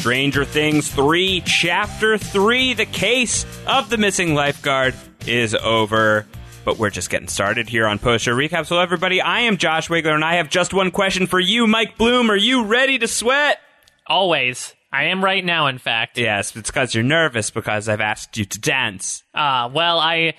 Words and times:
Stranger 0.00 0.46
Things 0.46 0.90
3, 0.90 1.42
Chapter 1.42 2.16
3, 2.16 2.72
The 2.72 2.86
Case 2.86 3.44
of 3.66 3.90
the 3.90 3.98
Missing 3.98 4.34
Lifeguard 4.34 4.94
is 5.26 5.54
over. 5.54 6.24
But 6.64 6.78
we're 6.78 6.88
just 6.88 7.10
getting 7.10 7.28
started 7.28 7.68
here 7.68 7.86
on 7.86 7.98
Post 7.98 8.24
Show 8.24 8.34
Recap. 8.34 8.64
So, 8.64 8.78
everybody, 8.78 9.20
I 9.20 9.40
am 9.40 9.58
Josh 9.58 9.88
Wigler, 9.88 10.14
and 10.14 10.24
I 10.24 10.36
have 10.36 10.48
just 10.48 10.72
one 10.72 10.90
question 10.90 11.26
for 11.26 11.38
you, 11.38 11.66
Mike 11.66 11.98
Bloom. 11.98 12.30
Are 12.30 12.36
you 12.36 12.64
ready 12.64 12.98
to 12.98 13.06
sweat? 13.06 13.58
Always. 14.06 14.74
I 14.90 15.04
am 15.04 15.22
right 15.22 15.44
now, 15.44 15.66
in 15.66 15.76
fact. 15.76 16.16
Yes, 16.16 16.56
it's 16.56 16.70
because 16.70 16.94
you're 16.94 17.04
nervous 17.04 17.50
because 17.50 17.86
I've 17.86 18.00
asked 18.00 18.38
you 18.38 18.46
to 18.46 18.58
dance. 18.58 19.22
Uh, 19.34 19.68
well, 19.70 19.98
I, 19.98 20.32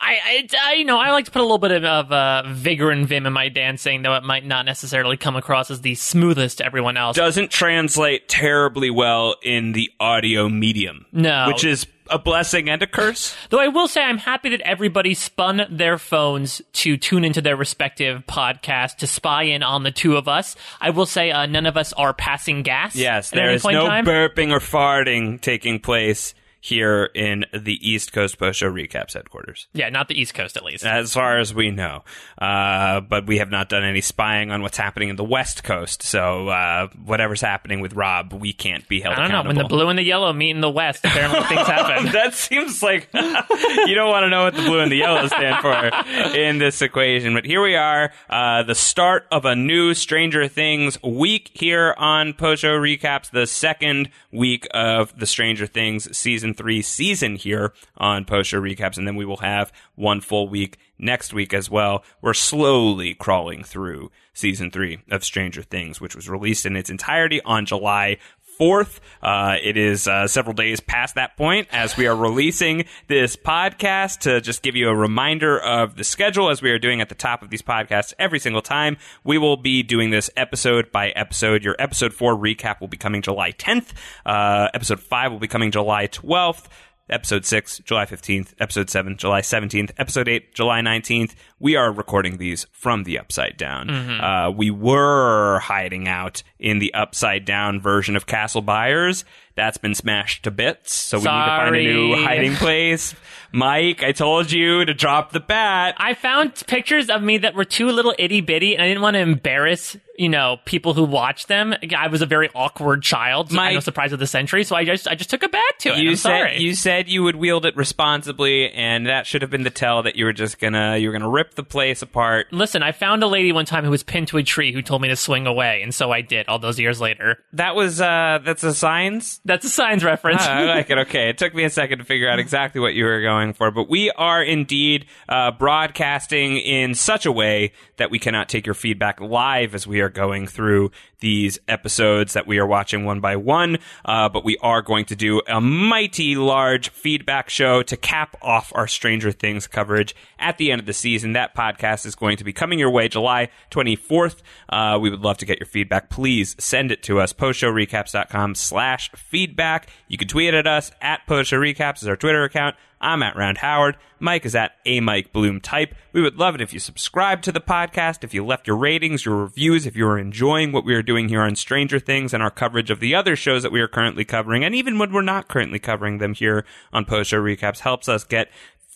I, 0.00 0.18
I, 0.24 0.48
I, 0.70 0.74
you 0.74 0.84
know, 0.84 0.98
I 0.98 1.12
like 1.12 1.24
to 1.26 1.30
put 1.30 1.40
a 1.40 1.44
little 1.44 1.58
bit 1.58 1.70
of, 1.70 1.84
of 1.84 2.12
uh, 2.12 2.42
vigor 2.48 2.90
and 2.90 3.06
vim 3.06 3.26
in 3.26 3.32
my 3.32 3.48
dancing, 3.48 4.02
though 4.02 4.14
it 4.14 4.22
might 4.22 4.44
not 4.44 4.66
necessarily 4.66 5.16
come 5.16 5.36
across 5.36 5.70
as 5.70 5.80
the 5.80 5.94
smoothest 5.94 6.58
to 6.58 6.66
everyone 6.66 6.96
else. 6.96 7.16
Doesn't 7.16 7.50
translate 7.50 8.28
terribly 8.28 8.90
well 8.90 9.36
in 9.42 9.72
the 9.72 9.90
audio 10.00 10.48
medium. 10.48 11.06
No. 11.12 11.46
Which 11.46 11.64
is 11.64 11.86
a 12.10 12.18
blessing 12.18 12.68
and 12.68 12.82
a 12.82 12.86
curse. 12.86 13.34
Though 13.50 13.60
I 13.60 13.68
will 13.68 13.88
say 13.88 14.02
I'm 14.02 14.18
happy 14.18 14.50
that 14.50 14.60
everybody 14.62 15.14
spun 15.14 15.62
their 15.70 15.98
phones 15.98 16.60
to 16.74 16.96
tune 16.96 17.24
into 17.24 17.40
their 17.40 17.56
respective 17.56 18.24
podcast 18.26 18.96
to 18.98 19.06
spy 19.06 19.44
in 19.44 19.62
on 19.62 19.84
the 19.84 19.90
two 19.90 20.16
of 20.16 20.28
us. 20.28 20.56
I 20.80 20.90
will 20.90 21.06
say 21.06 21.30
uh, 21.30 21.46
none 21.46 21.66
of 21.66 21.76
us 21.76 21.92
are 21.94 22.12
passing 22.12 22.62
gas. 22.62 22.94
Yes, 22.94 23.32
at 23.32 23.36
there 23.36 23.46
any 23.46 23.56
is 23.56 23.64
no 23.64 23.86
burping 23.86 24.50
or 24.50 24.60
farting 24.60 25.40
taking 25.40 25.80
place 25.80 26.34
here 26.64 27.10
in 27.14 27.44
the 27.52 27.76
East 27.86 28.10
Coast 28.14 28.38
Post 28.38 28.60
Show 28.60 28.72
Recaps 28.72 29.12
headquarters. 29.12 29.68
yeah, 29.74 29.90
not 29.90 30.08
the 30.08 30.18
East 30.18 30.32
Coast 30.32 30.56
at 30.56 30.64
least. 30.64 30.82
As 30.86 31.12
far 31.12 31.38
as 31.38 31.52
we 31.52 31.70
know. 31.70 32.04
Uh, 32.40 33.00
but 33.00 33.26
we 33.26 33.36
have 33.36 33.50
not 33.50 33.68
done 33.68 33.84
any 33.84 34.00
spying 34.00 34.50
on 34.50 34.62
what's 34.62 34.78
happening 34.78 35.10
in 35.10 35.16
the 35.16 35.24
West 35.24 35.62
Coast. 35.62 36.02
So 36.02 36.48
uh, 36.48 36.88
whatever's 37.04 37.42
happening 37.42 37.80
with 37.80 37.92
Rob, 37.92 38.32
we 38.32 38.54
can't 38.54 38.88
be 38.88 39.02
held 39.02 39.16
I 39.16 39.28
don't 39.28 39.30
know. 39.30 39.42
When 39.46 39.58
the 39.58 39.64
blue 39.64 39.90
and 39.90 39.98
the 39.98 40.04
yellow 40.04 40.32
meet 40.32 40.52
in 40.52 40.62
the 40.62 40.70
West, 40.70 41.04
apparently 41.04 41.42
things 41.48 41.66
happen. 41.66 42.06
that 42.12 42.32
seems 42.32 42.82
like 42.82 43.10
you 43.14 43.94
don't 43.94 44.08
want 44.08 44.24
to 44.24 44.30
know 44.30 44.44
what 44.44 44.54
the 44.54 44.62
blue 44.62 44.80
and 44.80 44.90
the 44.90 44.96
yellow 44.96 45.26
stand 45.26 45.60
for 45.60 46.34
in 46.34 46.56
this 46.56 46.80
equation. 46.80 47.34
But 47.34 47.44
here 47.44 47.62
we 47.62 47.76
are, 47.76 48.10
uh, 48.30 48.62
the 48.62 48.74
start 48.74 49.26
of 49.30 49.44
a 49.44 49.54
new 49.54 49.92
Stranger 49.92 50.48
Things 50.48 50.96
week 51.02 51.50
here 51.52 51.94
on 51.98 52.32
Post 52.32 52.62
Show 52.62 52.78
Recaps, 52.78 53.30
the 53.30 53.46
second 53.46 54.08
week 54.32 54.66
of 54.72 55.14
the 55.18 55.26
Stranger 55.26 55.66
Things 55.66 56.16
season 56.16 56.53
three 56.54 56.82
season 56.82 57.36
here 57.36 57.72
on 57.96 58.24
Post 58.24 58.50
Show 58.50 58.60
Recaps, 58.60 58.96
and 58.96 59.06
then 59.06 59.16
we 59.16 59.24
will 59.24 59.38
have 59.38 59.72
one 59.94 60.20
full 60.20 60.48
week 60.48 60.78
next 60.98 61.32
week 61.34 61.52
as 61.52 61.70
well. 61.70 62.04
We're 62.20 62.34
slowly 62.34 63.14
crawling 63.14 63.64
through 63.64 64.10
season 64.32 64.70
three 64.70 65.00
of 65.10 65.24
Stranger 65.24 65.62
Things, 65.62 66.00
which 66.00 66.16
was 66.16 66.28
released 66.28 66.66
in 66.66 66.76
its 66.76 66.90
entirety 66.90 67.40
on 67.42 67.66
July 67.66 68.18
4th. 68.58 69.00
Uh, 69.22 69.56
it 69.62 69.76
is 69.76 70.06
uh, 70.06 70.26
several 70.26 70.54
days 70.54 70.80
past 70.80 71.14
that 71.14 71.36
point 71.36 71.68
as 71.72 71.96
we 71.96 72.06
are 72.06 72.16
releasing 72.16 72.84
this 73.08 73.36
podcast 73.36 74.20
to 74.20 74.40
just 74.40 74.62
give 74.62 74.76
you 74.76 74.88
a 74.88 74.94
reminder 74.94 75.58
of 75.58 75.96
the 75.96 76.04
schedule 76.04 76.50
as 76.50 76.62
we 76.62 76.70
are 76.70 76.78
doing 76.78 77.00
at 77.00 77.08
the 77.08 77.14
top 77.14 77.42
of 77.42 77.50
these 77.50 77.62
podcasts 77.62 78.12
every 78.18 78.38
single 78.38 78.62
time. 78.62 78.96
We 79.24 79.38
will 79.38 79.56
be 79.56 79.82
doing 79.82 80.10
this 80.10 80.30
episode 80.36 80.92
by 80.92 81.10
episode. 81.10 81.64
Your 81.64 81.76
episode 81.78 82.12
4 82.12 82.36
recap 82.36 82.80
will 82.80 82.88
be 82.88 82.96
coming 82.96 83.22
July 83.22 83.52
10th. 83.52 83.92
Uh, 84.26 84.68
episode 84.74 85.00
5 85.00 85.32
will 85.32 85.38
be 85.38 85.48
coming 85.48 85.70
July 85.70 86.06
12th. 86.06 86.66
Episode 87.10 87.44
6, 87.44 87.80
July 87.80 88.06
15th. 88.06 88.54
Episode 88.58 88.88
7, 88.88 89.16
July 89.18 89.42
17th. 89.42 89.90
Episode 89.98 90.26
8, 90.26 90.54
July 90.54 90.80
19th. 90.80 91.34
We 91.58 91.76
are 91.76 91.92
recording 91.92 92.38
these 92.38 92.66
from 92.72 93.04
the 93.04 93.18
Upside 93.18 93.56
Down. 93.58 93.90
Uh, 93.90 94.50
we 94.50 94.70
were 94.70 95.58
hiding 95.58 96.08
out 96.08 96.42
in 96.58 96.78
the 96.78 96.94
Upside 96.94 97.44
Down 97.44 97.78
version 97.80 98.16
of 98.16 98.26
Castle 98.26 98.62
Byers. 98.62 99.24
That's 99.56 99.78
been 99.78 99.94
smashed 99.94 100.42
to 100.44 100.50
bits, 100.50 100.92
so 100.92 101.18
we 101.18 101.22
need 101.24 101.28
to 101.30 101.30
find 101.30 101.76
a 101.76 101.80
new 101.80 102.16
hiding 102.24 102.54
place. 102.54 103.14
Mike, 103.52 104.02
I 104.02 104.10
told 104.10 104.50
you 104.50 104.84
to 104.84 104.94
drop 104.94 105.30
the 105.30 105.38
bat. 105.38 105.94
I 105.96 106.14
found 106.14 106.54
pictures 106.66 107.08
of 107.08 107.22
me 107.22 107.38
that 107.38 107.54
were 107.54 107.64
too 107.64 107.88
little 107.90 108.12
itty 108.18 108.40
bitty, 108.40 108.74
and 108.74 108.82
I 108.82 108.88
didn't 108.88 109.02
want 109.02 109.14
to 109.14 109.20
embarrass, 109.20 109.96
you 110.18 110.28
know, 110.28 110.56
people 110.64 110.92
who 110.92 111.04
watch 111.04 111.46
them. 111.46 111.72
I 111.96 112.08
was 112.08 112.20
a 112.20 112.26
very 112.26 112.50
awkward 112.52 113.04
child. 113.04 113.50
So 113.50 113.56
know 113.56 113.78
surprise 113.78 114.12
of 114.12 114.18
the 114.18 114.26
century, 114.26 114.64
so 114.64 114.74
I 114.74 114.84
just 114.84 115.06
I 115.06 115.14
just 115.14 115.30
took 115.30 115.44
a 115.44 115.48
bat 115.48 115.62
to 115.80 115.90
it. 115.90 115.98
you 115.98 116.10
I'm 116.10 116.16
said 116.16 116.28
sorry. 116.40 116.58
you 116.58 116.74
said 116.74 117.08
you 117.08 117.22
would 117.22 117.36
wield 117.36 117.64
it 117.64 117.76
responsibly, 117.76 118.72
and 118.72 119.06
that 119.06 119.24
should 119.24 119.42
have 119.42 119.52
been 119.52 119.62
the 119.62 119.70
tell 119.70 120.02
that 120.02 120.16
you 120.16 120.24
were 120.24 120.32
just 120.32 120.58
gonna 120.58 120.96
you 120.96 121.08
were 121.08 121.12
gonna 121.12 121.28
rip 121.30 121.54
the 121.54 121.62
place 121.62 122.02
apart. 122.02 122.48
Listen, 122.52 122.82
I 122.82 122.90
found 122.90 123.22
a 123.22 123.28
lady 123.28 123.52
one 123.52 123.66
time 123.66 123.84
who 123.84 123.90
was 123.90 124.02
pinned 124.02 124.26
to 124.28 124.38
a 124.38 124.42
tree 124.42 124.72
who 124.72 124.82
told 124.82 125.00
me 125.00 125.08
to 125.08 125.16
swing 125.16 125.46
away, 125.46 125.80
and 125.82 125.94
so 125.94 126.10
I 126.10 126.22
did. 126.22 126.48
All 126.48 126.58
those 126.58 126.80
years 126.80 127.00
later, 127.00 127.38
That 127.52 127.76
was 127.76 128.00
uh 128.00 128.40
that's 128.44 128.64
a 128.64 128.74
signs. 128.74 129.40
That's 129.44 129.64
a 129.64 129.68
signs 129.68 130.02
reference. 130.02 130.40
Ah, 130.42 130.54
I 130.54 130.64
like 130.64 130.90
it. 130.90 130.98
Okay, 131.04 131.28
it 131.28 131.36
took 131.38 131.54
me 131.54 131.64
a 131.64 131.70
second 131.70 131.98
to 131.98 132.04
figure 132.04 132.28
out 132.28 132.38
exactly 132.38 132.80
what 132.80 132.94
you 132.94 133.04
were 133.04 133.20
going 133.20 133.52
for, 133.52 133.70
but 133.70 133.90
we 133.90 134.10
are 134.12 134.42
indeed 134.42 135.06
uh, 135.28 135.50
broadcasting 135.50 136.56
in 136.56 136.94
such 136.94 137.26
a 137.26 137.32
way 137.32 137.72
that 137.96 138.10
we 138.10 138.18
cannot 138.18 138.48
take 138.48 138.64
your 138.64 138.74
feedback 138.74 139.20
live 139.20 139.74
as 139.74 139.86
we 139.86 140.00
are 140.00 140.08
going 140.08 140.46
through 140.46 140.90
these 141.24 141.58
episodes 141.68 142.34
that 142.34 142.46
we 142.46 142.58
are 142.58 142.66
watching 142.66 143.06
one 143.06 143.18
by 143.18 143.34
one. 143.34 143.78
Uh, 144.04 144.28
but 144.28 144.44
we 144.44 144.58
are 144.58 144.82
going 144.82 145.06
to 145.06 145.16
do 145.16 145.40
a 145.48 145.58
mighty 145.58 146.36
large 146.36 146.90
feedback 146.90 147.48
show 147.48 147.82
to 147.82 147.96
cap 147.96 148.36
off 148.42 148.70
our 148.74 148.86
Stranger 148.86 149.32
Things 149.32 149.66
coverage 149.66 150.14
at 150.38 150.58
the 150.58 150.70
end 150.70 150.80
of 150.80 150.86
the 150.86 150.92
season. 150.92 151.32
That 151.32 151.56
podcast 151.56 152.04
is 152.04 152.14
going 152.14 152.36
to 152.36 152.44
be 152.44 152.52
coming 152.52 152.78
your 152.78 152.90
way 152.90 153.08
July 153.08 153.48
24th. 153.70 154.42
Uh, 154.68 154.98
we 155.00 155.08
would 155.08 155.22
love 155.22 155.38
to 155.38 155.46
get 155.46 155.58
your 155.58 155.66
feedback. 155.66 156.10
Please 156.10 156.54
send 156.58 156.92
it 156.92 157.02
to 157.04 157.20
us. 157.20 157.32
Postshowrecaps.com 157.32 158.54
slash 158.54 159.10
feedback. 159.12 159.88
You 160.08 160.18
can 160.18 160.28
tweet 160.28 160.52
at 160.52 160.66
us 160.66 160.92
at 161.00 161.26
postshowrecaps 161.26 162.02
is 162.02 162.08
our 162.08 162.16
Twitter 162.16 162.44
account. 162.44 162.76
I'm 163.00 163.22
at 163.22 163.36
Round 163.36 163.58
Howard. 163.58 163.96
Mike 164.18 164.46
is 164.46 164.54
at 164.54 164.72
a 164.86 165.00
Mike 165.00 165.32
Bloom 165.32 165.60
type. 165.60 165.94
We 166.12 166.22
would 166.22 166.36
love 166.36 166.54
it 166.54 166.60
if 166.60 166.72
you 166.72 166.78
subscribe 166.78 167.42
to 167.42 167.52
the 167.52 167.60
podcast, 167.60 168.24
if 168.24 168.32
you 168.32 168.44
left 168.44 168.66
your 168.66 168.76
ratings, 168.76 169.24
your 169.24 169.36
reviews, 169.36 169.86
if 169.86 169.96
you 169.96 170.06
are 170.06 170.18
enjoying 170.18 170.72
what 170.72 170.84
we 170.84 170.94
are 170.94 171.02
doing 171.02 171.28
here 171.28 171.42
on 171.42 171.56
Stranger 171.56 171.98
Things 171.98 172.32
and 172.32 172.42
our 172.42 172.50
coverage 172.50 172.90
of 172.90 173.00
the 173.00 173.14
other 173.14 173.36
shows 173.36 173.62
that 173.62 173.72
we 173.72 173.80
are 173.80 173.88
currently 173.88 174.24
covering, 174.24 174.64
and 174.64 174.74
even 174.74 174.98
when 174.98 175.12
we're 175.12 175.22
not 175.22 175.48
currently 175.48 175.78
covering 175.78 176.18
them 176.18 176.34
here 176.34 176.64
on 176.92 177.04
Post 177.04 177.30
Show 177.30 177.42
Recaps, 177.42 177.80
helps 177.80 178.08
us 178.08 178.24
get 178.24 178.48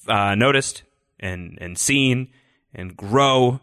uh, 0.07 0.35
noticed 0.35 0.83
and 1.21 1.59
and 1.61 1.79
seen 1.79 2.29
and 2.75 2.97
grow. 2.97 3.61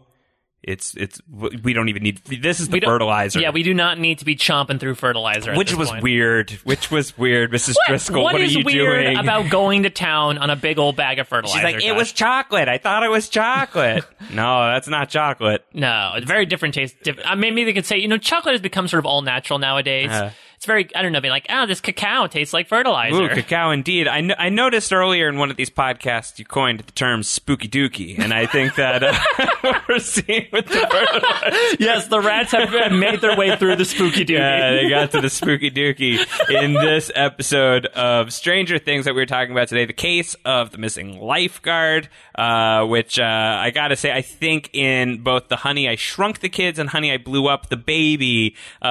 It's 0.66 0.96
it's 0.96 1.20
we 1.30 1.72
don't 1.72 1.88
even 1.88 2.02
need 2.02 2.24
this 2.24 2.58
is 2.58 2.68
the 2.68 2.80
fertilizer. 2.80 3.38
Yeah, 3.38 3.50
we 3.50 3.62
do 3.62 3.72
not 3.72 4.00
need 4.00 4.18
to 4.18 4.24
be 4.24 4.34
chomping 4.34 4.80
through 4.80 4.96
fertilizer. 4.96 5.54
which 5.54 5.72
was 5.72 5.90
point. 5.90 6.02
weird. 6.02 6.50
Which 6.64 6.90
was 6.90 7.16
weird, 7.16 7.52
Mrs. 7.52 7.76
What? 7.76 7.86
Driscoll. 7.86 8.24
what 8.24 8.32
what 8.32 8.42
is 8.42 8.56
are 8.56 8.58
you 8.58 8.64
weird 8.64 9.04
doing? 9.04 9.16
about 9.16 9.48
going 9.48 9.84
to 9.84 9.90
town 9.90 10.38
on 10.38 10.50
a 10.50 10.56
big 10.56 10.80
old 10.80 10.96
bag 10.96 11.20
of 11.20 11.28
fertilizer? 11.28 11.58
She's 11.58 11.74
like, 11.74 11.84
it 11.84 11.94
was 11.94 12.10
chocolate. 12.10 12.68
I 12.68 12.78
thought 12.78 13.04
it 13.04 13.10
was 13.10 13.28
chocolate. 13.28 14.04
no, 14.32 14.66
that's 14.66 14.88
not 14.88 15.08
chocolate. 15.08 15.64
No, 15.72 16.14
it's 16.16 16.26
very 16.26 16.46
different 16.46 16.74
taste. 16.74 16.96
Diff- 17.00 17.20
uh, 17.24 17.36
maybe 17.36 17.62
they 17.62 17.72
could 17.72 17.86
say, 17.86 17.98
you 17.98 18.08
know, 18.08 18.18
chocolate 18.18 18.54
has 18.54 18.60
become 18.60 18.88
sort 18.88 18.98
of 18.98 19.06
all 19.06 19.22
natural 19.22 19.60
nowadays. 19.60 20.10
Uh. 20.10 20.32
It's 20.56 20.66
very, 20.66 20.88
I 20.94 21.02
don't 21.02 21.12
know, 21.12 21.20
being 21.20 21.32
like, 21.32 21.46
oh, 21.48 21.66
this 21.66 21.80
cacao 21.80 22.26
tastes 22.26 22.52
like 22.54 22.68
fertilizer. 22.68 23.22
Ooh, 23.22 23.28
cacao 23.28 23.70
indeed. 23.70 24.08
I, 24.08 24.20
no- 24.22 24.34
I 24.38 24.48
noticed 24.48 24.92
earlier 24.92 25.28
in 25.28 25.36
one 25.38 25.50
of 25.50 25.56
these 25.56 25.70
podcasts 25.70 26.38
you 26.38 26.44
coined 26.44 26.80
the 26.80 26.92
term 26.92 27.22
spooky 27.22 27.68
dookie, 27.68 28.18
and 28.18 28.32
I 28.32 28.46
think 28.46 28.74
that 28.76 29.02
uh, 29.02 29.80
we're 29.88 29.98
seeing 29.98 30.46
with 30.52 30.66
the 30.66 30.78
fertilizer. 30.90 31.76
yes, 31.78 32.08
the 32.08 32.20
rats 32.20 32.52
have 32.52 32.70
have 32.70 32.92
made 32.92 33.20
their 33.20 33.36
way 33.36 33.56
through 33.56 33.76
the 33.76 33.84
spooky 33.84 34.24
dookie. 34.24 34.30
Yeah, 34.38 34.72
they 34.72 34.88
got 34.88 35.10
to 35.12 35.20
the 35.20 35.30
spooky 35.30 35.70
dookie 35.70 36.18
in 36.50 36.72
this 36.74 37.10
episode 37.14 37.86
of 37.86 38.32
Stranger 38.32 38.78
Things 38.78 39.04
that 39.04 39.14
we 39.14 39.20
were 39.20 39.26
talking 39.26 39.52
about 39.52 39.68
today. 39.68 39.84
The 39.84 39.92
case 39.92 40.34
of 40.44 40.70
the 40.70 40.78
missing 40.78 41.20
lifeguard, 41.20 42.08
uh, 42.34 42.84
which 42.86 43.18
uh, 43.18 43.22
I 43.24 43.70
gotta 43.70 43.96
say, 43.96 44.12
I 44.12 44.22
think 44.22 44.70
in 44.74 45.22
both 45.22 45.48
the 45.48 45.56
Honey 45.56 45.88
I 45.88 45.96
Shrunk 45.96 46.40
the 46.40 46.48
Kids 46.48 46.78
and 46.78 46.88
Honey 46.88 47.12
I 47.12 47.18
Blew 47.18 47.46
Up 47.46 47.68
the 47.68 47.76
Baby 47.76 48.56
uh, 48.82 48.86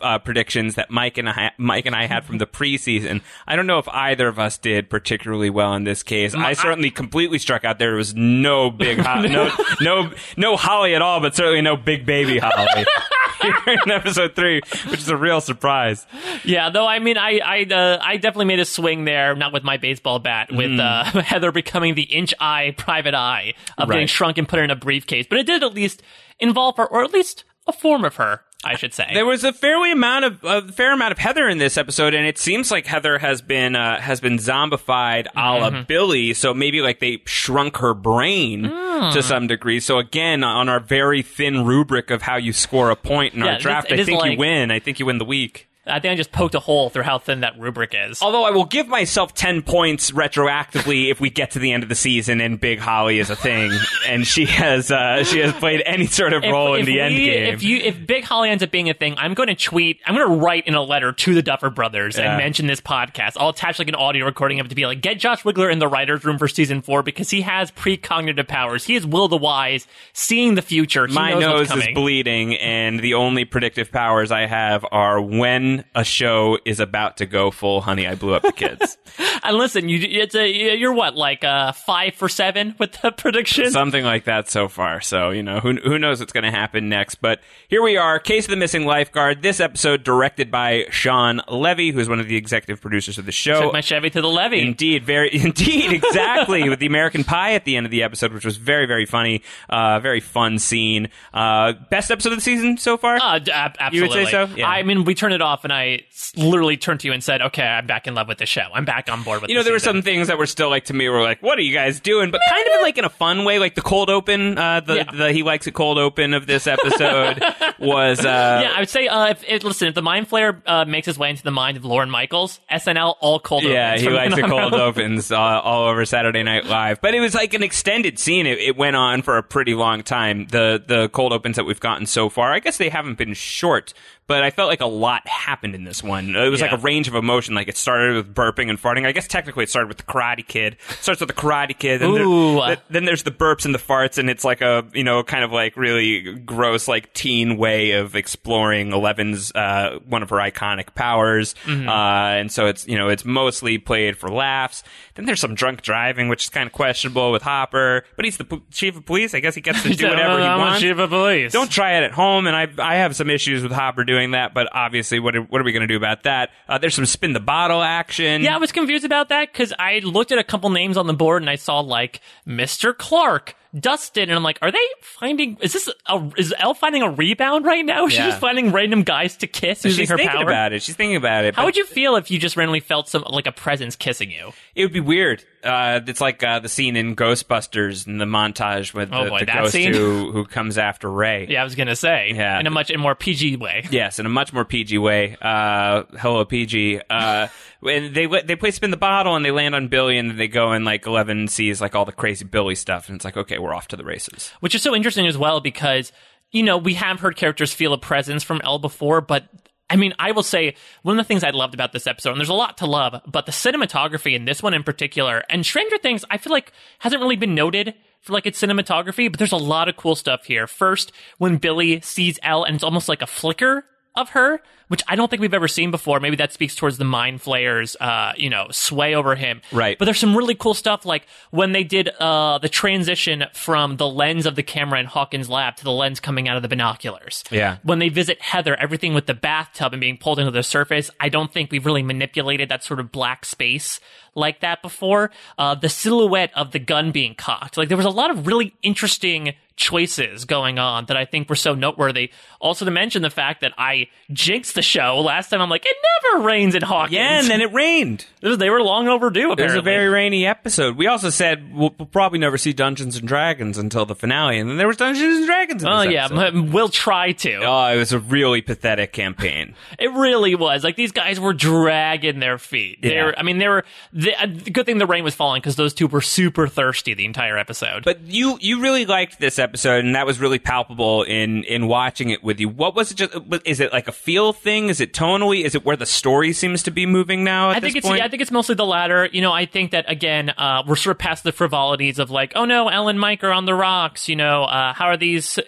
uh, 0.00 0.18
predictions 0.18 0.74
that 0.74 0.87
Mike 0.90 1.18
and 1.18 1.28
I, 1.28 1.52
Mike 1.58 1.86
and 1.86 1.94
I 1.94 2.06
had 2.06 2.24
from 2.24 2.38
the 2.38 2.46
preseason, 2.46 3.22
I 3.46 3.56
don't 3.56 3.66
know 3.66 3.78
if 3.78 3.88
either 3.88 4.28
of 4.28 4.38
us 4.38 4.58
did 4.58 4.90
particularly 4.90 5.50
well 5.50 5.74
in 5.74 5.84
this 5.84 6.02
case. 6.02 6.34
I 6.34 6.52
certainly 6.52 6.90
completely 6.90 7.38
struck 7.38 7.64
out. 7.64 7.78
There 7.78 7.94
was 7.94 8.14
no 8.14 8.70
big, 8.70 8.98
ho- 8.98 9.20
no, 9.22 9.50
no, 9.80 10.12
no 10.36 10.56
Holly 10.56 10.94
at 10.94 11.02
all, 11.02 11.20
but 11.20 11.34
certainly 11.34 11.60
no 11.62 11.76
big 11.76 12.06
baby 12.06 12.38
Holly. 12.38 12.84
Here 13.40 13.78
in 13.84 13.90
episode 13.92 14.34
three, 14.34 14.60
which 14.90 14.98
is 14.98 15.08
a 15.08 15.16
real 15.16 15.40
surprise. 15.40 16.06
Yeah, 16.44 16.70
though 16.70 16.86
I 16.86 16.98
mean, 16.98 17.16
I 17.16 17.38
I 17.38 17.62
uh, 17.72 17.98
I 18.02 18.16
definitely 18.16 18.46
made 18.46 18.58
a 18.58 18.64
swing 18.64 19.04
there, 19.04 19.36
not 19.36 19.52
with 19.52 19.62
my 19.62 19.76
baseball 19.76 20.18
bat, 20.18 20.50
with 20.52 20.78
uh, 20.80 21.04
Heather 21.22 21.52
becoming 21.52 21.94
the 21.94 22.02
Inch 22.02 22.34
High 22.40 22.72
private 22.72 23.14
eye 23.14 23.54
of 23.76 23.88
getting 23.88 24.08
shrunk 24.08 24.38
and 24.38 24.48
put 24.48 24.58
her 24.58 24.64
in 24.64 24.72
a 24.72 24.76
briefcase. 24.76 25.26
But 25.30 25.38
it 25.38 25.46
did 25.46 25.62
at 25.62 25.72
least 25.72 26.02
involve 26.40 26.78
her, 26.78 26.86
or 26.86 27.04
at 27.04 27.12
least 27.12 27.44
a 27.68 27.72
form 27.72 28.04
of 28.04 28.16
her, 28.16 28.42
I 28.64 28.74
should 28.76 28.92
say. 28.92 29.08
There 29.14 29.24
was 29.24 29.44
a 29.44 29.52
fairly 29.52 29.92
amount 29.92 30.24
of 30.24 30.44
a 30.44 30.72
fair 30.72 30.92
amount 30.92 31.12
of 31.12 31.18
Heather 31.18 31.48
in 31.48 31.58
this 31.58 31.76
episode, 31.76 32.12
and 32.12 32.26
it 32.26 32.38
seems 32.38 32.72
like 32.72 32.86
Heather 32.86 33.18
has 33.18 33.40
been 33.40 33.76
uh, 33.76 34.00
has 34.00 34.20
been 34.20 34.36
zombified 34.38 35.26
a 35.36 35.58
la 35.58 35.82
Billy. 35.84 36.34
So 36.34 36.52
maybe 36.52 36.80
like 36.80 36.98
they 36.98 37.22
shrunk 37.24 37.76
her 37.76 37.94
brain 37.94 38.64
to 38.64 39.22
some 39.22 39.46
degree. 39.46 39.78
So 39.78 39.98
again, 39.98 40.42
on 40.42 40.68
our 40.68 40.80
very 40.80 41.22
thin 41.22 41.66
rubric 41.66 42.10
of 42.10 42.22
how 42.22 42.36
you 42.36 42.52
score 42.52 42.90
a 42.90 42.96
point 42.96 43.34
in 43.34 43.40
Yeah, 43.40 43.52
our 43.52 43.58
draft, 43.58 43.92
I 43.92 44.02
think 44.04 44.24
you 44.24 44.36
win. 44.36 44.72
I 44.72 44.80
think 44.80 44.98
you 44.98 45.06
win 45.06 45.18
the 45.18 45.24
week. 45.24 45.67
I 45.88 46.00
think 46.00 46.12
I 46.12 46.14
just 46.16 46.32
poked 46.32 46.54
a 46.54 46.60
hole 46.60 46.90
through 46.90 47.04
how 47.04 47.18
thin 47.18 47.40
that 47.40 47.58
rubric 47.58 47.94
is. 47.96 48.22
Although 48.22 48.44
I 48.44 48.50
will 48.50 48.64
give 48.64 48.88
myself 48.88 49.34
ten 49.34 49.62
points 49.62 50.10
retroactively 50.10 51.10
if 51.10 51.20
we 51.20 51.30
get 51.30 51.52
to 51.52 51.58
the 51.58 51.72
end 51.72 51.82
of 51.82 51.88
the 51.88 51.94
season 51.94 52.40
and 52.40 52.60
Big 52.60 52.78
Holly 52.78 53.18
is 53.18 53.30
a 53.30 53.36
thing 53.36 53.70
and 54.06 54.26
she 54.26 54.46
has 54.46 54.90
uh, 54.90 55.24
she 55.24 55.40
has 55.40 55.52
played 55.54 55.82
any 55.86 56.06
sort 56.06 56.32
of 56.32 56.42
role 56.42 56.74
in 56.74 56.84
the 56.86 56.94
we, 56.94 57.00
end 57.00 57.16
game. 57.16 57.54
If 57.54 57.62
you 57.62 57.78
if 57.78 58.06
Big 58.06 58.24
Holly 58.24 58.50
ends 58.50 58.62
up 58.62 58.70
being 58.70 58.90
a 58.90 58.94
thing, 58.94 59.14
I'm 59.18 59.34
going 59.34 59.48
to 59.48 59.54
tweet. 59.54 60.00
I'm 60.06 60.14
going 60.14 60.28
to 60.28 60.36
write 60.44 60.66
in 60.66 60.74
a 60.74 60.82
letter 60.82 61.12
to 61.12 61.34
the 61.34 61.42
Duffer 61.42 61.70
Brothers 61.70 62.18
Yeah. 62.18 62.30
and 62.30 62.38
mention 62.38 62.66
this 62.66 62.80
podcast. 62.80 63.36
I'll 63.36 63.50
attach 63.50 63.78
like 63.78 63.88
an 63.88 63.94
audio 63.94 64.24
recording 64.26 64.60
of 64.60 64.66
it 64.66 64.68
to 64.70 64.74
be 64.74 64.86
like, 64.86 65.00
get 65.00 65.18
Josh 65.18 65.42
Wigler 65.42 65.72
in 65.72 65.78
the 65.78 65.88
writers' 65.88 66.24
room 66.24 66.38
for 66.38 66.48
season 66.48 66.82
four 66.82 67.02
because 67.02 67.30
he 67.30 67.42
has 67.42 67.70
precognitive 67.70 68.48
powers. 68.48 68.84
He 68.84 68.94
is 68.94 69.06
Will 69.06 69.28
the 69.28 69.36
Wise, 69.36 69.86
seeing 70.12 70.54
the 70.54 70.62
future. 70.62 71.06
He 71.06 71.14
my 71.14 71.34
knows 71.34 71.68
what's 71.68 71.70
nose 71.70 71.86
is 71.86 71.94
bleeding, 71.94 72.54
and 72.56 73.00
the 73.00 73.14
only 73.14 73.44
predictive 73.44 73.90
powers 73.90 74.30
I 74.30 74.46
have 74.46 74.84
are 74.90 75.20
when 75.20 75.77
a 75.94 76.04
show 76.04 76.58
is 76.64 76.80
about 76.80 77.18
to 77.18 77.26
go 77.26 77.50
full. 77.50 77.80
Honey, 77.80 78.06
I 78.06 78.14
blew 78.14 78.34
up 78.34 78.42
the 78.42 78.52
kids. 78.52 78.96
And 79.40 79.56
listen, 79.56 79.88
you 79.88 80.00
it's 80.02 80.34
a 80.34 80.76
you're 80.76 80.92
what 80.92 81.16
like 81.16 81.42
uh, 81.42 81.72
five 81.72 82.14
for 82.14 82.28
seven 82.28 82.74
with 82.78 83.00
the 83.00 83.10
prediction. 83.16 83.70
Something 83.70 84.04
like 84.04 84.24
that 84.24 84.50
so 84.50 84.68
far. 84.68 85.00
So, 85.00 85.30
you 85.30 85.42
know, 85.42 85.60
who, 85.60 85.74
who 85.76 85.98
knows 85.98 86.20
what's 86.20 86.32
going 86.32 86.44
to 86.44 86.50
happen 86.50 86.88
next. 86.90 87.14
But 87.16 87.40
here 87.68 87.80
we 87.82 87.96
are, 87.96 88.18
Case 88.18 88.44
of 88.44 88.50
the 88.50 88.56
Missing 88.56 88.84
Lifeguard. 88.84 89.40
This 89.42 89.58
episode 89.60 90.02
directed 90.04 90.50
by 90.50 90.86
Shawn 90.90 91.40
Levy, 91.48 91.92
who's 91.92 92.08
one 92.08 92.20
of 92.20 92.28
the 92.28 92.36
executive 92.36 92.80
producers 92.82 93.16
of 93.16 93.24
the 93.26 93.32
show. 93.32 93.62
Took 93.62 93.72
my 93.72 93.80
Chevy 93.80 94.10
to 94.10 94.20
the 94.20 94.28
levee. 94.28 94.60
Indeed, 94.60 95.04
very 95.04 95.30
indeed, 95.34 95.92
exactly. 95.92 96.68
with 96.68 96.80
the 96.80 96.86
American 96.86 97.24
Pie 97.24 97.54
at 97.54 97.64
the 97.64 97.76
end 97.76 97.86
of 97.86 97.90
the 97.92 98.02
episode, 98.02 98.32
which 98.34 98.44
was 98.44 98.56
very, 98.58 98.84
very 98.86 99.06
funny, 99.06 99.42
uh, 99.70 99.98
very 100.00 100.20
fun 100.20 100.58
scene. 100.58 101.08
Uh, 101.32 101.72
best 101.90 102.10
episode 102.10 102.32
of 102.32 102.38
the 102.38 102.42
season 102.42 102.76
so 102.76 102.96
far. 102.98 103.16
Uh, 103.16 103.38
d- 103.38 103.50
ab- 103.52 103.76
You 103.94 104.02
would 104.02 104.12
say 104.12 104.26
so? 104.26 104.44
Yeah. 104.56 104.68
I 104.68 104.82
mean, 104.82 105.04
we 105.04 105.14
turned 105.14 105.34
it 105.34 105.40
off, 105.42 105.57
and 105.64 105.72
I 105.72 106.00
literally 106.36 106.76
turned 106.76 107.00
to 107.00 107.06
you 107.08 107.12
and 107.12 107.22
said, 107.22 107.42
"Okay, 107.42 107.62
I'm 107.62 107.86
back 107.86 108.06
in 108.06 108.14
love 108.14 108.28
with 108.28 108.38
the 108.38 108.46
show. 108.46 108.66
I'm 108.74 108.84
back 108.84 109.10
on 109.10 109.22
board 109.22 109.40
with." 109.42 109.50
you 109.50 109.56
know, 109.56 109.60
the 109.62 109.64
there 109.64 109.72
were 109.74 109.78
some 109.78 110.02
things 110.02 110.28
that 110.28 110.38
were 110.38 110.46
still 110.46 110.70
like 110.70 110.84
to 110.86 110.94
me 110.94 111.08
were 111.08 111.22
like, 111.22 111.42
"What 111.42 111.58
are 111.58 111.62
you 111.62 111.72
guys 111.74 112.00
doing?" 112.00 112.30
But 112.30 112.40
kind 112.48 112.66
of 112.66 112.72
in 112.74 112.82
like 112.82 112.98
in 112.98 113.04
a 113.04 113.10
fun 113.10 113.44
way, 113.44 113.58
like 113.58 113.74
the 113.74 113.82
cold 113.82 114.10
open. 114.10 114.56
Uh, 114.58 114.80
the 114.80 114.94
Yeah. 114.96 115.04
the 115.12 115.32
he 115.32 115.42
likes 115.42 115.66
it 115.66 115.72
cold 115.72 115.98
open 115.98 116.34
of 116.34 116.46
this 116.46 116.66
episode 116.66 117.42
was. 117.78 118.20
Uh, 118.24 118.60
Yeah, 118.64 118.72
I 118.76 118.80
would 118.80 118.88
say, 118.88 119.06
uh, 119.08 119.26
if, 119.28 119.44
if 119.46 119.64
listen, 119.64 119.88
if 119.88 119.94
the 119.94 120.02
mind 120.02 120.28
flayer 120.28 120.60
uh, 120.66 120.84
makes 120.84 121.06
his 121.06 121.18
way 121.18 121.30
into 121.30 121.42
the 121.42 121.50
mind 121.50 121.76
of 121.76 121.84
Lorne 121.84 122.10
Michaels, 122.10 122.60
SNL 122.70 123.14
all 123.20 123.40
cold. 123.40 123.62
Yeah, 123.64 123.90
opens 123.90 124.02
he 124.02 124.08
likes 124.10 124.34
the 124.34 124.42
cold 124.42 124.74
opens 124.74 125.30
uh, 125.32 125.36
all 125.38 125.88
over 125.88 126.04
Saturday 126.04 126.42
Night 126.42 126.66
Live. 126.66 127.00
But 127.00 127.14
it 127.14 127.20
was 127.20 127.34
like 127.34 127.54
an 127.54 127.62
extended 127.62 128.18
scene. 128.18 128.46
It, 128.46 128.58
it 128.58 128.76
went 128.76 128.96
on 128.96 129.22
for 129.22 129.36
a 129.38 129.42
pretty 129.42 129.74
long 129.74 130.02
time. 130.02 130.46
The 130.46 130.82
the 130.86 131.08
cold 131.10 131.32
opens 131.32 131.56
that 131.56 131.64
we've 131.64 131.80
gotten 131.80 132.06
so 132.06 132.28
far, 132.28 132.52
I 132.52 132.60
guess 132.60 132.76
they 132.78 132.88
haven't 132.88 133.18
been 133.18 133.34
short. 133.34 133.92
But 134.26 134.42
I 134.42 134.50
felt 134.50 134.68
like 134.68 134.82
a 134.82 134.86
lot 134.86 135.26
happened 135.26 135.47
in 135.74 135.84
this 135.84 136.02
one. 136.02 136.34
It 136.36 136.48
was 136.48 136.60
Yeah. 136.60 136.66
like 136.70 136.78
a 136.80 136.82
range 136.82 137.08
of 137.08 137.14
emotion. 137.14 137.54
Like 137.54 137.68
it 137.68 137.76
started 137.76 138.14
with 138.16 138.34
burping 138.34 138.68
and 138.70 138.80
farting. 138.80 139.06
I 139.06 139.12
guess 139.12 139.26
technically 139.26 139.64
it 139.64 139.70
started 139.70 139.88
with 139.88 139.96
the 139.98 140.02
Karate 140.04 140.46
Kid. 140.46 140.76
It 140.90 140.96
starts 141.02 141.20
with 141.20 141.28
the 141.28 141.34
Karate 141.34 141.78
Kid. 141.78 142.00
Then, 142.00 142.12
there- 142.14 142.24
Ooh. 142.24 142.60
th- 142.64 142.78
then 142.90 143.04
there's 143.04 143.22
the 143.22 143.30
burps 143.30 143.64
and 143.64 143.74
the 143.74 143.78
farts, 143.78 144.18
and 144.18 144.28
it's 144.30 144.44
like 144.44 144.60
a 144.60 144.84
you 144.92 145.04
know 145.04 145.22
kind 145.22 145.44
of 145.44 145.52
like 145.52 145.76
really 145.76 146.34
gross 146.34 146.88
like 146.88 147.12
teen 147.14 147.56
way 147.56 147.92
of 147.92 148.14
exploring 148.16 148.92
Eleven's 148.92 149.52
uh, 149.54 149.98
one 150.06 150.22
of 150.22 150.30
her 150.30 150.36
iconic 150.36 150.94
powers. 150.94 151.54
Mm-hmm. 151.64 151.88
Uh, 151.88 151.92
and 152.38 152.52
so 152.52 152.66
it's 152.66 152.86
you 152.86 152.96
know 152.96 153.08
it's 153.08 153.24
mostly 153.24 153.78
played 153.78 154.16
for 154.16 154.28
laughs. 154.28 154.82
Then 155.14 155.24
there's 155.26 155.40
some 155.40 155.54
drunk 155.54 155.82
driving, 155.82 156.28
which 156.28 156.44
is 156.44 156.50
kind 156.50 156.66
of 156.66 156.72
questionable 156.72 157.32
with 157.32 157.42
Hopper, 157.42 158.04
but 158.16 158.24
he's 158.24 158.36
the 158.36 158.44
p- 158.44 158.62
chief 158.70 158.96
of 158.96 159.04
police. 159.04 159.34
I 159.34 159.40
guess 159.40 159.54
he 159.54 159.60
gets 159.60 159.82
to 159.82 159.88
do 159.94 160.08
whatever 160.08 160.38
he 160.38 160.44
wants. 160.46 160.80
chief 160.80 160.96
of 160.98 161.10
police. 161.10 161.52
Don't 161.52 161.70
try 161.70 161.94
it 161.98 162.04
at 162.04 162.12
home, 162.12 162.46
and 162.46 162.54
I 162.56 162.68
I 162.78 162.96
have 162.96 163.16
some 163.16 163.30
issues 163.30 163.62
with 163.62 163.72
Hopper 163.72 164.04
doing 164.04 164.32
that, 164.32 164.54
but 164.54 164.68
obviously, 164.72 165.18
what 165.18 165.34
what 165.40 165.60
are 165.60 165.64
we 165.64 165.72
going 165.72 165.80
to 165.82 165.86
do 165.86 165.96
about 165.96 166.22
that? 166.24 166.50
Uh, 166.68 166.78
there's 166.78 166.94
some 166.94 167.06
spin 167.06 167.32
the 167.32 167.40
bottle 167.40 167.82
action. 167.82 168.42
Yeah, 168.42 168.54
I 168.54 168.58
was 168.58 168.72
confused 168.72 169.04
about 169.04 169.28
that 169.30 169.52
because 169.52 169.72
I 169.78 170.00
looked 170.00 170.32
at 170.32 170.38
a 170.38 170.44
couple 170.44 170.70
names 170.70 170.96
on 170.96 171.06
the 171.06 171.14
board 171.14 171.42
and 171.42 171.50
I 171.50 171.56
saw 171.56 171.80
like 171.80 172.20
Mr. 172.46 172.96
Clark, 172.96 173.54
Dustin, 173.78 174.24
and 174.30 174.32
I'm 174.32 174.42
like, 174.42 174.58
are 174.62 174.70
they 174.72 174.86
finding? 175.02 175.56
Is 175.60 175.72
this 175.74 175.90
a, 176.06 176.30
is 176.36 176.54
Elle 176.58 176.74
finding 176.74 177.02
a 177.02 177.10
rebound 177.10 177.64
right 177.66 177.84
now? 177.84 178.08
She's 178.08 178.18
Yeah. 178.18 178.28
just 178.28 178.40
finding 178.40 178.72
random 178.72 179.02
guys 179.02 179.36
to 179.38 179.46
kiss 179.46 179.84
using 179.84 180.02
she's 180.02 180.10
her 180.10 180.16
thinking 180.16 180.36
power. 180.38 180.44
about 180.48 180.72
it. 180.72 180.82
She's 180.82 180.96
thinking 180.96 181.16
about 181.16 181.44
it. 181.44 181.54
How 181.54 181.64
would 181.66 181.76
you 181.76 181.84
feel 181.84 182.16
if 182.16 182.30
you 182.30 182.38
just 182.38 182.56
randomly 182.56 182.80
felt 182.80 183.08
some 183.08 183.24
like 183.28 183.46
a 183.46 183.52
presence 183.52 183.94
kissing 183.96 184.30
you? 184.30 184.52
It 184.74 184.84
would 184.84 184.92
be 184.92 185.00
weird. 185.00 185.44
Uh, 185.64 186.00
it's 186.06 186.20
like 186.20 186.42
uh, 186.42 186.60
the 186.60 186.68
scene 186.68 186.94
in 186.96 187.16
Ghostbusters 187.16 188.06
in 188.06 188.18
the 188.18 188.24
montage 188.24 188.94
with 188.94 189.10
Oh 189.12 189.24
the, 189.24 189.30
boy, 189.30 189.38
the 189.40 189.46
ghost 189.46 189.72
scene? 189.72 189.92
who 189.92 190.30
who 190.32 190.44
comes 190.44 190.78
after 190.78 191.10
Ray. 191.10 191.46
Yeah, 191.48 191.60
I 191.60 191.64
was 191.64 191.74
gonna 191.74 191.96
say. 191.96 192.32
Yeah. 192.34 192.60
in 192.60 192.66
a 192.66 192.70
much 192.70 192.90
in 192.90 192.96
a 192.96 193.02
more 193.02 193.14
PG 193.14 193.56
way. 193.56 193.84
Yes, 193.90 194.18
in 194.18 194.26
a 194.26 194.28
much 194.28 194.52
more 194.52 194.64
PG 194.64 194.98
way. 194.98 195.36
Uh, 195.40 196.04
hello, 196.18 196.44
PG. 196.44 197.00
Uh, 197.10 197.48
and 197.86 198.14
they 198.14 198.26
they 198.42 198.56
play 198.56 198.70
spin 198.70 198.90
the 198.90 198.96
bottle 198.96 199.34
and 199.36 199.44
they 199.44 199.50
land 199.50 199.74
on 199.74 199.88
Billy 199.88 200.18
and 200.18 200.38
they 200.38 200.48
go 200.48 200.72
and 200.72 200.84
like 200.84 201.06
Eleven 201.06 201.48
sees 201.48 201.80
like 201.80 201.94
all 201.94 202.04
the 202.04 202.12
crazy 202.12 202.44
Billy 202.44 202.74
stuff 202.74 203.08
and 203.08 203.16
it's 203.16 203.24
like 203.24 203.36
okay, 203.36 203.58
we're 203.58 203.74
off 203.74 203.88
to 203.88 203.96
the 203.96 204.04
races. 204.04 204.52
which 204.60 204.74
is 204.74 204.82
so 204.82 204.94
interesting 204.94 205.26
as 205.26 205.36
well 205.38 205.60
because 205.60 206.12
you 206.52 206.62
know 206.62 206.76
we 206.78 206.94
have 206.94 207.20
heard 207.20 207.36
characters 207.36 207.72
feel 207.72 207.92
a 207.92 207.98
presence 207.98 208.42
from 208.44 208.60
Elle 208.62 208.78
before, 208.78 209.20
but 209.20 209.48
I 209.90 209.96
mean, 209.96 210.14
I 210.18 210.32
will 210.32 210.42
say 210.42 210.74
one 211.02 211.18
of 211.18 211.24
the 211.24 211.28
things 211.28 211.42
I 211.42 211.50
loved 211.50 211.74
about 211.74 211.92
this 211.92 212.06
episode, 212.06 212.30
and 212.30 212.38
there's 212.38 212.48
a 212.48 212.54
lot 212.54 212.78
to 212.78 212.86
love, 212.86 213.22
but 213.26 213.46
the 213.46 213.52
cinematography 213.52 214.34
in 214.34 214.44
this 214.44 214.62
one 214.62 214.74
in 214.74 214.82
particular, 214.82 215.44
and 215.48 215.64
Stranger 215.64 215.98
Things, 215.98 216.24
I 216.30 216.36
feel 216.36 216.52
like 216.52 216.72
hasn't 216.98 217.22
really 217.22 217.36
been 217.36 217.54
noted 217.54 217.94
for 218.20 218.32
like 218.32 218.46
its 218.46 218.60
cinematography, 218.60 219.30
but 219.30 219.38
there's 219.38 219.52
a 219.52 219.56
lot 219.56 219.88
of 219.88 219.96
cool 219.96 220.14
stuff 220.14 220.44
here. 220.44 220.66
First, 220.66 221.12
when 221.38 221.56
Billy 221.56 222.00
sees 222.00 222.38
Elle, 222.42 222.64
and 222.64 222.74
it's 222.74 222.84
almost 222.84 223.08
like 223.08 223.22
a 223.22 223.26
flicker 223.26 223.84
of 224.18 224.30
her, 224.30 224.60
which 224.88 225.02
I 225.06 225.16
don't 225.16 225.30
think 225.30 225.40
we've 225.40 225.54
ever 225.54 225.68
seen 225.68 225.90
before. 225.90 226.18
Maybe 226.18 226.36
that 226.36 226.52
speaks 226.52 226.74
towards 226.74 226.98
the 226.98 227.04
mind 227.04 227.40
flayers, 227.40 227.96
uh, 227.96 228.32
you 228.36 228.50
know, 228.50 228.66
sway 228.70 229.14
over 229.14 229.34
him. 229.34 229.60
Right. 229.70 229.98
But 229.98 230.06
there's 230.06 230.18
some 230.18 230.36
really 230.36 230.54
cool 230.54 230.74
stuff, 230.74 231.04
like 231.06 231.26
when 231.50 231.72
they 231.72 231.84
did 231.84 232.08
uh, 232.08 232.58
the 232.58 232.68
transition 232.68 233.44
from 233.54 233.96
the 233.96 234.08
lens 234.08 234.46
of 234.46 234.56
the 234.56 234.62
camera 234.62 234.98
in 234.98 235.06
Hawkins' 235.06 235.48
lab 235.48 235.76
to 235.76 235.84
the 235.84 235.92
lens 235.92 236.20
coming 236.20 236.48
out 236.48 236.56
of 236.56 236.62
the 236.62 236.68
binoculars. 236.68 237.44
Yeah. 237.50 237.78
When 237.82 237.98
they 237.98 238.08
visit 238.08 238.40
Heather, 238.42 238.74
everything 238.74 239.14
with 239.14 239.26
the 239.26 239.34
bathtub 239.34 239.92
and 239.92 240.00
being 240.00 240.18
pulled 240.18 240.38
into 240.38 240.50
the 240.50 240.62
surface, 240.62 241.10
I 241.20 241.28
don't 241.28 241.52
think 241.52 241.70
we've 241.70 241.86
really 241.86 242.02
manipulated 242.02 242.68
that 242.70 242.82
sort 242.82 243.00
of 243.00 243.12
black 243.12 243.44
space 243.44 244.00
like 244.34 244.60
that 244.60 244.82
before. 244.82 245.30
Uh, 245.56 245.74
the 245.74 245.88
silhouette 245.88 246.50
of 246.54 246.72
the 246.72 246.78
gun 246.78 247.12
being 247.12 247.34
cocked, 247.34 247.76
like 247.76 247.88
there 247.88 247.96
was 247.96 248.06
a 248.06 248.10
lot 248.10 248.30
of 248.30 248.46
really 248.46 248.74
interesting 248.82 249.54
choices 249.78 250.44
going 250.44 250.78
on 250.78 251.06
that 251.06 251.16
I 251.16 251.24
think 251.24 251.48
were 251.48 251.56
so 251.56 251.74
noteworthy. 251.74 252.30
Also 252.60 252.84
to 252.84 252.90
mention 252.90 253.22
the 253.22 253.30
fact 253.30 253.62
that 253.62 253.72
I 253.78 254.08
jinxed 254.32 254.74
the 254.74 254.82
show 254.82 255.20
last 255.20 255.48
time. 255.48 255.60
I'm 255.62 255.70
like, 255.70 255.86
it 255.86 255.96
never 256.32 256.44
rains 256.44 256.74
in 256.74 256.82
Hawkins. 256.82 257.12
Yeah, 257.14 257.38
and 257.38 257.46
then 257.48 257.60
it 257.62 257.72
rained. 257.72 258.26
They 258.58 258.70
were 258.70 258.82
long 258.82 259.08
overdue. 259.08 259.52
It 259.52 259.60
was 259.60 259.74
a 259.74 259.82
very 259.82 260.08
rainy 260.08 260.44
episode. 260.46 260.96
We 260.96 261.06
also 261.06 261.30
said 261.30 261.72
we'll, 261.74 261.94
we'll 261.98 262.06
probably 262.06 262.38
never 262.38 262.58
see 262.58 262.72
Dungeons 262.72 263.16
and 263.16 263.26
Dragons 263.28 263.78
until 263.78 264.04
the 264.06 264.14
finale, 264.14 264.58
and 264.58 264.68
then 264.68 264.76
there 264.78 264.86
was 264.88 264.96
Dungeons 264.96 265.38
and 265.38 265.46
Dragons. 265.46 265.82
In 265.82 265.88
Oh 265.88 266.02
yeah, 266.02 266.50
we'll 266.52 266.88
try 266.88 267.32
to. 267.32 267.56
Oh, 267.64 267.86
it 267.86 267.96
was 267.98 268.12
a 268.12 268.18
really 268.18 268.60
pathetic 268.62 269.12
campaign. 269.12 269.74
It 269.98 270.12
really 270.12 270.54
was. 270.54 270.84
Like 270.84 270.96
these 270.96 271.12
guys 271.12 271.38
were 271.40 271.52
dragging 271.54 272.38
their 272.40 272.58
feet. 272.58 273.02
They 273.02 273.14
Yeah. 273.14 273.24
were, 273.26 273.38
I 273.38 273.42
mean, 273.42 273.58
they 273.58 273.68
were. 273.68 273.84
The, 274.12 274.34
uh, 274.40 274.46
good 274.46 274.86
thing 274.86 274.98
the 274.98 275.06
rain 275.06 275.24
was 275.24 275.34
falling 275.34 275.60
because 275.60 275.76
those 275.76 275.94
two 275.94 276.06
were 276.06 276.20
super 276.20 276.66
thirsty 276.68 277.14
the 277.14 277.24
entire 277.24 277.56
episode. 277.58 278.04
But 278.04 278.20
you 278.22 278.58
you 278.60 278.80
really 278.80 279.06
liked 279.06 279.38
this 279.40 279.58
episode, 279.58 279.67
and 279.84 280.14
that 280.14 280.26
was 280.26 280.40
really 280.40 280.58
palpable 280.58 281.22
in 281.24 281.64
in 281.64 281.86
watching 281.86 282.30
it 282.30 282.42
with 282.42 282.60
you. 282.60 282.68
What 282.68 282.94
was 282.94 283.10
it? 283.10 283.16
Just 283.16 283.36
is 283.64 283.80
it 283.80 283.92
like 283.92 284.08
a 284.08 284.12
feel 284.12 284.52
thing? 284.52 284.88
Is 284.88 285.00
it 285.00 285.12
tonally? 285.12 285.64
Is 285.64 285.74
it 285.74 285.84
where 285.84 285.96
the 285.96 286.06
story 286.06 286.52
seems 286.52 286.82
to 286.84 286.90
be 286.90 287.04
moving 287.04 287.44
now? 287.44 287.70
I 287.70 287.80
think 287.80 287.96
it's 287.96 288.06
point? 288.06 288.22
I 288.22 288.28
think 288.28 288.40
it's 288.40 288.50
mostly 288.50 288.74
the 288.74 288.86
latter. 288.86 289.28
You 289.30 289.42
know, 289.42 289.52
I 289.52 289.66
think 289.66 289.90
that 289.90 290.10
again, 290.10 290.50
uh, 290.50 290.82
we're 290.86 290.96
sort 290.96 291.16
of 291.16 291.18
past 291.18 291.44
the 291.44 291.52
frivolities 291.52 292.18
of 292.18 292.30
like, 292.30 292.52
oh 292.54 292.64
no, 292.64 292.88
Ellen 292.88 293.18
and 293.18 293.20
Mike 293.20 293.42
are 293.42 293.52
on 293.52 293.64
the 293.64 293.74
rocks. 293.74 294.28
You 294.28 294.36
know, 294.36 294.64
uh, 294.64 294.92
how 294.92 295.06
are 295.06 295.16
these? 295.16 295.58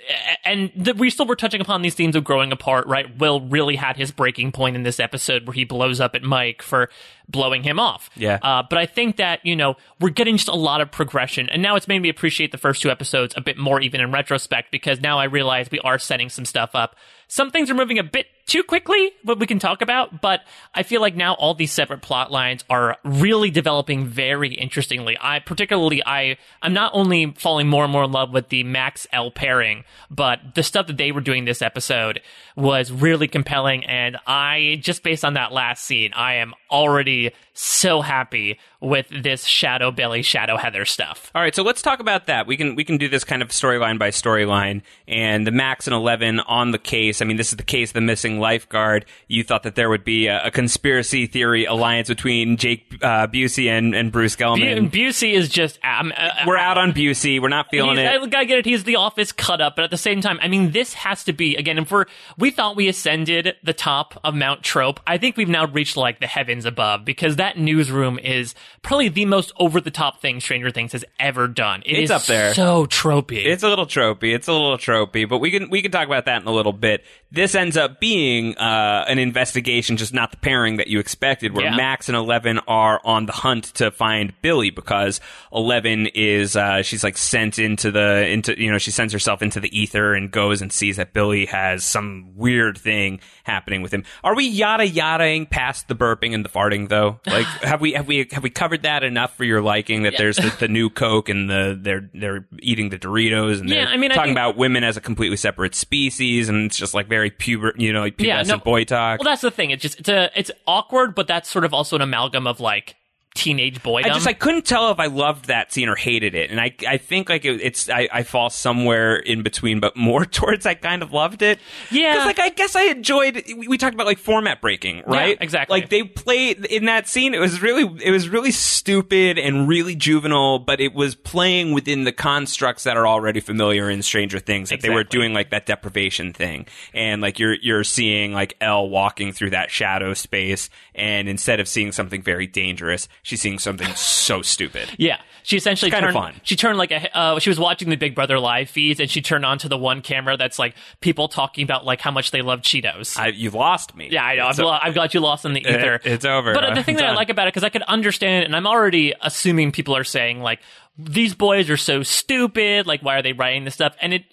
And 0.45 0.73
th- 0.73 0.97
we 0.97 1.11
still 1.11 1.27
were 1.27 1.37
touching 1.37 1.61
upon 1.61 1.83
these 1.83 1.95
themes 1.95 2.15
of 2.15 2.25
growing 2.25 2.53
apart, 2.53 2.87
right? 2.87 3.19
Will 3.19 3.41
really 3.41 3.77
had 3.77 3.97
his 3.97 4.13
breaking 4.13 4.53
point 4.53 4.77
in 4.77 4.85
this 4.85 5.01
episode 5.01 5.47
where 5.47 5.55
he 5.55 5.65
blows 5.65 6.01
up 6.01 6.15
at 6.15 6.23
Mike 6.23 6.63
for 6.63 6.89
blowing 7.31 7.63
him 7.63 7.79
off. 7.79 8.11
Yeah. 8.17 8.39
Uh, 8.43 8.63
but 8.69 8.79
I 8.79 8.87
think 8.87 9.17
that 9.17 9.45
you 9.45 9.57
know 9.57 9.77
we're 10.01 10.11
getting 10.11 10.37
just 10.37 10.49
a 10.49 10.55
lot 10.55 10.81
of 10.81 10.91
progression, 10.91 11.49
and 11.49 11.63
now 11.63 11.77
it's 11.77 11.89
made 11.89 12.01
me 12.01 12.09
appreciate 12.09 12.53
the 12.53 12.59
first 12.59 12.83
two 12.83 12.91
episodes 12.91 13.35
a 13.37 13.41
bit 13.41 13.57
more, 13.57 13.81
even 13.81 14.01
in 14.01 14.13
retrospect, 14.13 14.71
because 14.71 15.01
now 15.01 15.19
I 15.19 15.25
realize 15.25 15.71
we 15.71 15.81
are 15.81 15.99
setting 15.99 16.29
some 16.29 16.45
stuff 16.45 16.71
up. 16.75 16.97
Some 17.29 17.51
things 17.51 17.71
are 17.71 17.75
moving 17.75 17.99
a 17.99 18.03
bit 18.03 18.27
too 18.47 18.63
quickly, 18.63 19.13
what 19.23 19.39
we 19.39 19.47
can 19.47 19.59
talk 19.59 19.83
about, 19.83 20.21
but 20.21 20.41
I 20.75 20.83
feel 20.83 21.01
like 21.01 21.17
now 21.17 21.35
all 21.35 21.55
these 21.55 21.73
separate 21.73 22.03
plot 22.03 22.33
lines 22.33 22.65
are 22.69 22.97
really 23.05 23.51
developing 23.51 24.07
very 24.07 24.55
interestingly. 24.55 25.17
I 25.21 25.39
particularly 25.39 26.03
I 26.05 26.37
I'm 26.63 26.73
not 26.73 26.93
only 26.95 27.33
falling 27.37 27.69
more 27.69 27.85
and 27.85 27.93
more 27.93 28.05
in 28.05 28.13
love 28.13 28.33
with 28.33 28.49
the 28.49 28.65
Max 28.65 29.07
L 29.13 29.31
pairing, 29.31 29.85
but 30.11 30.55
the 30.55 30.63
stuff 30.63 30.87
that 30.89 30.97
they 30.97 31.13
were 31.13 31.21
doing 31.21 31.45
this 31.45 31.63
episode 31.63 32.21
was 32.57 32.91
really 32.91 33.29
compelling 33.29 33.85
and 33.85 34.17
I 34.27 34.79
just 34.81 35.03
based 35.03 35.25
on 35.25 35.35
that 35.35 35.53
last 35.53 35.85
scene, 35.85 36.13
I 36.15 36.35
am 36.35 36.55
already 36.71 37.33
so 37.53 38.01
happy 38.01 38.59
with 38.81 39.07
this 39.11 39.45
Shadow 39.45 39.91
Billy, 39.91 40.23
Shadow 40.23 40.57
Heather 40.57 40.85
stuff. 40.85 41.31
All 41.35 41.43
right, 41.43 41.55
so 41.55 41.63
let's 41.63 41.83
talk 41.83 42.01
about 42.01 42.27
that. 42.27 42.47
We 42.47 42.57
can 42.57 42.75
we 42.75 42.85
can 42.85 42.97
do 42.97 43.09
this 43.09 43.25
kind 43.25 43.43
of 43.43 43.49
storyline 43.49 43.99
by 43.99 44.11
storyline, 44.11 44.83
and 45.07 45.47
the 45.47 45.51
Max 45.51 45.87
and 45.87 45.95
Eleven 45.95 46.41
on 46.41 46.71
the 46.71 46.79
case. 46.79 47.21
I 47.21 47.27
mean, 47.27 47.37
this 47.37 47.51
is 47.51 47.57
the 47.57 47.63
case 47.63 47.93
the 47.93 48.01
missing 48.01 48.30
lifeguard. 48.39 49.05
You 49.29 49.43
thought 49.43 49.65
that 49.65 49.75
there 49.75 49.89
would 49.89 50.05
be 50.05 50.29
a, 50.29 50.47
a 50.47 50.51
conspiracy 50.51 51.27
theory 51.27 51.65
alliance 51.65 52.09
between 52.09 52.57
Jake 52.57 52.85
uh, 53.03 53.27
Busey 53.27 53.69
and, 53.69 53.95
and 53.95 54.13
Bruce 54.13 54.37
Bu- 54.37 54.45
Gelman. 54.45 54.91
Busey 54.91 55.33
is 55.33 55.49
just. 55.49 55.79
Um, 55.85 56.13
uh, 56.17 56.31
We're 56.47 56.57
out 56.57 56.79
on 56.79 56.93
Busey. 56.93 57.41
We're 57.43 57.49
not 57.49 57.67
feeling 57.71 57.99
it. 57.99 58.07
I 58.07 58.25
gotta 58.27 58.47
get 58.47 58.59
it. 58.59 58.67
He's 58.67 58.85
the 58.85 58.97
office 58.97 59.33
cut 59.33 59.61
up, 59.61 59.75
but 59.77 59.85
at 59.85 59.91
the 59.91 59.97
same 59.97 60.21
time, 60.21 60.39
I 60.43 60.49
mean, 60.49 60.71
this 60.73 60.95
has 60.95 61.25
to 61.25 61.33
be 61.33 61.57
again. 61.57 61.79
If 61.79 61.91
we're 61.91 62.05
we 62.39 62.51
thought 62.51 62.77
we 62.77 62.89
ascended 62.89 63.57
the 63.65 63.73
top 63.73 64.21
of 64.23 64.35
Mount 64.35 64.63
Trope, 64.63 65.01
I 65.07 65.19
think 65.19 65.37
we've 65.37 65.49
now 65.49 65.67
reached 65.67 65.97
like 65.97 66.21
the 66.21 66.27
heavens 66.27 66.65
above 66.65 67.05
because 67.05 67.37
that 67.37 67.59
newsroom 67.59 68.19
is 68.19 68.55
probably 68.83 69.09
the 69.09 69.25
most 69.25 69.53
over 69.59 69.81
the 69.81 69.91
top 69.91 70.21
thing 70.21 70.41
Stranger 70.41 70.71
Things 70.71 70.93
has 70.93 71.05
ever 71.19 71.49
done. 71.49 71.83
It 71.87 71.93
It's 71.93 72.05
is 72.05 72.11
up 72.11 72.23
there. 72.25 72.55
so 72.55 72.87
tropey. 72.87 73.45
It's 73.47 73.63
a 73.63 73.69
little 73.69 73.87
tropey. 73.87 74.35
It's 74.35 74.49
a 74.49 74.53
little 74.53 74.77
tropey, 74.77 75.29
but 75.29 75.39
we 75.39 75.51
can 75.51 75.71
we 75.71 75.81
can 75.83 75.91
talk 75.91 76.07
about 76.07 76.27
that 76.27 76.43
in 76.43 76.49
a 76.49 76.53
little 76.53 76.73
bit. 76.73 77.05
This 77.33 77.55
ends 77.55 77.77
up 77.77 78.01
being 78.01 78.20
uh, 78.57 79.05
an 79.09 79.19
investigation, 79.19 79.97
just 79.97 80.13
not 80.15 80.31
the 80.31 80.37
pairing 80.37 80.77
that 80.77 80.89
you 80.89 80.99
expected, 80.99 81.53
where 81.55 81.65
Yeah. 81.67 81.77
Max 81.77 82.09
and 82.09 82.17
Eleven 82.17 82.59
are 82.69 83.01
on 83.05 83.27
the 83.27 83.33
hunt 83.33 83.65
to 83.75 83.91
find 83.91 84.33
Billy 84.43 84.71
because 84.71 85.21
Eleven 85.53 86.07
is 86.15 86.57
uh, 86.57 86.83
she's 86.83 87.03
like 87.05 87.17
sent 87.17 87.59
into 87.59 87.91
the 87.91 88.27
into 88.29 88.61
you 88.61 88.71
know 88.71 88.79
she 88.79 88.91
sends 88.91 89.13
herself 89.13 89.43
into 89.43 89.61
the 89.61 89.77
ether 89.79 90.15
and 90.15 90.31
goes 90.31 90.63
and 90.63 90.73
sees 90.73 90.97
that 90.97 91.13
Billy 91.13 91.47
has 91.47 91.85
some 91.85 92.33
weird 92.37 92.79
thing 92.79 93.21
happening 93.51 93.83
with 93.83 93.93
him. 93.93 94.05
Are 94.25 94.35
we 94.35 94.47
yada 94.47 94.87
yadaing 94.89 95.51
past 95.51 95.89
the 95.89 95.95
burping 95.95 96.35
and 96.35 96.45
the 96.45 96.49
farting 96.49 96.89
though? 96.89 97.21
Like 97.27 97.47
have 97.63 97.81
we 97.81 97.93
have 97.93 98.07
we 98.07 98.27
have 98.33 98.43
we 98.43 98.51
covered 98.51 98.83
that 98.83 99.03
enough 99.05 99.37
for 99.37 99.45
your 99.45 99.61
liking 99.63 100.03
that 100.05 100.15
there's 100.19 100.37
the, 100.37 100.55
the 100.61 100.69
new 100.69 100.91
Coke 100.91 101.29
and 101.29 101.49
the 101.51 101.79
they're 101.81 102.09
they're 102.15 102.47
eating 102.61 102.89
the 102.91 102.99
Doritos 102.99 103.61
and 103.61 103.69
Yeah, 103.69 103.85
they're 103.85 103.95
I 103.95 103.97
mean, 103.97 104.13
I 104.13 104.15
talking 104.15 104.29
think- 104.31 104.37
about 104.39 104.57
women 104.57 104.85
as 104.85 104.97
a 104.97 105.01
completely 105.01 105.37
separate 105.37 105.75
species 105.75 106.49
and 106.49 106.67
it's 106.67 106.77
just 106.77 106.95
like 106.95 107.09
very 107.09 107.31
puber 107.31 107.73
you 107.77 107.93
know 107.93 108.01
like 108.01 108.17
pubescent 108.17 108.49
no- 108.49 108.59
boy 108.59 108.85
talk. 108.85 109.21
well, 109.21 109.25
that's 109.31 109.43
the 109.43 109.51
thing. 109.51 109.71
It's 109.71 109.83
just 109.83 110.01
it's 110.01 110.09
a 110.09 110.31
it's 110.37 110.51
awkward, 110.67 111.15
but 111.15 111.27
that's 111.27 111.49
sort 111.51 111.65
of 111.65 111.75
also 111.75 111.97
an 111.97 112.03
amalgam 112.03 112.47
of 112.47 112.61
like 112.61 112.97
teenage 113.35 113.83
boydom. 113.83 114.07
I 114.07 114.09
just 114.11 114.27
I 114.27 114.33
couldn't 114.33 114.65
tell 114.65 114.91
if 114.91 114.99
I 114.99 115.07
loved 115.07 115.47
that 115.47 115.73
scene 115.73 115.89
or 115.89 115.97
hated 115.97 116.35
it, 116.35 116.51
and 116.51 116.61
I 116.61 116.75
I 116.87 116.97
think 116.97 117.29
like 117.29 117.45
it, 117.45 117.61
it's 117.61 117.89
I, 117.89 118.09
I 118.13 118.23
fall 118.23 118.51
somewhere 118.51 119.17
in 119.17 119.43
between, 119.43 119.81
but 119.81 119.97
more 119.97 120.25
towards 120.27 120.67
I 120.67 120.75
kind 120.75 121.03
of 121.03 121.13
loved 121.13 121.43
it. 121.43 121.59
Yeah. 121.91 122.13
because 122.13 122.27
like 122.27 122.39
I 122.41 122.49
guess 122.51 122.77
I 122.77 122.85
enjoyed. 122.85 123.43
We 123.57 123.69
we 123.69 123.79
talked 123.79 123.95
about 123.95 124.07
like 124.07 124.19
format 124.19 124.61
breaking, 124.61 125.05
right? 125.07 125.39
exactly. 125.41 125.81
Like 125.81 125.91
they 125.91 126.03
played 126.03 126.65
in 126.67 126.87
that 126.87 127.09
scene. 127.09 127.35
It 127.35 127.41
was 127.41 127.63
really 127.63 128.03
it 128.03 128.11
was 128.11 128.29
really 128.29 128.53
stupid 128.53 129.39
and 129.39 129.69
really 129.69 129.95
juvenile, 129.95 130.59
but 130.59 130.81
it 130.81 130.95
was 130.95 131.15
playing 131.15 131.73
within 131.73 132.05
the 132.05 132.13
constructs 132.13 132.85
that 132.85 132.97
are 132.97 133.07
already 133.07 133.41
familiar 133.41 133.89
in 133.89 134.03
Stranger 134.03 134.39
Things. 134.39 134.71
That 134.71 134.81
they 134.81 134.91
were 134.91 135.05
doing 135.05 135.33
like 135.33 135.51
that 135.51 135.67
deprivation 135.67 136.33
thing, 136.33 136.67
and 136.93 137.23
like 137.23 137.39
you're 137.39 137.55
you're 137.55 137.85
seeing 137.85 138.33
like 138.33 138.57
L 138.61 138.89
walking 138.89 139.33
through 139.33 139.51
that 139.51 139.71
shadow 139.71 140.15
space, 140.15 140.69
and 140.95 141.29
instead 141.29 141.61
of 141.61 141.69
seeing 141.69 141.93
something 141.93 142.23
very 142.23 142.47
dangerous, 142.47 143.09
she's 143.23 143.41
seeing 143.41 143.59
something 143.59 143.89
so 143.95 144.43
stupid. 144.43 144.89
Yeah, 144.99 145.19
she 145.43 145.57
essentially 145.57 145.91
kinda 145.91 146.13
fun. 146.13 146.35
She 146.43 146.55
turned 146.57 146.77
like 146.79 146.91
a. 146.91 147.17
Uh, 147.17 147.39
she 147.39 147.49
was 147.51 147.59
watching 147.59 147.89
the 147.89 147.97
Big 147.97 148.15
Brother 148.15 148.39
live 148.39 148.69
feeds, 148.69 149.01
and 149.01 149.11
she 149.11 149.23
turned 149.23 149.45
on 149.47 149.59
to 149.59 149.69
the 149.69 149.79
one 149.79 150.03
camera 150.03 150.37
that's 150.37 150.59
like 150.59 150.75
people 151.01 151.29
talking 151.29 151.65
about 151.65 151.85
like 151.87 152.01
how 152.01 152.11
much 152.11 152.31
they 152.31 152.43
love 152.43 152.61
Cheetos. 152.61 153.19
I, 153.19 153.29
you 153.29 153.51
lost 153.51 153.97
me. 153.97 154.09
yeah, 154.11 154.25
I 154.25 154.37
know. 154.37 154.51
Lo- 154.65 154.79
I've 154.81 154.95
got 154.95 155.15
you 155.15 155.21
lost 155.21 155.45
in 155.47 155.55
the 155.55 155.61
ether. 155.67 155.95
It- 155.95 156.07
it's 156.07 156.25
over. 156.27 156.53
But 156.53 156.61
the 156.61 156.67
I'm 156.79 156.85
thing 156.85 156.97
that 156.97 157.07
I 157.07 157.15
like 157.15 157.31
about 157.31 157.47
it, 157.49 157.53
because 157.55 157.65
I 157.65 157.71
could 157.71 157.83
understand, 157.83 158.45
and 158.45 158.55
I'm 158.55 158.67
already 158.67 159.15
assuming 159.23 159.73
people 159.73 159.97
are 159.97 160.05
saying 160.05 160.41
like 160.41 160.61
these 160.99 161.35
boys 161.35 161.71
are 161.71 161.79
so 161.79 162.03
stupid. 162.03 162.87
Like, 162.87 163.03
why 163.03 163.17
are 163.17 163.23
they 163.23 163.33
writing 163.33 163.65
this 163.65 163.75
stuff? 163.75 163.95
And 164.01 164.13
it. 164.13 164.25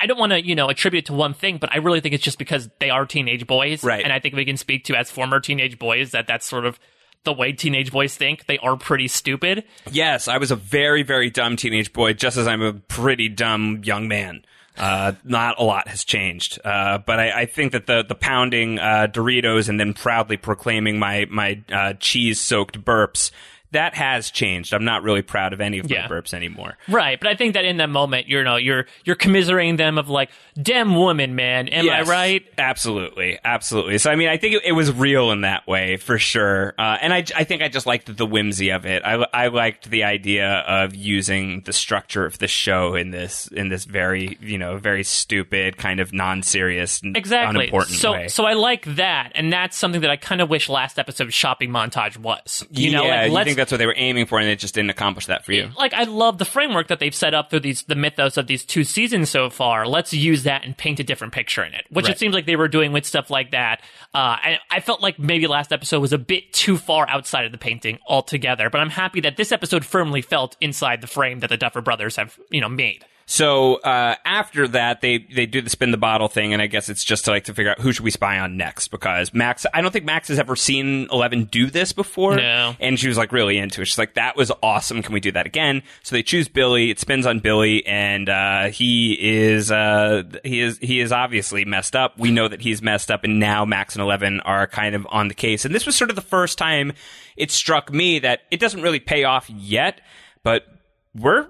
I 0.00 0.06
don't 0.06 0.18
want 0.18 0.30
to, 0.30 0.44
you 0.44 0.54
know, 0.54 0.68
attribute 0.68 1.04
it 1.04 1.06
to 1.06 1.12
one 1.14 1.34
thing, 1.34 1.58
but 1.58 1.72
I 1.72 1.78
really 1.78 2.00
think 2.00 2.14
it's 2.14 2.22
just 2.22 2.38
because 2.38 2.68
they 2.78 2.90
are 2.90 3.04
teenage 3.06 3.46
boys, 3.48 3.82
Right. 3.82 4.04
And 4.04 4.12
I 4.12 4.20
think 4.20 4.36
we 4.36 4.44
can 4.44 4.56
speak 4.56 4.84
to 4.84 4.94
as 4.94 5.10
former 5.10 5.40
teenage 5.40 5.80
boys 5.80 6.12
that 6.12 6.28
that's 6.28 6.46
sort 6.46 6.64
of 6.64 6.78
the 7.24 7.32
way 7.32 7.52
teenage 7.52 7.92
boys 7.92 8.16
think. 8.16 8.46
They 8.46 8.58
are 8.58 8.76
pretty 8.76 9.08
stupid. 9.08 9.64
Yes, 9.90 10.28
I 10.28 10.38
was 10.38 10.50
a 10.50 10.56
very, 10.56 11.02
very 11.02 11.30
dumb 11.30 11.56
teenage 11.56 11.92
boy, 11.92 12.12
just 12.14 12.36
as 12.36 12.46
I'm 12.46 12.62
a 12.62 12.72
pretty 12.74 13.28
dumb 13.28 13.82
young 13.84 14.08
man. 14.08 14.44
Uh, 14.78 15.12
not 15.24 15.58
a 15.58 15.62
lot 15.62 15.88
has 15.88 16.04
changed, 16.04 16.58
uh, 16.64 16.98
but 16.98 17.20
I, 17.20 17.42
I 17.42 17.46
think 17.46 17.72
that 17.72 17.86
the 17.86 18.02
the 18.02 18.14
pounding 18.14 18.78
uh, 18.78 19.08
Doritos 19.10 19.68
and 19.68 19.78
then 19.78 19.92
proudly 19.92 20.38
proclaiming 20.38 20.98
my 20.98 21.26
my 21.28 21.60
uh, 21.70 21.94
cheese 21.94 22.40
soaked 22.40 22.82
burps 22.82 23.30
that 23.72 23.94
has 23.94 24.30
changed. 24.30 24.74
I'm 24.74 24.84
not 24.84 25.02
really 25.02 25.22
proud 25.22 25.52
of 25.52 25.60
any 25.60 25.78
of 25.78 25.90
Yeah. 25.90 26.02
my 26.02 26.08
burps 26.08 26.34
anymore. 26.34 26.76
Right, 26.88 27.18
but 27.20 27.28
I 27.30 27.34
think 27.36 27.54
that 27.54 27.64
in 27.64 27.76
that 27.78 27.88
moment, 27.90 28.28
you 28.28 28.42
know, 28.42 28.56
you're 28.56 28.86
you're 29.04 29.16
commiserating 29.16 29.76
them 29.76 29.98
of 29.98 30.08
like, 30.08 30.30
"Damn 30.60 30.94
woman, 30.96 31.34
man, 31.34 31.68
am 31.68 31.84
Yes, 31.84 32.08
I 32.08 32.10
right?" 32.10 32.46
Absolutely, 32.58 33.38
absolutely. 33.44 33.98
So 33.98 34.10
I 34.10 34.16
mean, 34.16 34.28
I 34.28 34.36
think 34.36 34.56
it, 34.56 34.62
it 34.66 34.72
was 34.72 34.92
real 34.92 35.30
in 35.30 35.42
that 35.42 35.66
way 35.66 35.96
for 35.96 36.18
sure, 36.18 36.74
uh, 36.78 36.98
and 37.00 37.12
I, 37.12 37.24
I 37.36 37.44
think 37.44 37.62
I 37.62 37.68
just 37.68 37.86
liked 37.86 38.14
the 38.16 38.26
whimsy 38.26 38.70
of 38.70 38.86
it. 38.86 39.02
I, 39.04 39.24
I 39.32 39.48
liked 39.48 39.90
the 39.90 40.04
idea 40.04 40.48
of 40.66 40.94
using 40.94 41.62
the 41.62 41.72
structure 41.72 42.24
of 42.24 42.38
the 42.38 42.48
show 42.48 42.94
in 42.94 43.10
this 43.10 43.46
in 43.48 43.68
this 43.68 43.84
very 43.84 44.38
you 44.40 44.58
know 44.58 44.76
very 44.78 45.04
stupid 45.04 45.76
kind 45.76 46.00
of 46.00 46.12
non-serious, 46.12 47.00
Exactly. 47.04 47.60
unimportant 47.64 47.98
so, 47.98 48.12
way. 48.12 48.28
so 48.28 48.44
I 48.44 48.54
like 48.54 48.84
that, 48.96 49.32
and 49.34 49.52
that's 49.52 49.76
something 49.76 50.00
that 50.00 50.10
I 50.10 50.16
kind 50.16 50.40
of 50.40 50.48
wish 50.48 50.68
last 50.68 50.98
episode's 50.98 51.34
shopping 51.34 51.70
montage 51.70 52.16
was. 52.16 52.64
You 52.70 52.92
know, 52.92 53.04
like 53.04 53.30
let's 53.32 53.54
that's 53.60 53.70
what 53.72 53.78
they 53.78 53.86
were 53.86 53.94
aiming 53.96 54.26
for, 54.26 54.38
and 54.38 54.48
it 54.48 54.58
just 54.58 54.74
didn't 54.74 54.90
accomplish 54.90 55.26
that 55.26 55.44
for 55.44 55.52
you. 55.52 55.70
like 55.78 55.94
I 55.94 56.04
love 56.04 56.38
the 56.38 56.44
framework 56.44 56.88
that 56.88 56.98
they've 56.98 57.14
set 57.14 57.34
up 57.34 57.50
through 57.50 57.60
these 57.60 57.82
the 57.84 57.94
mythos 57.94 58.36
of 58.36 58.46
these 58.46 58.64
two 58.64 58.84
seasons 58.84 59.30
so 59.30 59.50
far. 59.50 59.86
Let's 59.86 60.12
use 60.12 60.42
that 60.44 60.64
and 60.64 60.76
paint 60.76 60.98
a 61.00 61.04
different 61.04 61.32
picture 61.32 61.62
in 61.62 61.74
it, 61.74 61.84
which 61.90 62.06
Right. 62.06 62.14
it 62.14 62.18
seems 62.18 62.34
like 62.34 62.46
they 62.46 62.56
were 62.56 62.68
doing 62.68 62.92
with 62.92 63.06
stuff 63.06 63.30
like 63.30 63.52
that. 63.52 63.82
Uh, 64.14 64.36
and 64.44 64.58
I 64.70 64.80
felt 64.80 65.00
like 65.00 65.18
maybe 65.18 65.46
last 65.46 65.72
episode 65.72 66.00
was 66.00 66.12
a 66.12 66.18
bit 66.18 66.52
too 66.52 66.76
far 66.76 67.08
outside 67.08 67.44
of 67.44 67.52
the 67.52 67.58
painting 67.58 67.98
altogether. 68.08 68.70
But 68.70 68.80
I'm 68.80 68.90
happy 68.90 69.20
that 69.20 69.36
this 69.36 69.52
episode 69.52 69.84
firmly 69.84 70.22
felt 70.22 70.56
inside 70.60 71.00
the 71.00 71.06
frame 71.06 71.40
that 71.40 71.50
the 71.50 71.56
Duffer 71.56 71.80
Brothers 71.80 72.16
have 72.16 72.38
you 72.50 72.60
know 72.60 72.68
made. 72.68 73.04
So 73.30 73.76
uh, 73.76 74.16
after 74.24 74.66
that, 74.66 75.02
they 75.02 75.18
they 75.18 75.46
do 75.46 75.62
the 75.62 75.70
spin 75.70 75.92
the 75.92 75.96
bottle 75.96 76.26
thing, 76.26 76.52
and 76.52 76.60
I 76.60 76.66
guess 76.66 76.88
it's 76.88 77.04
just 77.04 77.26
to 77.26 77.30
like 77.30 77.44
to 77.44 77.54
figure 77.54 77.70
out 77.70 77.78
who 77.78 77.92
should 77.92 78.02
we 78.02 78.10
spy 78.10 78.40
on 78.40 78.56
next 78.56 78.88
because 78.88 79.32
Max. 79.32 79.64
I 79.72 79.80
don't 79.82 79.92
think 79.92 80.04
Max 80.04 80.26
has 80.28 80.40
ever 80.40 80.56
seen 80.56 81.06
Eleven 81.12 81.44
do 81.44 81.70
this 81.70 81.92
before. 81.92 82.34
No. 82.34 82.74
and 82.80 82.98
she 82.98 83.06
was 83.06 83.16
like 83.16 83.30
really 83.30 83.56
into 83.56 83.82
it. 83.82 83.84
She's 83.84 83.98
like, 83.98 84.14
"That 84.14 84.36
was 84.36 84.50
awesome. 84.64 85.00
Can 85.00 85.14
we 85.14 85.20
do 85.20 85.30
that 85.30 85.46
again?" 85.46 85.84
So 86.02 86.16
they 86.16 86.24
choose 86.24 86.48
Billy. 86.48 86.90
It 86.90 86.98
spins 86.98 87.24
on 87.24 87.38
Billy, 87.38 87.86
and 87.86 88.28
uh, 88.28 88.70
he 88.70 89.16
is 89.20 89.70
uh, 89.70 90.24
he 90.42 90.60
is 90.60 90.78
he 90.78 90.98
is 90.98 91.12
obviously 91.12 91.64
messed 91.64 91.94
up. 91.94 92.18
We 92.18 92.32
know 92.32 92.48
that 92.48 92.60
he's 92.60 92.82
messed 92.82 93.12
up, 93.12 93.22
and 93.22 93.38
now 93.38 93.64
Max 93.64 93.94
and 93.94 94.02
Eleven 94.02 94.40
are 94.40 94.66
kind 94.66 94.96
of 94.96 95.06
on 95.08 95.28
the 95.28 95.34
case. 95.34 95.64
And 95.64 95.72
this 95.72 95.86
was 95.86 95.94
sort 95.94 96.10
of 96.10 96.16
the 96.16 96.22
first 96.22 96.58
time 96.58 96.94
it 97.36 97.52
struck 97.52 97.92
me 97.92 98.18
that 98.18 98.40
it 98.50 98.58
doesn't 98.58 98.82
really 98.82 98.98
pay 98.98 99.22
off 99.22 99.48
yet, 99.48 100.00
but 100.42 100.66
we're 101.14 101.46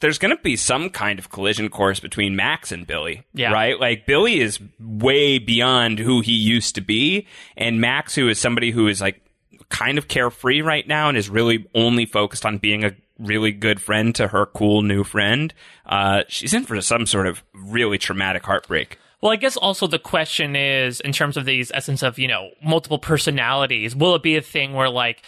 there's 0.00 0.18
going 0.18 0.36
to 0.36 0.42
be 0.42 0.56
some 0.56 0.90
kind 0.90 1.18
of 1.18 1.30
collision 1.30 1.68
course 1.68 2.00
between 2.00 2.36
Max 2.36 2.72
and 2.72 2.86
Billy. 2.86 3.24
Yeah. 3.32 3.52
Right? 3.52 3.78
Like, 3.78 4.06
Billy 4.06 4.40
is 4.40 4.60
way 4.80 5.38
beyond 5.38 5.98
who 5.98 6.20
he 6.20 6.32
used 6.32 6.74
to 6.76 6.80
be. 6.80 7.26
And 7.56 7.80
Max, 7.80 8.14
who 8.14 8.28
is 8.28 8.38
somebody 8.38 8.70
who 8.70 8.88
is 8.88 9.00
like 9.00 9.20
kind 9.68 9.98
of 9.98 10.08
carefree 10.08 10.62
right 10.62 10.86
now 10.86 11.08
and 11.08 11.18
is 11.18 11.28
really 11.28 11.66
only 11.74 12.06
focused 12.06 12.46
on 12.46 12.58
being 12.58 12.84
a 12.84 12.92
really 13.18 13.52
good 13.52 13.80
friend 13.80 14.14
to 14.14 14.28
her 14.28 14.46
cool 14.46 14.82
new 14.82 15.04
friend, 15.04 15.54
uh, 15.86 16.22
she's 16.28 16.54
in 16.54 16.64
for 16.64 16.80
some 16.80 17.06
sort 17.06 17.26
of 17.26 17.42
really 17.52 17.98
traumatic 17.98 18.44
heartbreak. 18.44 18.98
Well, 19.20 19.32
I 19.32 19.36
guess 19.36 19.56
also 19.56 19.86
the 19.86 19.98
question 19.98 20.54
is, 20.54 21.00
in 21.00 21.12
terms 21.12 21.38
of 21.38 21.46
these 21.46 21.70
essence 21.72 22.02
of 22.02 22.18
you 22.18 22.28
know 22.28 22.50
multiple 22.62 22.98
personalities, 22.98 23.96
will 23.96 24.14
it 24.14 24.22
be 24.22 24.36
a 24.36 24.42
thing 24.42 24.74
where 24.74 24.90
like 24.90 25.22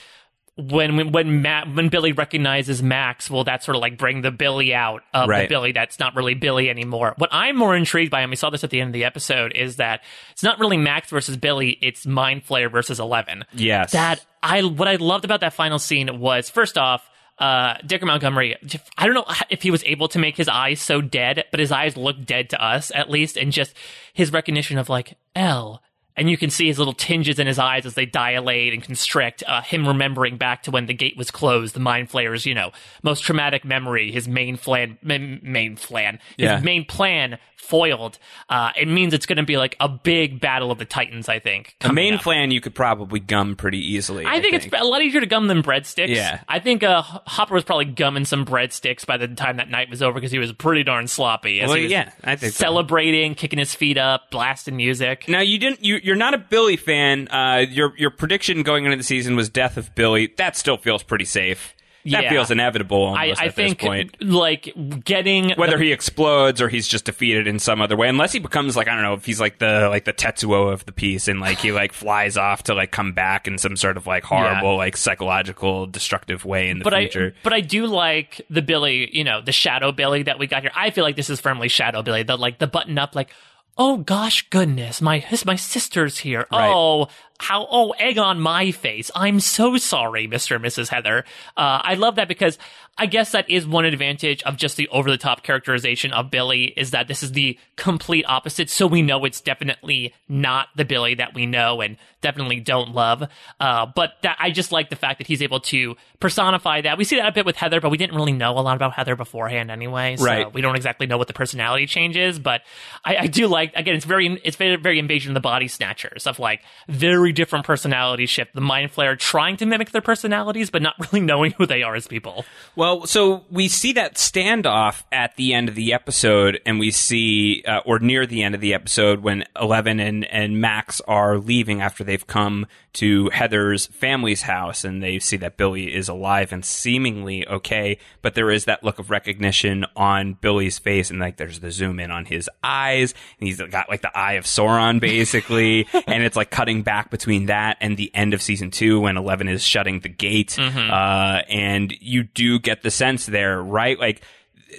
when 0.57 0.97
when 0.97 1.13
when, 1.13 1.43
Matt, 1.43 1.75
when 1.75 1.89
Billy 1.91 2.13
recognizes 2.13 2.83
Max, 2.83 3.29
will 3.31 3.45
that 3.45 3.63
sort 3.63 3.77
of 3.77 3.83
like 3.83 3.99
bring 3.99 4.23
the 4.23 4.31
Billy 4.31 4.75
out 4.75 5.03
of 5.13 5.29
Right. 5.29 5.43
the 5.43 5.49
Billy 5.55 5.73
that's 5.73 5.99
not 5.99 6.17
really 6.17 6.35
Billy 6.35 6.71
anymore? 6.71 7.15
What 7.19 7.29
I'm 7.33 7.57
more 7.57 7.77
intrigued 7.77 8.11
by, 8.11 8.23
and 8.23 8.31
we 8.31 8.37
saw 8.37 8.49
this 8.51 8.65
at 8.65 8.71
the 8.71 8.81
end 8.81 8.89
of 8.89 8.95
the 8.95 9.05
episode, 9.05 9.53
is 9.55 9.77
that 9.77 10.03
it's 10.33 10.43
not 10.43 10.59
really 10.59 10.79
Max 10.79 11.11
versus 11.11 11.37
Billy; 11.37 11.79
it's 11.83 12.07
Mind 12.07 12.47
Flayer 12.47 12.71
versus 12.71 12.99
Eleven. 12.99 13.45
Yes. 13.53 13.93
That 13.93 14.25
I 14.43 14.63
what 14.63 14.89
I 14.89 14.97
loved 14.97 15.25
about 15.27 15.41
that 15.41 15.53
final 15.53 15.79
scene 15.79 16.19
was 16.21 16.49
first 16.49 16.79
off. 16.79 17.09
Uh, 17.39 17.77
Dacre 17.85 18.07
Montgomery, 18.07 18.57
I 18.97 19.05
don't 19.05 19.13
know 19.15 19.27
if 19.51 19.61
he 19.61 19.71
was 19.71 19.85
able 19.85 20.09
to 20.09 20.19
make 20.19 20.39
his 20.39 20.49
eyes 20.49 20.81
so 20.81 21.03
dead, 21.03 21.45
but 21.51 21.61
his 21.61 21.71
eyes 21.71 21.95
look 21.95 22.25
dead 22.25 22.49
to 22.49 22.65
us 22.65 22.91
at 22.95 23.11
least, 23.11 23.37
and 23.37 23.53
just 23.53 23.75
his 24.15 24.33
recognition 24.33 24.79
of 24.79 24.89
like 24.89 25.19
L, 25.35 25.83
and 26.17 26.29
you 26.31 26.37
can 26.37 26.51
see 26.51 26.67
his 26.67 26.79
little 26.79 26.93
tinges 26.95 27.39
in 27.39 27.47
his 27.47 27.59
eyes 27.59 27.87
as 27.87 27.95
they 27.95 28.07
dilate 28.07 28.73
and 28.73 28.83
constrict. 28.83 29.43
Uh, 29.47 29.61
him 29.63 29.87
remembering 29.87 30.37
back 30.37 30.63
to 30.65 30.71
when 30.71 30.87
the 30.87 30.95
gate 30.95 31.17
was 31.17 31.31
closed, 31.31 31.75
the 31.75 31.81
mind 31.81 32.11
flayer's, 32.11 32.47
you 32.47 32.55
know, 32.55 32.73
most 33.03 33.21
traumatic 33.21 33.65
memory, 33.65 34.11
his 34.11 34.27
main 34.29 34.57
flan, 34.57 34.99
main, 35.03 35.41
main 35.43 35.77
flan, 35.77 36.19
his 36.37 36.45
Yeah. 36.47 36.61
main 36.61 36.85
plan 36.85 37.39
foiled. 37.57 38.19
Uh, 38.49 38.71
it 38.79 38.87
means 38.87 39.13
it's 39.13 39.27
going 39.27 39.39
to 39.39 39.43
be 39.43 39.57
like 39.57 39.75
a 39.81 39.89
big 39.89 40.41
battle 40.41 40.71
of 40.71 40.79
the 40.79 40.85
titans. 40.85 41.29
I 41.29 41.39
think. 41.41 41.75
The 41.81 41.89
coming 41.89 42.05
main 42.05 42.15
up. 42.15 42.23
plan 42.23 42.51
you 42.53 42.61
could 42.61 42.75
probably 42.77 43.19
gum 43.19 43.57
pretty 43.57 43.79
easily. 43.95 44.25
I 44.25 44.41
think, 44.41 44.55
it's 44.55 44.67
a 44.73 44.85
lot 44.85 45.03
easier 45.03 45.21
to 45.21 45.27
gum 45.27 45.49
than 45.49 45.63
breadsticks. 45.63 46.09
Yeah. 46.15 46.41
I 46.49 46.61
think 46.61 46.83
uh, 46.85 47.03
Hopper 47.03 47.55
was 47.55 47.65
probably 47.65 47.87
gumming 47.87 48.25
some 48.25 48.45
breadsticks 48.45 49.05
by 49.05 49.17
the 49.17 49.27
time 49.29 49.57
that 49.57 49.69
night 49.69 49.91
was 49.91 50.01
over 50.03 50.15
because 50.15 50.31
he 50.31 50.39
was 50.39 50.53
pretty 50.53 50.85
darn 50.85 51.09
sloppy. 51.09 51.61
As 51.61 51.69
Well, 51.69 51.77
yeah, 51.79 52.13
I 52.23 52.37
think 52.37 52.53
so. 52.53 52.59
celebrating, 52.63 53.35
kicking 53.35 53.59
his 53.59 53.75
feet 53.75 53.99
up, 53.99 54.31
blasting 54.31 54.77
music. 54.77 55.25
Now 55.29 55.41
you 55.41 55.59
didn't. 55.59 55.85
You, 55.85 55.99
you're 56.07 56.17
not 56.17 56.35
a 56.35 56.39
Billy 56.39 56.77
fan. 56.77 57.29
Uh, 57.29 57.65
your 57.69 57.93
your 57.99 58.11
prediction 58.11 58.63
going 58.63 58.85
into 58.85 58.97
the 58.97 59.03
season 59.03 59.35
was 59.37 59.49
death 59.49 59.77
of 59.77 59.95
Billy. 59.95 60.33
That 60.39 60.57
still 60.57 60.77
feels 60.77 61.03
pretty 61.03 61.25
safe. 61.27 61.73
That 62.09 62.23
Yeah. 62.23 62.31
feels 62.31 62.53
inevitable 62.53 63.05
I, 63.09 63.23
almost 63.23 63.41
I 63.43 63.45
at 63.47 63.55
think 63.57 63.81
this 63.81 63.89
point. 63.89 64.23
like 64.23 64.73
getting 65.05 65.51
Whether 65.57 65.77
the- 65.77 65.87
he 65.87 65.93
explodes 65.93 66.63
or 66.63 66.69
he's 66.69 66.87
just 66.87 67.07
defeated 67.07 67.49
in 67.49 67.59
some 67.59 67.83
other 67.83 67.97
way, 67.97 68.09
unless 68.09 68.31
he 68.31 68.39
becomes 68.39 68.77
like 68.77 68.87
I 68.87 68.93
don't 68.95 69.03
know 69.03 69.15
if 69.15 69.25
he's 69.27 69.41
like 69.41 69.59
the 69.59 69.89
like 69.91 70.05
the 70.05 70.13
Tetsuo 70.13 70.73
of 70.73 70.85
the 70.87 70.93
piece 70.93 71.27
and 71.27 71.41
like 71.41 71.59
he 71.59 71.73
like 71.73 71.93
flies 72.05 72.37
off 72.37 72.63
to 72.65 72.75
like 72.75 72.93
come 72.93 73.13
back 73.13 73.49
in 73.49 73.59
some 73.59 73.77
sort 73.77 73.97
of 73.97 74.07
like 74.07 74.23
horrible 74.23 74.77
like 74.77 74.97
psychological 74.97 75.87
destructive 75.89 76.45
way 76.45 76.69
in 76.69 76.79
the 76.79 76.85
but 76.85 76.93
future. 76.95 77.35
I 77.35 77.41
but 77.43 77.53
I 77.53 77.61
do 77.61 77.87
like 77.87 78.41
the 78.51 78.63
Billy, 78.63 79.11
you 79.13 79.25
know, 79.25 79.41
the 79.41 79.51
shadow 79.51 79.91
Billy 79.91 80.23
that 80.23 80.39
we 80.39 80.47
got 80.47 80.63
here. 80.63 80.71
I 80.77 80.91
feel 80.91 81.03
like 81.03 81.17
this 81.17 81.29
is 81.29 81.41
firmly 81.41 81.67
shadow 81.67 82.03
Billy. 82.03 82.23
The 82.23 82.37
like 82.37 82.59
the 82.61 82.69
button 82.69 82.99
up 82.99 83.17
like 83.17 83.31
Oh 83.79 83.99
gosh 83.99 84.49
goodness, 84.49 85.03
my 85.03 85.19
his, 85.19 85.45
my 85.45 85.57
sister's 85.57 86.19
here. 86.19 86.47
Right. 86.51 86.73
Oh, 86.73 87.09
how 87.39 87.67
oh 87.71 87.91
egg 87.99 88.17
on 88.17 88.41
my 88.41 88.71
face. 88.71 89.11
I'm 89.15 89.39
so 89.39 89.77
sorry, 89.77 90.27
Mr. 90.27 90.57
and 90.57 90.65
Mrs. 90.65 90.89
Heather. 90.89 91.25
Uh, 91.57 91.81
I 91.85 91.95
love 91.95 92.15
that 92.17 92.29
because 92.29 92.57
I 92.99 93.07
guess 93.07 93.33
that 93.33 93.51
is 93.51 93.67
one 93.67 93.85
advantage 93.85 94.43
of 94.45 94.57
just 94.57 94.77
the 94.77 94.89
over 94.89 95.11
the 95.11 95.19
top 95.19 95.43
characterization 95.43 96.13
of 96.13 96.31
Billy 96.31 96.65
is 96.77 96.93
that 96.93 97.09
this 97.09 97.23
is 97.23 97.33
the 97.33 97.59
complete 97.77 98.25
opposite. 98.27 98.71
So 98.71 98.87
we 98.87 99.03
know 99.03 99.25
it's 99.25 99.41
definitely 99.41 100.15
not 100.29 100.69
the 100.77 100.85
Billy 100.85 101.15
that 101.17 101.35
we 101.35 101.45
know 101.47 101.81
and 101.83 101.97
definitely 102.23 102.61
don't 102.61 102.95
love. 102.95 103.23
Uh, 103.61 103.87
but 103.95 104.15
that 104.23 104.37
I 104.41 104.51
just 104.51 104.73
like 104.73 104.89
the 104.91 104.97
fact 104.97 105.19
that 105.19 105.27
he's 105.27 105.43
able 105.43 105.61
to 105.61 105.97
personify 106.21 106.81
that. 106.81 106.97
We 106.97 107.05
see 107.05 107.17
that 107.17 107.29
a 107.29 107.33
bit 107.33 107.45
with 107.45 107.57
Heather, 107.57 107.81
but 107.81 107.91
we 107.91 107.99
didn't 107.99 108.17
really 108.17 108.33
know 108.33 108.53
a 108.59 108.61
lot 108.61 108.77
about 108.77 108.95
Heather 108.95 109.15
beforehand 109.17 109.71
anyway. 109.71 110.17
So 110.17 110.25
Right. 110.25 110.53
we 110.53 110.61
don't 110.63 110.77
exactly 110.77 111.07
know 111.07 111.19
what 111.19 111.27
the 111.27 111.35
personality 111.35 111.87
change 111.87 112.17
is, 112.17 112.39
but 112.39 112.63
I, 113.05 113.17
I 113.17 113.27
do 113.27 113.47
like 113.47 113.73
again. 113.77 113.95
It's 113.95 114.07
very 114.07 114.41
it's 114.45 114.57
very, 114.57 114.77
very 114.77 114.99
invasion 114.99 115.33
of 115.33 115.35
the 115.35 115.41
body 115.41 115.69
snatchers 115.69 116.27
of 116.27 116.39
like 116.39 116.63
very 116.89 117.33
different 117.33 117.67
personality 117.67 118.27
shift. 118.27 118.55
The 118.55 118.61
mind 118.63 118.93
flayer 118.93 119.19
trying 119.19 119.57
to 119.59 119.67
mimic 119.67 119.91
their 119.91 120.01
personalities, 120.03 120.71
but 120.71 120.81
not 120.83 120.95
really 120.99 121.21
knowing 121.27 121.53
who 121.53 121.67
they 121.67 121.83
are 121.83 121.95
as 121.95 122.07
people. 122.07 122.45
Well, 122.75 122.86
so 123.05 123.45
we 123.51 123.69
see 123.69 123.93
that 123.95 124.15
standoff 124.15 125.03
at 125.11 125.37
the 125.37 125.55
end 125.55 125.69
of 125.69 125.75
the 125.75 125.93
episode, 125.93 126.61
and 126.67 126.79
we 126.79 126.91
see, 126.91 127.63
uh, 127.67 127.81
or 127.85 127.99
near 127.99 128.27
the 128.27 128.43
end 128.43 128.55
of 128.55 128.61
the 128.61 128.75
episode, 128.75 129.21
when 129.21 129.45
Eleven 129.61 130.01
and, 130.01 130.25
and 130.27 130.61
Max 130.61 131.01
are 131.03 131.39
leaving 131.39 131.81
after 131.81 132.05
they've 132.05 132.27
come 132.27 132.67
to 132.95 133.29
Heather's 133.31 133.87
family's 133.87 134.43
house, 134.43 134.85
and 134.85 135.03
they 135.03 135.19
see 135.19 135.37
that 135.39 135.57
Billy 135.57 135.95
is 135.95 136.09
alive 136.09 136.53
and 136.53 136.65
seemingly 136.65 137.47
okay, 137.47 137.99
but 138.23 138.35
there 138.35 138.51
is 138.51 138.65
that 138.65 138.83
look 138.83 138.99
of 138.99 139.11
recognition 139.11 139.85
on 139.95 140.35
Billy's 140.35 140.79
face, 140.79 141.11
and 141.11 141.21
like 141.21 141.37
there's 141.37 141.61
the 141.61 141.71
zoom 141.71 142.01
in 142.01 142.11
on 142.11 142.25
his 142.25 142.49
eyes, 142.65 143.15
and 143.39 143.47
he's 143.47 143.61
got 143.61 143.89
like 143.89 144.03
the 144.03 144.17
eye 144.17 144.35
of 144.35 144.45
Sauron, 144.45 145.01
basically, 145.01 145.87
and 146.07 146.23
it's 146.23 146.37
like 146.37 146.51
cutting 146.51 146.83
back 146.83 147.11
between 147.11 147.47
that 147.47 147.77
and 147.81 147.97
the 147.97 148.11
end 148.15 148.35
of 148.35 148.43
season 148.43 148.71
two 148.71 149.01
when 149.01 149.17
Eleven 149.17 149.49
is 149.49 149.63
shutting 149.63 150.01
the 150.01 150.09
gate, 150.09 150.59
uh, 150.59 151.43
and 151.49 151.93
you 152.01 152.23
do 152.23 152.59
get 152.59 152.76
the 152.83 152.91
sense 152.91 153.27
there, 153.27 153.63
right? 153.63 153.99
Like 153.99 154.23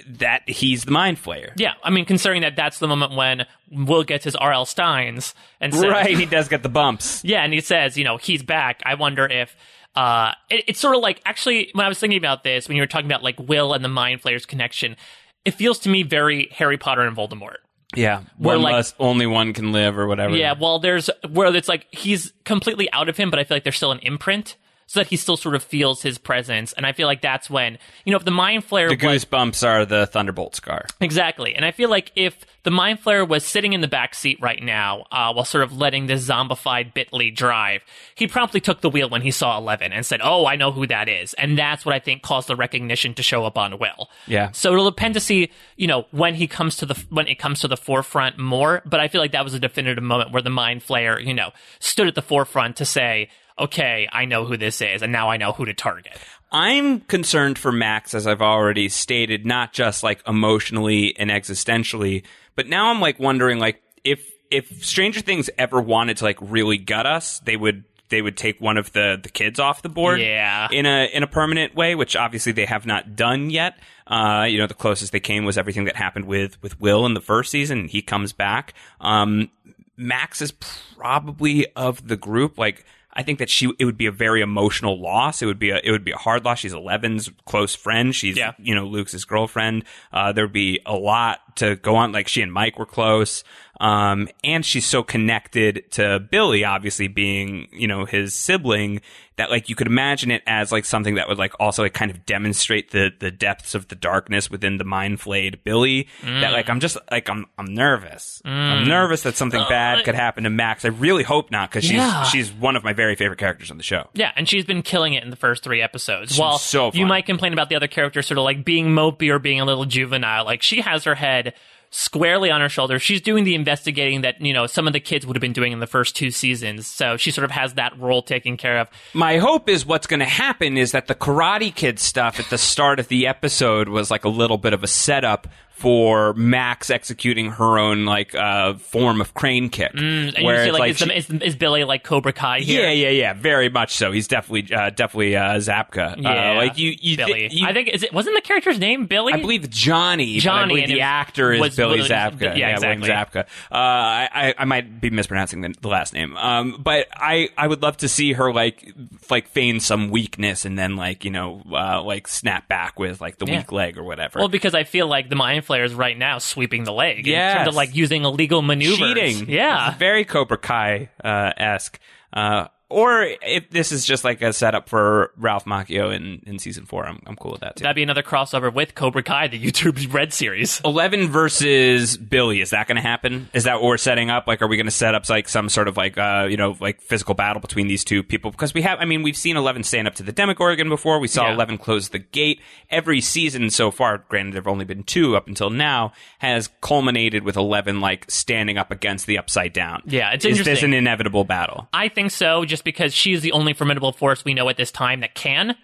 that 0.06 0.48
he's 0.48 0.84
the 0.84 0.90
mind 0.90 1.16
flayer. 1.22 1.52
Yeah, 1.56 1.74
I 1.82 1.90
mean, 1.90 2.04
considering 2.04 2.42
that 2.42 2.56
that's 2.56 2.78
the 2.78 2.88
moment 2.88 3.14
when 3.14 3.46
Will 3.70 4.04
gets 4.04 4.24
his 4.24 4.36
R.L. 4.36 4.66
Stines 4.66 5.34
and 5.60 5.72
says, 5.72 5.84
Right, 5.84 6.16
he 6.16 6.26
does 6.26 6.48
get 6.48 6.62
the 6.62 6.68
bumps. 6.68 7.22
Yeah, 7.28 7.42
and 7.42 7.52
he 7.52 7.60
says, 7.60 7.96
you 7.96 8.04
know, 8.04 8.16
he's 8.16 8.42
back. 8.42 8.82
I 8.84 8.94
wonder 8.94 9.26
if 9.26 9.56
uh 9.94 10.32
it, 10.50 10.64
it's 10.68 10.78
sort 10.80 10.94
of 10.94 11.02
like 11.02 11.20
actually 11.24 11.70
when 11.72 11.86
I 11.86 11.88
was 11.88 11.98
thinking 11.98 12.18
about 12.18 12.44
this, 12.44 12.68
when 12.68 12.76
you 12.76 12.82
were 12.82 12.86
talking 12.86 13.06
about 13.06 13.22
like 13.22 13.38
Will 13.40 13.72
and 13.72 13.82
the 13.84 13.88
Mind 13.88 14.20
Flayer's 14.20 14.46
connection, 14.46 14.96
it 15.44 15.54
feels 15.54 15.78
to 15.80 15.88
me 15.88 16.02
very 16.02 16.48
Harry 16.52 16.76
Potter 16.76 17.02
and 17.02 17.16
Voldemort. 17.16 17.56
Yeah, 17.96 18.24
Where, 18.36 18.56
one 18.56 18.64
like- 18.64 18.72
must, 18.72 18.94
only 18.98 19.26
one 19.26 19.54
can 19.54 19.72
live, 19.72 19.96
or 19.98 20.06
whatever. 20.06 20.36
Yeah, 20.36 20.52
well, 20.60 20.78
there's 20.78 21.08
where 21.30 21.54
it's 21.56 21.68
like 21.68 21.86
he's 21.90 22.34
completely 22.44 22.92
out 22.92 23.08
of 23.08 23.16
him, 23.16 23.30
but 23.30 23.38
I 23.38 23.44
feel 23.44 23.56
like 23.56 23.64
there's 23.64 23.76
still 23.76 23.92
an 23.92 24.00
imprint. 24.00 24.56
So 24.88 25.00
that 25.00 25.06
he 25.08 25.16
still 25.16 25.36
sort 25.36 25.54
of 25.54 25.62
feels 25.62 26.02
his 26.02 26.18
presence, 26.18 26.72
and 26.72 26.86
I 26.86 26.92
feel 26.92 27.06
like 27.06 27.20
that's 27.20 27.48
when 27.48 27.78
you 28.04 28.10
know 28.10 28.16
if 28.16 28.24
the 28.24 28.30
mind 28.30 28.66
flayer 28.66 28.88
the 28.88 29.06
was 29.06 29.24
goosebumps 29.24 29.66
are 29.66 29.84
the 29.84 30.06
thunderbolt 30.06 30.56
scar. 30.56 30.86
Exactly. 31.00 31.54
And 31.54 31.64
I 31.64 31.70
feel 31.70 31.90
like 31.90 32.10
if 32.16 32.44
the 32.68 32.72
Mind 32.72 33.02
Flayer 33.02 33.26
was 33.26 33.46
sitting 33.46 33.72
in 33.72 33.80
the 33.80 33.88
back 33.88 34.14
seat 34.14 34.38
right 34.42 34.62
now, 34.62 35.06
uh, 35.10 35.32
while 35.32 35.46
sort 35.46 35.64
of 35.64 35.72
letting 35.72 36.06
this 36.06 36.28
zombified 36.28 36.92
Billy 36.92 37.30
drive, 37.30 37.82
he 38.14 38.26
promptly 38.26 38.60
took 38.60 38.82
the 38.82 38.90
wheel 38.90 39.08
when 39.08 39.22
he 39.22 39.30
saw 39.30 39.56
Eleven 39.56 39.90
and 39.90 40.04
said, 40.04 40.20
Oh, 40.22 40.44
I 40.44 40.56
know 40.56 40.70
who 40.70 40.86
that 40.88 41.08
is. 41.08 41.32
And 41.34 41.56
that's 41.56 41.86
what 41.86 41.94
I 41.94 41.98
think 41.98 42.22
caused 42.22 42.46
the 42.46 42.56
recognition 42.56 43.14
to 43.14 43.22
show 43.22 43.46
up 43.46 43.56
on 43.56 43.78
Will. 43.78 44.10
Yeah. 44.26 44.50
So 44.52 44.72
it'll 44.72 44.90
depend 44.90 45.14
to 45.14 45.20
see, 45.20 45.50
you 45.76 45.86
know, 45.86 46.04
when 46.10 46.34
he 46.34 46.46
comes 46.46 46.76
to 46.76 46.84
the, 46.84 47.06
when 47.08 47.26
it 47.26 47.38
comes 47.38 47.60
to 47.60 47.68
the 47.68 47.76
forefront 47.78 48.36
more. 48.36 48.82
But 48.84 49.00
I 49.00 49.08
feel 49.08 49.22
like 49.22 49.32
that 49.32 49.44
was 49.44 49.54
a 49.54 49.60
definitive 49.60 50.04
moment 50.04 50.32
where 50.32 50.42
the 50.42 50.50
Mind 50.50 50.82
Flayer, 50.82 51.24
you 51.24 51.32
know, 51.32 51.52
stood 51.78 52.06
at 52.06 52.16
the 52.16 52.22
forefront 52.22 52.76
to 52.76 52.84
say, 52.84 53.30
Okay, 53.58 54.08
I 54.12 54.24
know 54.24 54.44
who 54.44 54.56
this 54.56 54.80
is, 54.80 55.02
and 55.02 55.10
now 55.12 55.30
I 55.30 55.36
know 55.36 55.52
who 55.52 55.64
to 55.64 55.74
target. 55.74 56.16
I'm 56.50 57.00
concerned 57.00 57.58
for 57.58 57.72
Max, 57.72 58.14
as 58.14 58.26
I've 58.26 58.40
already 58.40 58.88
stated, 58.88 59.44
not 59.44 59.72
just 59.72 60.02
like 60.02 60.22
emotionally 60.26 61.18
and 61.18 61.30
existentially, 61.30 62.22
but 62.54 62.68
now 62.68 62.90
I'm 62.90 63.00
like 63.00 63.18
wondering, 63.18 63.58
like 63.58 63.82
if 64.04 64.24
if 64.50 64.84
Stranger 64.84 65.20
Things 65.20 65.50
ever 65.58 65.80
wanted 65.80 66.16
to 66.18 66.24
like 66.24 66.38
really 66.40 66.78
gut 66.78 67.04
us, 67.04 67.40
they 67.40 67.56
would 67.56 67.84
they 68.08 68.22
would 68.22 68.38
take 68.38 68.60
one 68.60 68.78
of 68.78 68.92
the 68.92 69.18
the 69.22 69.28
kids 69.28 69.60
off 69.60 69.82
the 69.82 69.90
board, 69.90 70.20
Yeah. 70.20 70.68
in 70.70 70.86
a 70.86 71.10
in 71.12 71.22
a 71.22 71.26
permanent 71.26 71.74
way, 71.74 71.94
which 71.94 72.16
obviously 72.16 72.52
they 72.52 72.64
have 72.64 72.86
not 72.86 73.14
done 73.16 73.50
yet. 73.50 73.78
Uh, 74.06 74.46
you 74.48 74.56
know, 74.58 74.66
the 74.66 74.72
closest 74.72 75.12
they 75.12 75.20
came 75.20 75.44
was 75.44 75.58
everything 75.58 75.84
that 75.84 75.96
happened 75.96 76.24
with 76.24 76.62
with 76.62 76.80
Will 76.80 77.04
in 77.04 77.12
the 77.12 77.20
first 77.20 77.50
season. 77.50 77.88
He 77.88 78.00
comes 78.00 78.32
back. 78.32 78.72
Um, 79.02 79.50
Max 79.98 80.40
is 80.40 80.52
probably 80.52 81.66
of 81.76 82.06
the 82.08 82.16
group 82.16 82.56
like. 82.56 82.84
I 83.18 83.22
think 83.24 83.40
that 83.40 83.50
she 83.50 83.70
it 83.80 83.84
would 83.84 83.98
be 83.98 84.06
a 84.06 84.12
very 84.12 84.40
emotional 84.42 84.98
loss. 85.02 85.42
It 85.42 85.46
would 85.46 85.58
be 85.58 85.70
a 85.70 85.80
it 85.82 85.90
would 85.90 86.04
be 86.04 86.12
a 86.12 86.16
hard 86.16 86.44
loss. 86.44 86.60
She's 86.60 86.72
Eleven's 86.72 87.28
close 87.46 87.74
friend. 87.74 88.14
She's 88.14 88.36
Yeah. 88.36 88.52
you 88.58 88.76
know 88.76 88.86
Luke's 88.86 89.24
girlfriend. 89.24 89.84
Uh, 90.12 90.30
there'd 90.32 90.52
be 90.52 90.80
a 90.86 90.94
lot 90.94 91.40
to 91.58 91.76
go 91.76 91.96
on. 91.96 92.12
Like 92.12 92.28
she 92.28 92.42
and 92.42 92.52
Mike 92.52 92.78
were 92.78 92.86
close, 92.86 93.44
um, 93.80 94.28
and 94.42 94.64
she's 94.64 94.86
so 94.86 95.02
connected 95.02 95.84
to 95.92 96.18
Billy, 96.18 96.64
obviously 96.64 97.08
being 97.08 97.68
you 97.72 97.86
know 97.86 98.04
his 98.04 98.34
sibling. 98.34 99.00
That 99.36 99.52
like 99.52 99.68
you 99.68 99.76
could 99.76 99.86
imagine 99.86 100.32
it 100.32 100.42
as 100.48 100.72
like 100.72 100.84
something 100.84 101.14
that 101.14 101.28
would 101.28 101.38
like 101.38 101.52
also 101.60 101.84
like 101.84 101.94
kind 101.94 102.10
of 102.10 102.26
demonstrate 102.26 102.90
the 102.90 103.10
the 103.20 103.30
depths 103.30 103.76
of 103.76 103.86
the 103.86 103.94
darkness 103.94 104.50
within 104.50 104.78
the 104.78 104.84
mind 104.84 105.20
flayed 105.20 105.62
Billy. 105.62 106.08
That 106.24 106.50
like 106.52 106.68
I'm 106.68 106.80
just 106.80 106.96
like 107.08 107.30
I'm 107.30 107.46
I'm 107.56 107.72
nervous. 107.72 108.42
I'm 108.44 108.88
nervous 108.88 109.22
that 109.22 109.36
something 109.36 109.62
bad 109.68 110.04
could 110.04 110.16
happen 110.16 110.42
to 110.42 110.50
Max. 110.50 110.84
I 110.84 110.88
really 110.88 111.22
hope 111.22 111.52
not 111.52 111.70
because 111.70 111.84
she's 111.84 111.92
Yeah. 111.98 112.24
she's 112.24 112.50
one 112.52 112.74
of 112.74 112.82
my 112.82 112.92
very 112.92 113.14
favorite 113.14 113.38
characters 113.38 113.70
on 113.70 113.76
the 113.76 113.84
show. 113.84 114.08
Yeah, 114.12 114.32
and 114.34 114.48
she's 114.48 114.64
been 114.64 114.82
killing 114.82 115.14
it 115.14 115.22
in 115.22 115.30
the 115.30 115.36
first 115.36 115.62
three 115.62 115.80
episodes. 115.82 116.32
She's 116.32 116.40
While 116.40 116.58
so 116.58 116.90
you 116.92 117.06
might 117.06 117.24
complain 117.24 117.52
about 117.52 117.68
the 117.68 117.76
other 117.76 117.86
characters 117.86 118.26
sort 118.26 118.38
of 118.38 118.44
like 118.44 118.64
being 118.64 118.88
mopey 118.88 119.30
or 119.30 119.38
being 119.38 119.60
a 119.60 119.64
little 119.64 119.84
juvenile, 119.84 120.46
like 120.46 120.62
she 120.62 120.80
has 120.80 121.04
her 121.04 121.14
head 121.14 121.47
squarely 121.90 122.50
on 122.50 122.60
her 122.60 122.68
shoulders. 122.68 123.02
She's 123.02 123.20
doing 123.20 123.44
the 123.44 123.54
investigating 123.54 124.20
that, 124.20 124.40
you 124.40 124.52
know, 124.52 124.66
some 124.66 124.86
of 124.86 124.92
the 124.92 125.00
kids 125.00 125.26
would 125.26 125.36
have 125.36 125.40
been 125.40 125.52
doing 125.52 125.72
in 125.72 125.80
the 125.80 125.86
first 125.86 126.14
two 126.14 126.30
seasons. 126.30 126.86
So 126.86 127.16
she 127.16 127.30
sort 127.30 127.44
of 127.44 127.50
has 127.50 127.74
that 127.74 127.98
role 127.98 128.22
taken 128.22 128.56
care 128.56 128.78
of. 128.78 128.88
My 129.14 129.38
hope 129.38 129.68
is 129.68 129.86
what's 129.86 130.06
going 130.06 130.20
to 130.20 130.26
happen 130.26 130.76
is 130.76 130.92
that 130.92 131.06
the 131.06 131.14
Karate 131.14 131.74
Kid 131.74 131.98
stuff 131.98 132.38
at 132.38 132.50
the 132.50 132.58
start 132.58 133.00
of 133.00 133.08
the 133.08 133.26
episode 133.26 133.88
was 133.88 134.10
like 134.10 134.24
a 134.24 134.28
little 134.28 134.58
bit 134.58 134.72
of 134.72 134.84
a 134.84 134.86
setup 134.86 135.48
for 135.78 136.34
Max 136.34 136.90
executing 136.90 137.52
her 137.52 137.78
own 137.78 138.04
like 138.04 138.34
uh, 138.34 138.74
form 138.74 139.20
of 139.20 139.32
crane 139.34 139.68
kick. 139.68 139.92
And 139.94 140.36
you 140.36 140.44
where 140.44 140.64
feel 140.64 140.74
it's 140.74 140.78
like, 140.80 140.90
is, 140.90 140.98
she- 140.98 141.04
the, 141.06 141.16
is, 141.16 141.30
is 141.30 141.56
Billy 141.56 141.84
like 141.84 142.02
Cobra 142.04 142.32
Kai 142.32 142.60
here? 142.60 142.82
yeah, 142.84 142.90
yeah, 142.90 143.10
yeah, 143.10 143.32
very 143.34 143.68
much 143.68 143.94
so. 143.94 144.10
He's 144.10 144.26
definitely, 144.28 144.74
uh, 144.74 144.90
definitely 144.90 145.36
uh, 145.36 145.54
Zabka. 145.58 146.20
Yeah. 146.20 146.52
uh, 146.52 146.54
like 146.56 146.78
you, 146.78 146.94
you, 147.00 147.16
Billy. 147.16 147.48
you- 147.52 147.66
I 147.66 147.72
think 147.72 147.88
is 147.88 148.02
it 148.02 148.12
wasn't 148.12 148.34
the 148.36 148.42
character's 148.42 148.78
name 148.78 149.06
Billy? 149.06 149.32
I 149.32 149.40
believe 149.40 149.70
Johnny. 149.70 150.38
Johnny, 150.38 150.84
the 150.86 151.00
actor 151.02 151.52
is 151.52 151.60
was 151.60 151.76
Billy 151.76 152.00
Zabka. 152.00 152.56
yeah, 152.56 152.70
exactly. 152.70 153.08
Zabka. 153.08 153.40
Uh, 153.70 153.74
I, 153.74 154.28
I- 154.34 154.54
I 154.58 154.64
might 154.64 155.00
be 155.00 155.10
mispronouncing 155.10 155.60
the, 155.60 155.74
the 155.80 155.88
last 155.88 156.12
name, 156.12 156.36
um, 156.36 156.76
but 156.82 157.06
I, 157.14 157.50
I 157.56 157.68
would 157.68 157.82
love 157.82 157.98
to 157.98 158.08
see 158.08 158.32
her 158.32 158.52
like 158.52 158.92
like 159.30 159.46
feign 159.48 159.78
some 159.78 160.10
weakness 160.10 160.64
and 160.64 160.76
then 160.78 160.96
like 160.96 161.24
you 161.24 161.30
know 161.30 161.62
uh, 161.72 162.02
like 162.02 162.26
snap 162.26 162.66
back 162.68 162.98
with 162.98 163.20
like 163.20 163.38
the 163.38 163.46
Yeah. 163.46 163.58
weak 163.58 163.70
leg 163.72 163.98
or 163.98 164.02
whatever. 164.04 164.38
Well, 164.40 164.48
because 164.48 164.74
I 164.74 164.84
feel 164.84 165.06
like 165.06 165.28
the 165.28 165.36
Mind 165.36 165.64
flayers 165.68 165.94
right 165.94 166.18
now 166.18 166.38
sweeping 166.38 166.82
the 166.82 166.92
leg. 166.92 167.18
in 167.20 167.26
Yes. 167.26 167.54
terms 167.58 167.68
of 167.68 167.74
like 167.76 167.94
using 167.94 168.24
illegal 168.24 168.60
maneuvers. 168.62 168.98
cheating. 168.98 169.48
Yeah. 169.48 169.94
Very 169.96 170.24
Cobra 170.24 170.58
Kai 170.58 171.10
uh, 171.22 171.52
esque. 171.56 172.00
Uh, 172.32 172.66
or 172.90 173.22
if 173.42 173.70
this 173.70 173.92
is 173.92 174.04
just 174.06 174.24
like 174.24 174.40
a 174.40 174.52
setup 174.52 174.88
for 174.88 175.32
Ralph 175.36 175.64
Macchio 175.66 176.14
in, 176.14 176.42
in 176.46 176.58
season 176.58 176.86
four, 176.86 177.06
I'm, 177.06 177.20
I'm 177.26 177.36
cool 177.36 177.52
with 177.52 177.60
that 177.60 177.76
too. 177.76 177.82
That'd 177.82 177.96
be 177.96 178.02
another 178.02 178.22
crossover 178.22 178.72
with 178.72 178.94
Cobra 178.94 179.22
Kai, 179.22 179.48
the 179.48 179.60
YouTube 179.62 180.12
Red 180.14 180.32
series. 180.32 180.80
Eleven 180.84 181.28
versus 181.28 182.16
Billy. 182.16 182.60
Is 182.60 182.70
that 182.70 182.86
going 182.86 182.96
to 182.96 183.02
happen? 183.02 183.48
Is 183.52 183.64
that 183.64 183.74
what 183.74 183.84
we're 183.84 183.96
setting 183.98 184.30
up? 184.30 184.46
Like, 184.46 184.62
are 184.62 184.66
we 184.66 184.76
going 184.76 184.86
to 184.86 184.90
set 184.90 185.14
up 185.14 185.28
like 185.28 185.48
some 185.48 185.68
sort 185.68 185.88
of 185.88 185.96
like 185.96 186.16
uh 186.18 186.46
you 186.48 186.56
know 186.56 186.76
like 186.80 187.00
physical 187.00 187.34
battle 187.34 187.60
between 187.60 187.88
these 187.88 188.04
two 188.04 188.22
people? 188.22 188.50
Because 188.50 188.72
we 188.72 188.82
have, 188.82 188.98
I 189.00 189.04
mean, 189.04 189.22
we've 189.22 189.36
seen 189.36 189.56
Eleven 189.56 189.82
stand 189.82 190.08
up 190.08 190.14
to 190.16 190.22
the 190.22 190.32
Demogorgon 190.32 190.88
before. 190.88 191.18
We 191.18 191.28
saw 191.28 191.46
Yeah. 191.46 191.54
Eleven 191.54 191.78
close 191.78 192.08
the 192.08 192.18
gate. 192.18 192.60
Every 192.90 193.20
season 193.20 193.70
so 193.70 193.90
far, 193.90 194.18
granted 194.28 194.54
there've 194.54 194.66
only 194.68 194.84
been 194.86 195.02
two 195.04 195.36
up 195.36 195.46
until 195.46 195.70
now, 195.70 196.12
has 196.38 196.70
culminated 196.80 197.42
with 197.44 197.56
Eleven 197.56 198.00
like 198.00 198.30
standing 198.30 198.78
up 198.78 198.90
against 198.90 199.26
the 199.26 199.36
Upside 199.38 199.72
Down. 199.72 200.02
Yeah, 200.06 200.32
it's 200.32 200.44
Is 200.44 200.64
this 200.64 200.82
an 200.82 200.94
inevitable 200.94 201.44
battle? 201.44 201.88
I 201.92 202.08
think 202.08 202.30
so, 202.30 202.64
just 202.64 202.77
because 202.82 203.14
she's 203.14 203.42
the 203.42 203.52
only 203.52 203.72
formidable 203.72 204.12
force 204.12 204.44
we 204.44 204.54
know 204.54 204.68
at 204.68 204.76
this 204.76 204.90
time 204.90 205.20
that 205.20 205.34
can. 205.34 205.76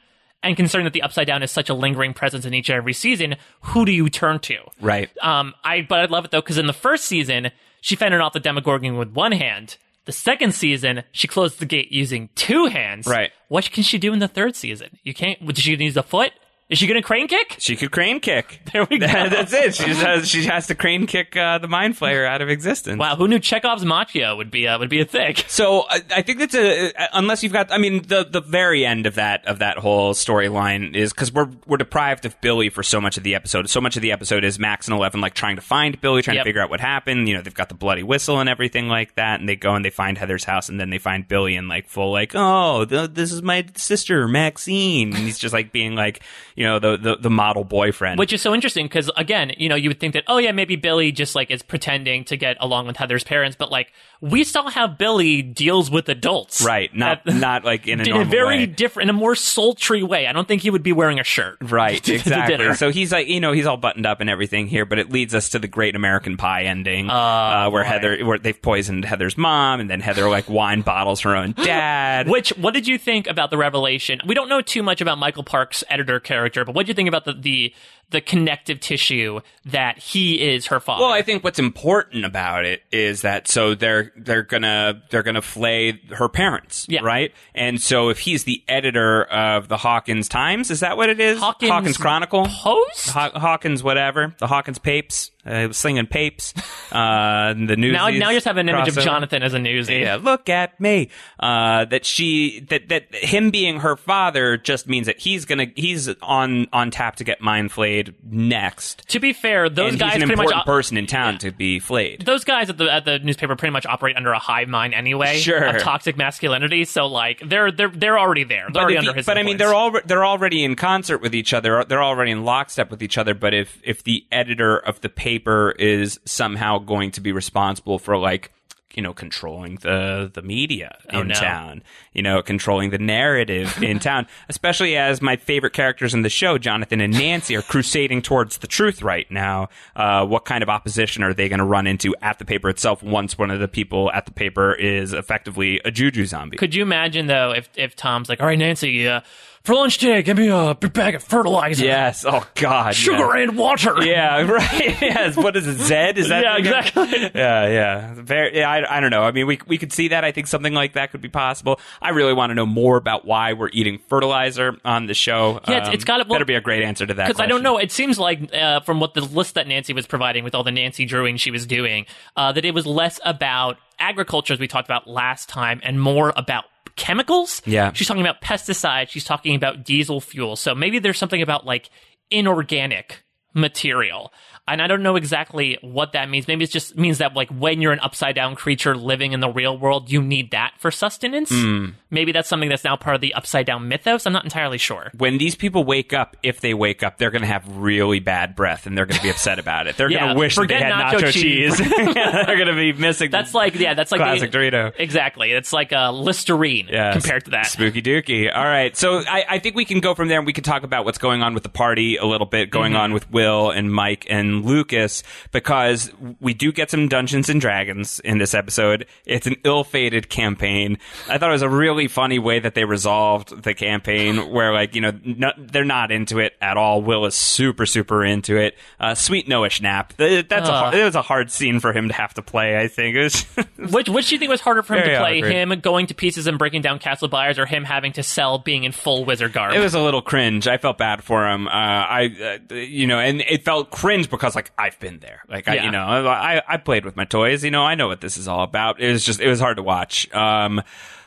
And 0.43 0.57
concerned 0.57 0.85
that 0.85 0.93
the 0.93 1.01
Upside 1.01 1.27
Down 1.27 1.43
is 1.43 1.51
such 1.51 1.71
a 1.71 1.75
lingering 1.75 2.13
presence 2.13 2.45
in 2.45 2.53
each 2.53 2.69
and 2.69 2.77
every 2.77 2.93
season, 2.93 3.37
who 3.63 3.87
do 3.87 3.93
you 3.93 4.11
turn 4.11 4.41
to? 4.41 4.59
Right. 4.79 5.09
Um, 5.23 5.55
I 5.65 5.81
but 5.83 6.01
I 6.01 6.05
love 6.05 6.27
it 6.27 6.33
though 6.33 6.43
because 6.43 6.59
in 6.59 6.67
the 6.67 6.75
first 6.75 7.07
season 7.07 7.51
she 7.81 7.97
fended 7.97 8.21
off 8.21 8.35
the 8.35 8.41
Demogorgon 8.41 8.99
with 8.99 9.13
one 9.13 9.33
hand. 9.33 9.79
The 10.05 10.13
second 10.13 10.55
season 10.55 11.05
she 11.13 11.27
closed 11.27 11.61
the 11.61 11.67
gate 11.67 11.91
using 11.91 12.29
two 12.35 12.67
hands. 12.67 13.07
Right. 13.07 13.31
What 13.49 13.71
can 13.71 13.83
she 13.83 13.97
do 13.97 14.13
in 14.13 14.19
the 14.19 14.29
third 14.29 14.55
season? 14.55 14.99
You 15.03 15.15
can't. 15.15 15.47
Does 15.47 15.65
she 15.65 15.75
use 15.77 15.97
a 15.97 16.03
foot? 16.03 16.33
Is 16.71 16.79
she 16.79 16.87
going 16.87 17.01
to 17.01 17.07
crane 17.07 17.29
kick? 17.29 17.57
She 17.59 17.77
could 17.77 17.91
crane 17.93 18.21
kick. 18.21 18.61
There 18.75 18.85
we 18.91 18.99
go. 18.99 19.07
That's 19.07 19.53
it. 19.53 19.75
She 19.77 19.85
just 19.85 20.01
has, 20.03 20.29
she 20.29 20.45
has 20.47 20.67
to 20.67 20.75
crane 20.75 21.07
kick 21.07 21.37
uh, 21.37 21.59
the 21.59 21.69
mind 21.69 21.95
flayer 21.97 22.27
out 22.27 22.43
of 22.43 22.49
existence. 22.49 22.99
Wow, 22.99 23.15
who 23.15 23.29
knew 23.29 23.39
Chekhov's 23.39 23.85
Macchio 23.85 24.37
would 24.37 24.51
be 24.51 24.67
uh, 24.67 24.79
would 24.81 24.89
be 24.91 25.01
a 25.01 25.05
thing? 25.05 25.37
So 25.47 25.85
I 25.89 26.01
I 26.11 26.23
think 26.23 26.41
that's 26.41 26.55
a 26.57 26.93
unless 27.13 27.45
you've 27.45 27.53
got 27.53 27.71
I 27.71 27.79
mean 27.79 28.03
the 28.09 28.25
the 28.29 28.41
very 28.41 28.85
end 28.85 29.07
of 29.07 29.15
that 29.15 29.47
of 29.47 29.61
that 29.61 29.79
whole 29.79 30.13
storyline 30.15 30.97
is 30.97 31.13
because 31.13 31.33
we're 31.33 31.49
we're 31.67 31.77
deprived 31.77 32.25
of 32.27 32.41
Billy 32.41 32.69
for 32.71 32.83
so 32.83 33.01
much 33.01 33.17
of 33.17 33.23
the 33.23 33.37
episode. 33.37 33.71
So 33.71 33.81
much 33.81 33.95
of 33.95 34.03
the 34.03 34.11
episode 34.11 34.43
is 34.43 34.59
Max 34.59 34.89
and 34.89 34.97
Eleven 34.97 35.21
like 35.21 35.35
trying 35.35 35.55
to 35.57 35.63
find 35.63 36.01
Billy, 36.01 36.23
trying 36.23 36.37
Yep. 36.37 36.45
to 36.45 36.49
figure 36.49 36.63
out 36.63 36.71
what 36.71 36.81
happened. 36.81 37.29
You 37.29 37.37
know 37.37 37.43
they've 37.43 37.55
got 37.55 37.69
the 37.69 37.75
bloody 37.77 38.03
whistle 38.03 38.41
and 38.41 38.49
everything 38.49 38.89
like 38.89 39.15
that, 39.15 39.39
and 39.39 39.49
they 39.49 39.55
go 39.55 39.77
and 39.77 39.85
they 39.85 39.91
find 39.91 40.19
Heather's 40.19 40.45
house, 40.45 40.69
and 40.69 40.81
then 40.81 40.91
they 40.91 40.99
find 40.99 41.29
Billy 41.29 41.55
and 41.55 41.69
like 41.69 41.87
full 41.89 42.11
like 42.11 42.33
oh 42.35 42.85
th- 42.87 43.11
this 43.13 43.31
is 43.31 43.43
my 43.43 43.65
sister 43.77 44.27
Maxine, 44.27 45.09
and 45.15 45.19
he's 45.25 45.39
just 45.39 45.53
like 45.55 45.71
being 45.71 45.95
like 45.95 46.21
you 46.55 46.65
know 46.65 46.79
the 46.79 46.97
the, 46.97 47.17
the 47.17 47.31
model 47.31 47.65
boyfriend. 47.65 48.19
Which 48.19 48.33
is 48.33 48.41
so 48.43 48.55
interesting 48.55 48.87
because 48.87 49.11
again, 49.17 49.53
you 49.59 49.69
know, 49.69 49.75
you 49.75 49.91
would 49.91 50.01
think 50.01 50.15
that 50.15 50.25
oh 50.27 50.39
yeah, 50.39 50.53
maybe 50.53 50.77
Billy 50.77 51.13
just 51.13 51.35
like 51.35 51.51
is 51.51 51.63
pretending 51.63 52.25
to 52.25 52.37
get 52.37 52.57
along 52.61 52.87
with 52.87 52.97
Heather's 52.97 53.25
parents, 53.25 53.57
but 53.59 53.71
like 53.71 53.93
we 54.21 54.45
still 54.45 54.69
have 54.71 54.97
Billy 54.97 55.43
deals 55.43 55.91
with 55.91 56.09
adults, 56.09 56.65
right, 56.65 56.95
not 56.95 57.27
At- 57.27 57.35
not 57.41 57.65
like 57.65 57.87
in 57.87 58.01
a 58.01 58.05
in 58.05 58.17
a 58.23 58.25
very 58.25 58.59
way. 58.59 58.67
different, 58.67 59.11
in 59.11 59.17
a 59.17 59.19
more 59.19 59.35
sultry 59.35 60.03
way. 60.03 60.27
I 60.27 60.33
don't 60.33 60.49
think 60.49 60.63
he 60.63 60.71
would 60.71 60.83
be 60.83 60.93
wearing 60.93 61.19
a 61.21 61.25
shirt. 61.25 61.59
Right, 61.75 62.09
exactly. 62.09 62.75
So 62.75 62.91
he's 62.91 63.11
like, 63.11 63.27
you 63.27 63.41
know, 63.41 63.51
he's 63.53 63.67
all 63.67 63.77
buttoned 63.77 64.07
up 64.07 64.21
and 64.21 64.31
everything 64.31 64.69
here, 64.69 64.85
but 64.85 64.99
it 65.01 65.11
leads 65.11 65.35
us 65.35 65.49
to 65.51 65.59
the 65.59 65.67
Great 65.67 65.97
American 65.97 66.37
Pie 66.37 66.65
ending, 66.65 67.11
Oh, 67.11 67.15
uh, 67.15 67.69
where 67.71 67.83
boy. 67.83 67.89
Heather, 67.89 68.25
where 68.25 68.39
they've 68.39 68.61
poisoned 68.61 69.05
Heather's 69.05 69.37
mom, 69.37 69.81
and 69.81 69.91
then 69.91 70.01
Heather 70.01 70.29
like 70.29 70.49
wine 70.49 70.83
bottles 70.83 71.21
her 71.23 71.35
own 71.35 71.53
dad. 71.57 72.29
Which, 72.29 72.51
what 72.51 72.75
did 72.75 72.87
you 72.87 72.97
think 72.97 73.27
about 73.27 73.51
the 73.51 73.57
revelation? 73.59 74.21
We 74.25 74.35
don't 74.35 74.49
know 74.49 74.61
too 74.61 74.83
much 74.85 75.01
about 75.01 75.19
Michael 75.19 75.43
Park's 75.43 75.83
editor 75.91 76.21
character, 76.21 76.44
but 76.53 76.75
what 76.75 76.87
do 76.87 76.91
you 76.91 76.95
think 76.95 77.09
about 77.09 77.25
the, 77.25 77.33
the 77.33 77.75
the 78.11 78.21
connective 78.21 78.81
tissue 78.81 79.41
that 79.65 79.99
he 79.99 80.41
is 80.55 80.67
her 80.67 80.79
father? 80.81 81.03
Well, 81.03 81.13
I 81.13 81.23
think 81.23 81.43
what's 81.43 81.59
important 81.59 82.25
about 82.25 82.65
it 82.67 82.83
is 82.93 83.23
that 83.23 83.49
so 83.49 83.75
they're 83.75 84.13
they're 84.17 84.43
gonna 84.43 85.03
they're 85.11 85.23
gonna 85.23 85.41
flay 85.43 86.01
her 86.11 86.29
parents, 86.29 86.87
Yeah. 86.89 87.01
right? 87.03 87.33
And 87.55 87.81
so 87.81 88.09
if 88.11 88.19
he's 88.19 88.45
the 88.45 88.63
editor 88.69 89.25
of 89.25 89.69
the 89.69 89.77
Hawkins 89.79 90.29
Times, 90.29 90.71
is 90.71 90.81
that 90.81 90.97
what 90.97 91.09
it 91.11 91.21
is? 91.21 91.39
Hawkins 91.39 91.97
Chronicle. 91.97 92.47
Post? 92.47 93.11
Haw- 93.11 93.39
Hawkins, 93.39 93.83
whatever. 93.83 94.35
The 94.39 94.47
Hawkins 94.47 94.79
Papes. 94.79 95.31
Uh, 95.47 95.73
slinging 95.73 96.07
papes. 96.07 96.55
Uh, 96.91 97.53
the 97.55 97.77
news. 97.77 97.93
now, 97.93 98.09
now 98.09 98.31
you 98.31 98.37
just 98.37 98.47
have 98.47 98.57
an 98.57 98.69
image 98.69 98.89
of. 98.89 98.95
Jonathan 99.05 99.43
as 99.43 99.53
a 99.53 99.59
newsie. 99.59 100.01
Yeah, 100.01 100.17
look 100.17 100.49
at 100.49 100.81
me. 100.81 101.11
Uh, 101.39 101.85
that 101.87 102.07
she 102.07 102.61
that 102.71 102.89
that 102.89 103.15
him 103.15 103.51
being 103.51 103.81
her 103.81 103.97
father 103.97 104.57
just 104.57 104.89
means 104.89 105.07
that 105.07 105.19
he's 105.19 105.45
gonna 105.45 105.67
he's 105.75 106.09
on 106.23 106.67
on 106.73 106.91
tap 106.91 107.17
to 107.17 107.25
get 107.25 107.41
mind 107.41 107.73
flayed 107.73 108.15
next. 108.25 109.07
To 109.09 109.21
be 109.21 109.33
fair, 109.33 109.69
those 109.69 109.91
and 109.93 110.01
guys 110.01 110.15
he's 110.15 110.23
an 110.23 110.29
pretty 110.29 110.37
much 110.39 110.45
important 110.47 110.61
op- 110.61 110.67
person 110.67 110.97
in 110.97 111.07
town 111.07 111.39
to 111.39 111.51
be 111.51 111.79
flayed. 111.81 112.25
those 112.25 112.45
guys 112.45 112.71
at 112.71 112.79
the 112.79 112.91
at 112.91 113.05
the 113.05 113.19
newspaper 113.19 113.57
pretty 113.57 113.73
much 113.73 113.85
operate 113.85 114.17
under 114.17 114.33
a 114.33 114.39
hive 114.39 114.69
mind 114.69 114.95
anyway 114.95 115.39
Sure. 115.39 115.63
of 115.65 115.83
toxic 115.83 116.17
masculinity. 116.17 116.85
So 116.85 117.07
like 117.07 117.43
they're 117.45 117.71
they're 117.73 117.89
they're 117.91 118.19
already 118.19 118.45
there. 118.45 118.69
They're 118.73 118.83
already 118.83 118.99
under 118.99 119.13
he- 119.13 119.17
his. 119.19 119.27
but 119.27 119.37
I 119.37 119.43
mean, 119.43 119.57
they're 119.59 119.75
all 119.75 119.93
they're 120.07 120.25
already 120.25 120.65
in 120.65 120.77
concert 120.77 121.19
with 121.19 121.35
each 121.35 121.53
other. 121.53 121.85
They're 121.85 122.03
already 122.03 122.31
in 122.31 122.45
lockstep 122.45 122.91
with 122.91 123.03
each 123.03 123.19
other. 123.19 123.35
But 123.35 123.53
if 123.53 123.81
if 123.85 124.03
the 124.05 124.25
editor 124.33 124.79
of 124.79 125.01
the 125.01 125.09
paper 125.09 125.34
is 125.39 126.19
somehow 126.25 126.79
going 126.79 127.11
to 127.13 127.21
be 127.21 127.33
responsible 127.33 127.99
for 127.99 128.17
like 128.19 128.51
you 128.95 129.03
know 129.03 129.13
controlling 129.13 129.75
the 129.83 130.31
the 130.33 130.41
media 130.43 130.97
Oh, 131.13 131.23
in 131.23 131.29
no. 131.29 131.35
town, 131.35 131.83
you 132.13 132.23
know 132.23 132.43
controlling 132.43 132.91
the 132.91 132.99
narrative 132.99 133.83
in 133.83 133.99
town, 133.99 134.29
especially 134.49 134.97
as 134.97 135.21
my 135.21 135.35
favorite 135.35 135.73
characters 135.73 136.15
in 136.15 136.23
the 136.23 136.29
show, 136.29 136.59
Jonathan 136.59 137.01
and 137.01 137.13
Nancy, 137.13 137.57
are 137.57 137.63
crusading 137.63 138.23
towards 138.23 138.59
the 138.59 138.69
truth 138.69 139.03
right 139.03 139.29
now. 139.33 139.69
Uh, 139.97 140.25
what 140.25 140.45
kind 140.45 140.63
of 140.63 140.69
opposition 140.69 141.25
are 141.25 141.35
they 141.35 141.49
going 141.49 141.59
to 141.59 141.65
run 141.65 141.89
into 141.89 142.15
at 142.23 142.39
the 142.39 142.45
paper 142.45 142.69
itself 142.69 143.03
once 143.03 143.37
one 143.37 143.51
of 143.51 143.59
the 143.59 143.67
people 143.67 144.13
at 144.13 144.27
the 144.27 144.33
paper 144.33 144.73
is 144.75 145.13
effectively 145.13 145.81
a 145.85 145.91
juju 145.91 146.25
zombie? 146.25 146.57
Could 146.57 146.75
you 146.77 146.83
imagine 146.83 147.27
though 147.27 147.51
if 147.51 147.69
if 147.77 147.97
Tom's 147.97 148.29
like, 148.29 148.41
all 148.41 148.47
right, 148.47 148.59
Nancy, 148.59 149.09
uh, 149.09 149.23
for 149.65 149.75
lunch 149.75 149.99
today, 149.99 150.23
give 150.23 150.37
me 150.37 150.49
a 150.49 150.75
big 150.79 150.93
bag 150.93 151.15
of 151.15 151.23
fertilizer, 151.23 151.85
Yes. 151.85 152.25
Oh 152.27 152.47
God. 152.55 152.95
sugar 152.95 153.37
yes. 153.37 153.49
and 153.49 153.57
water. 153.59 153.95
Yeah, 154.05 154.43
right. 154.51 155.01
Yes. 155.03 155.37
What 155.37 155.57
is 155.57 155.67
it? 155.67 155.79
Zed? 155.79 156.19
Is 156.19 156.29
that? 156.29 156.43
Yeah, 156.45 156.57
exactly. 156.59 157.09
Yeah, 157.35 157.67
yeah. 157.69 158.15
Very. 158.15 158.59
Yeah, 158.59 158.71
I, 158.71 158.99
I 158.99 159.01
don't 159.01 159.11
know. 159.11 159.23
I 159.23 159.33
mean, 159.33 159.47
we 159.47 159.59
we 159.67 159.79
could 159.79 159.93
see 159.93 160.09
that. 160.09 160.23
I 160.25 160.33
think 160.33 160.47
something 160.47 160.75
like 160.75 160.93
that 160.93 161.11
could 161.13 161.21
be 161.23 161.29
possible. 161.31 161.81
I 162.03 162.11
really 162.11 162.35
want 162.35 162.51
to 162.51 162.55
know 162.55 162.67
more 162.67 162.97
about 162.99 163.25
why 163.25 163.55
we're 163.55 163.71
eating 163.73 163.99
fertilizer 164.09 164.77
on 164.85 165.07
the 165.07 165.15
show. 165.15 165.61
Yeah, 165.67 165.75
it's- 165.77 165.89
Um, 165.89 165.95
it's 165.95 166.05
gotta- 166.05 166.25
well- 166.29 166.35
better 166.37 166.45
be 166.45 166.55
a 166.55 166.61
great 166.61 166.83
answer 166.83 167.07
to 167.07 167.15
that. 167.15 167.29
Because 167.29 167.41
I 167.41 167.47
don't 167.47 167.63
know, 167.63 167.79
it 167.79 167.91
seems 167.91 168.19
like 168.19 168.55
uh, 168.55 168.81
from 168.81 169.01
what 169.01 169.15
the 169.15 169.23
list 169.23 169.55
that 169.55 169.67
Nancy 169.67 169.93
was 169.95 170.07
providing 170.07 170.45
with 170.45 170.55
all 170.55 170.63
the 170.65 170.73
Nancy 170.73 171.05
drewing 171.07 171.37
she 171.39 171.51
was 171.51 171.65
doing, 171.67 172.05
uh, 172.37 172.53
that 172.53 172.65
it 172.65 172.75
was 172.75 172.87
less 172.87 173.19
about 173.25 173.77
agriculture 173.99 174.53
as 174.53 174.61
we 174.61 174.69
talked 174.69 174.89
about 174.89 175.09
last 175.09 175.49
time, 175.49 175.81
and 175.83 176.01
more 176.01 176.33
about 176.37 176.65
chemicals. 176.97 177.63
Yeah. 177.65 177.93
she's 177.93 178.07
talking 178.07 178.23
about 178.23 178.41
pesticides. 178.41 179.09
She's 179.09 179.25
talking 179.25 179.55
about 179.55 179.85
diesel 179.85 180.21
fuel. 180.21 180.57
So 180.57 180.75
maybe 180.75 180.99
there's 180.99 181.19
something 181.19 181.43
about 181.43 181.67
like 181.67 181.91
inorganic 182.31 183.25
material. 183.55 184.33
And 184.67 184.81
I 184.81 184.87
don't 184.87 185.03
know 185.03 185.17
exactly 185.17 185.77
what 185.83 186.13
that 186.13 186.31
means. 186.31 186.49
Maybe 186.49 186.65
it 186.65 186.71
just 186.71 186.97
means 186.97 187.19
that 187.19 187.35
like 187.35 187.51
when 187.51 187.83
you're 187.83 187.93
an 187.93 188.01
upside 188.01 188.35
down 188.35 188.55
creature 188.57 188.97
living 188.97 189.33
in 189.33 189.41
the 189.41 189.51
real 189.51 189.77
world, 189.77 190.11
you 190.11 190.23
need 190.23 190.53
that 190.53 190.73
for 190.79 190.91
sustenance. 190.91 191.51
Hmm. 191.51 191.89
Maybe 192.11 192.33
that's 192.33 192.49
something 192.49 192.71
that's 192.71 192.83
now 192.85 192.97
part 192.97 193.15
of 193.15 193.21
the 193.21 193.35
upside 193.35 193.67
down 193.67 193.89
mythos. 193.89 194.25
I'm 194.27 194.33
not 194.33 194.45
entirely 194.45 194.79
sure. 194.79 195.11
When 195.19 195.37
these 195.37 195.55
people 195.55 195.85
wake 195.85 196.15
up, 196.15 196.37
if 196.43 196.61
they 196.63 196.73
wake 196.73 197.03
up, 197.03 197.19
they're 197.19 197.31
going 197.31 197.43
to 197.43 197.49
have 197.49 197.77
really 197.77 198.21
bad 198.21 198.57
breath, 198.57 198.87
and 198.87 198.97
they're 198.97 199.05
going 199.05 199.19
to 199.19 199.23
be 199.23 199.29
upset 199.31 199.59
about 199.59 199.87
it. 199.87 199.97
They're 199.99 200.11
Yeah, 200.15 200.21
going 200.21 200.35
to 200.35 200.39
wish 200.39 200.57
that 200.57 200.69
they 200.69 200.75
had 200.79 200.93
nacho 200.95 201.19
nacho, 201.19 201.33
cheese. 201.33 201.77
cheese. 201.77 201.79
they're 202.15 202.57
going 202.57 202.69
to 202.69 202.75
be 202.75 202.93
missing. 202.95 203.31
That's 203.31 203.53
like 203.53 203.75
yeah, 203.75 203.93
that's 203.95 204.13
like 204.13 204.21
classic 204.21 204.51
the, 204.51 204.59
Dorito. 204.59 204.93
Exactly, 204.99 205.53
it's 205.53 205.73
like 205.75 205.93
a 205.93 206.11
Listerine 206.11 206.89
Yes. 206.91 207.13
compared 207.15 207.45
to 207.47 207.51
that. 207.51 207.67
Spooky 207.67 208.01
dooky. 208.01 208.55
All 208.55 208.65
right. 208.65 208.97
So 208.97 209.19
I, 209.19 209.45
I 209.49 209.59
think 209.59 209.75
we 209.77 209.85
can 209.85 210.01
go 210.01 210.15
from 210.15 210.29
there 210.29 210.39
and 210.39 210.47
we 210.47 210.53
can 210.53 210.65
talk 210.65 210.85
about 210.85 211.05
what's 211.05 211.19
going 211.19 211.43
on 211.43 211.53
with 211.53 211.65
the 211.65 211.69
party 211.69 212.17
a 212.17 212.25
little 212.25 212.47
bit, 212.47 212.71
going 212.71 212.93
Mm-hmm. 212.93 213.01
on 213.01 213.13
with 213.13 213.31
Will 213.31 213.71
and 213.71 213.93
Mike 213.93 214.27
and 214.31 214.54
Lucas, 214.63 215.23
because 215.53 216.11
we 216.41 216.55
do 216.55 216.73
get 216.73 216.91
some 216.91 217.09
Dungeons 217.09 217.49
and 217.49 217.61
Dragons 217.61 218.21
in 218.21 218.39
this 218.39 218.55
episode. 218.55 219.07
It's 219.25 219.47
an 219.47 219.57
ill 219.65 219.85
fated 219.85 220.29
campaign. 220.29 220.99
I 221.29 221.39
thought 221.39 221.49
it 221.51 221.53
was 221.53 221.63
a 221.63 221.69
really 221.69 222.09
funny 222.09 222.39
way 222.39 222.59
that 222.61 222.75
they 222.75 222.85
resolved 222.85 223.63
the 223.63 223.75
campaign 223.75 224.51
where, 224.51 224.73
like, 224.73 224.95
you 224.95 225.01
know, 225.01 225.13
no, 225.25 225.53
they're 225.57 225.85
not 225.85 226.11
into 226.13 226.39
it 226.39 226.55
at 226.61 226.77
all. 226.77 227.03
Will 227.03 227.25
is 227.27 227.35
super, 227.35 227.87
super 227.87 228.25
into 228.25 228.57
it. 228.57 228.77
Uh, 229.01 229.15
sweet 229.15 229.49
Noah 229.49 229.69
Schnapp. 229.69 230.17
Th- 230.17 230.47
That's 230.49 230.69
a, 230.69 230.73
hard- 230.73 230.95
it 230.95 231.05
was 231.05 231.15
a 231.15 231.23
hard 231.23 231.51
scene 231.51 231.81
for 231.81 231.93
him 231.93 232.09
to 232.09 232.15
have 232.15 232.35
to 232.35 232.43
play, 232.43 232.79
I 232.79 232.89
think. 232.89 233.15
Which 233.15 234.09
which 234.09 234.29
do 234.29 234.35
you 234.35 234.39
think 234.39 234.51
was 234.51 234.61
harder 234.61 234.83
for 234.83 234.95
him 234.95 235.05
to 235.05 235.19
play? 235.19 235.41
Him 235.41 235.69
going 235.81 236.07
to 236.09 236.15
pieces 236.15 236.47
and 236.47 236.59
breaking 236.59 236.83
down 236.83 236.99
castle 236.99 237.29
Byers, 237.29 237.59
or 237.59 237.65
him 237.67 237.85
having 237.85 238.13
to 238.15 238.23
sell 238.23 238.59
being 238.59 238.85
in 238.85 238.93
full 238.93 239.25
wizard 239.25 239.53
garb? 239.53 239.73
It 239.75 239.79
was 239.79 239.95
a 239.95 240.01
little 240.01 240.21
cringe. 240.21 240.67
I 240.67 240.79
felt 240.79 240.99
bad 240.99 241.23
for 241.23 241.49
him. 241.49 241.69
Uh, 241.69 241.71
I, 241.71 242.59
uh, 242.71 242.75
you 242.75 243.07
know, 243.07 243.19
and 243.21 243.41
it 243.43 243.65
felt 243.65 243.91
cringe 243.91 244.29
because 244.29 244.44
like 244.55 244.71
I've 244.77 244.99
been 245.01 245.21
there. 245.21 245.41
Like 245.49 245.67
I, 245.69 245.77
Yeah. 245.77 245.85
you 245.87 245.91
know, 245.91 246.05
I, 246.05 246.61
I 246.69 246.77
played 246.77 247.05
with 247.05 247.17
my 247.17 247.25
toys. 247.25 247.65
You 247.65 247.71
know, 247.71 247.83
I 247.83 247.95
know 247.95 248.09
what 248.09 248.21
this 248.21 248.37
is 248.37 248.47
all 248.49 248.63
about. 248.63 249.01
It 249.01 249.11
was 249.11 249.25
just, 249.25 249.41
it 249.41 249.49
was 249.49 249.61
hard 249.61 249.79
to 249.79 249.83
watch. 249.83 250.31
Um, 250.35 250.83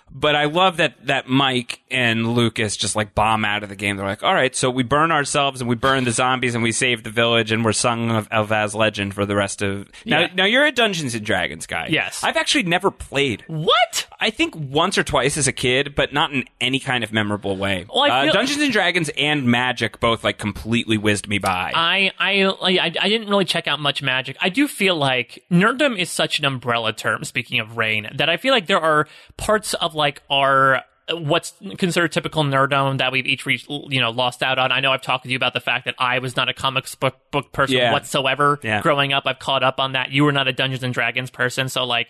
But 0.09 0.35
I 0.35 0.45
love 0.45 0.77
that 0.77 1.05
that 1.07 1.27
Mike 1.27 1.81
and 1.91 2.33
Lucas 2.33 2.75
just 2.77 2.95
like 2.95 3.13
bomb 3.13 3.45
out 3.45 3.63
of 3.63 3.69
the 3.69 3.75
game. 3.75 3.97
They're 3.97 4.05
like, 4.05 4.23
all 4.23 4.33
right, 4.33 4.55
so 4.55 4.69
we 4.69 4.83
burn 4.83 5.11
ourselves 5.11 5.61
and 5.61 5.69
we 5.69 5.75
burn 5.75 6.05
the 6.05 6.11
zombies 6.11 6.55
and 6.55 6.63
we 6.63 6.71
save 6.71 7.03
the 7.03 7.09
village 7.09 7.51
and 7.51 7.63
we're 7.63 7.73
sung 7.73 8.11
of 8.11 8.27
Elvaz 8.29 8.73
legend 8.73 9.13
for 9.13 9.25
the 9.25 9.35
rest 9.35 9.61
of. 9.61 9.89
Now, 10.05 10.21
Yeah. 10.21 10.29
now 10.33 10.45
you're 10.45 10.65
a 10.65 10.71
Dungeons 10.71 11.13
and 11.13 11.25
Dragons 11.25 11.65
guy. 11.67 11.87
Yes. 11.91 12.23
I've 12.23 12.37
actually 12.37 12.63
never 12.63 12.89
played. 12.89 13.43
What? 13.47 14.07
I 14.19 14.31
think 14.31 14.55
once 14.55 14.97
or 14.97 15.03
twice 15.03 15.37
as 15.37 15.47
a 15.47 15.51
kid, 15.51 15.93
but 15.95 16.11
not 16.11 16.31
in 16.33 16.45
any 16.59 16.79
kind 16.79 17.03
of 17.03 17.13
memorable 17.13 17.55
way. 17.55 17.85
Well, 17.93 18.03
I 18.11 18.27
uh, 18.29 18.31
Dungeons 18.31 18.61
and 18.63 18.71
Dragons 18.73 19.09
and 19.17 19.45
Magic 19.45 19.99
both 19.99 20.23
like 20.23 20.39
completely 20.39 20.97
whizzed 20.97 21.27
me 21.27 21.37
by. 21.37 21.71
I, 21.75 22.11
I 22.17 22.43
I 22.43 22.91
I 22.99 23.09
didn't 23.09 23.29
really 23.29 23.45
check 23.45 23.67
out 23.67 23.79
much 23.79 24.01
magic. 24.01 24.35
I 24.41 24.49
do 24.49 24.67
feel 24.67 24.95
like 24.95 25.43
nerddom 25.51 25.97
is 25.99 26.09
such 26.09 26.39
an 26.39 26.45
umbrella 26.45 26.93
term. 26.93 27.23
Speaking 27.23 27.59
of 27.59 27.77
rain, 27.77 28.09
that 28.15 28.29
I 28.29 28.37
feel 28.37 28.53
like 28.53 28.65
there 28.65 28.81
are 28.81 29.07
parts 29.37 29.75
of 29.75 29.93
like 29.97 30.21
our 30.29 30.83
what's 31.09 31.53
considered 31.77 32.11
typical 32.11 32.43
nerddom 32.43 32.97
that 32.97 33.11
we've 33.13 33.25
each 33.25 33.45
reached, 33.45 33.69
you 33.69 34.01
know, 34.01 34.11
lost 34.11 34.43
out 34.43 34.59
on. 34.59 34.71
I 34.73 34.81
know 34.81 34.91
I've 34.91 35.01
talked 35.01 35.23
with 35.23 35.31
you 35.31 35.37
about 35.37 35.53
the 35.53 35.61
fact 35.61 35.85
that 35.85 35.95
I 35.99 36.19
was 36.19 36.35
not 36.35 36.49
a 36.49 36.53
comics 36.53 36.95
book, 36.95 37.15
book 37.31 37.53
person 37.53 37.77
Yeah. 37.77 37.93
whatsoever 37.93 38.59
Yeah. 38.61 38.81
growing 38.81 39.13
up. 39.13 39.23
I've 39.25 39.39
caught 39.39 39.63
up 39.63 39.79
on 39.79 39.93
that. 39.93 40.11
You 40.11 40.25
were 40.25 40.33
not 40.33 40.49
a 40.49 40.53
Dungeons 40.53 40.83
and 40.83 40.93
Dragons 40.93 41.29
person, 41.29 41.69
so 41.69 41.85
like 41.85 42.07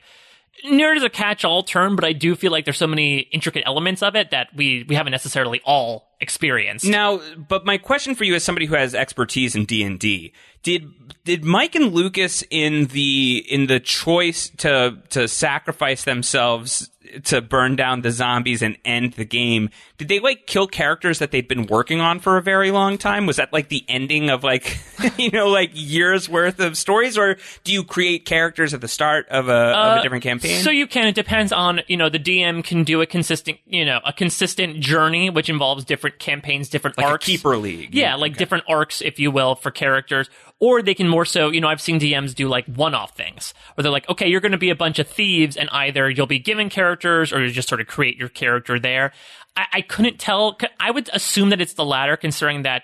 nerd 0.65 0.97
is 0.97 1.04
a 1.04 1.10
catch-all 1.10 1.62
term, 1.62 1.95
but 1.95 2.04
I 2.04 2.13
do 2.13 2.36
feel 2.36 2.52
like 2.52 2.65
there's 2.65 2.80
so 2.80 2.88
many 2.88 3.19
intricate 3.19 3.62
elements 3.67 4.02
of 4.02 4.15
it 4.15 4.32
that 4.32 4.47
we 4.56 4.84
we 4.88 4.95
haven't 4.95 5.12
necessarily 5.12 5.62
all 5.63 6.15
experienced. 6.19 6.86
Now, 6.86 7.21
but 7.47 7.63
my 7.65 7.78
question 7.78 8.15
for 8.15 8.23
you 8.23 8.34
as 8.34 8.43
somebody 8.43 8.65
who 8.65 8.73
has 8.73 8.95
expertise 8.95 9.56
in 9.56 9.65
D 9.65 9.84
and 9.84 10.00
D, 10.00 10.34
did 10.63 10.91
did 11.24 11.43
Mike 11.43 11.76
and 11.76 11.93
Lucas 11.93 12.43
in 12.50 12.86
the 12.86 13.46
in 13.50 13.67
the 13.67 13.80
choice 13.80 14.50
to 14.58 14.98
to 15.10 15.28
sacrifice 15.28 16.04
themselves 16.04 16.89
to 17.24 17.41
burn 17.41 17.76
down 17.76 18.02
the 18.02 18.12
zombies 18.12 18.62
and 18.62 18.78
end 18.84 19.13
the 19.13 19.26
game, 19.26 19.70
did 19.98 20.08
they 20.08 20.20
like 20.20 20.46
kill 20.46 20.67
characters 20.67 21.20
that 21.20 21.32
they'd 21.32 21.48
been 21.48 21.65
working 21.67 22.02
on 22.02 22.20
for 22.20 22.38
a 22.38 22.41
very 22.41 22.72
long 22.72 22.98
time? 22.98 23.26
Was 23.26 23.38
that 23.38 23.54
like 23.54 23.70
the 23.70 23.86
ending 23.88 24.30
of 24.30 24.43
like 24.43 24.78
you 25.17 25.32
know 25.32 25.50
like 25.50 25.72
years 25.74 26.28
worth 26.30 26.60
of 26.60 26.78
stories, 26.78 27.17
or 27.17 27.38
do 27.63 27.72
you 27.72 27.84
create 27.84 28.26
characters 28.26 28.74
at 28.74 28.82
the 28.82 28.88
start 28.88 29.28
of 29.30 29.48
a 29.50 29.52
of 29.52 30.00
a 30.00 30.02
different 30.04 30.24
campaign? 30.24 30.60
Uh, 30.60 30.63
So 30.63 30.70
you 30.70 30.88
can. 30.88 31.08
It 31.08 31.15
depends 31.15 31.52
on 31.52 31.82
you 31.88 31.98
know 31.98 32.10
the 32.10 32.20
DM 32.20 32.63
can 32.63 32.84
do 32.84 33.02
a 33.02 33.06
consistent 33.06 33.60
you 33.65 33.86
know 33.86 34.00
a 34.06 34.13
consistent 34.13 34.80
journey 34.80 35.30
which 35.30 35.50
involves 35.50 35.86
different 35.86 36.20
campaigns, 36.20 36.70
different 36.70 36.98
like 36.98 37.08
arcs. 37.08 37.26
keeper 37.26 37.58
league, 37.58 37.93
Yeah, 37.96 38.15
like 38.15 38.38
different 38.38 38.65
arcs, 38.67 39.02
if 39.02 39.20
you 39.20 39.32
will, 39.32 39.56
for 39.56 39.72
characters. 39.72 40.30
Or 40.60 40.82
they 40.82 40.96
can 40.96 41.08
more 41.08 41.26
so, 41.26 41.52
you 41.52 41.62
know, 41.62 41.67
I've 41.67 41.82
seen 41.82 42.00
DMs 42.00 42.34
do 42.34 42.48
like 42.48 42.65
one 42.65 42.96
off 42.96 43.15
things 43.15 43.54
where 43.76 43.84
they're 43.84 43.91
like, 43.91 44.10
okay, 44.10 44.28
you're 44.28 44.41
going 44.41 44.54
to 44.54 44.58
be 44.58 44.72
a 44.72 44.76
bunch 44.76 44.98
of 44.98 45.08
thieves 45.08 45.56
and 45.56 45.70
either 45.72 46.10
you'll 46.10 46.26
be 46.26 46.39
given 46.39 46.70
characters 46.70 47.32
or 47.32 47.46
you 47.46 47.52
just 47.52 47.70
sort 47.70 47.80
of 47.80 47.86
create 47.86 48.17
your 48.17 48.30
character 48.30 48.80
there. 48.80 49.13
I, 49.56 49.65
I 49.74 49.82
couldn't 49.82 50.20
tell. 50.20 50.58
I 50.80 50.89
would 50.89 51.10
assume 51.13 51.52
that 51.52 51.62
it's 51.62 51.74
the 51.74 51.86
latter 51.86 52.17
considering 52.17 52.63
that 52.63 52.84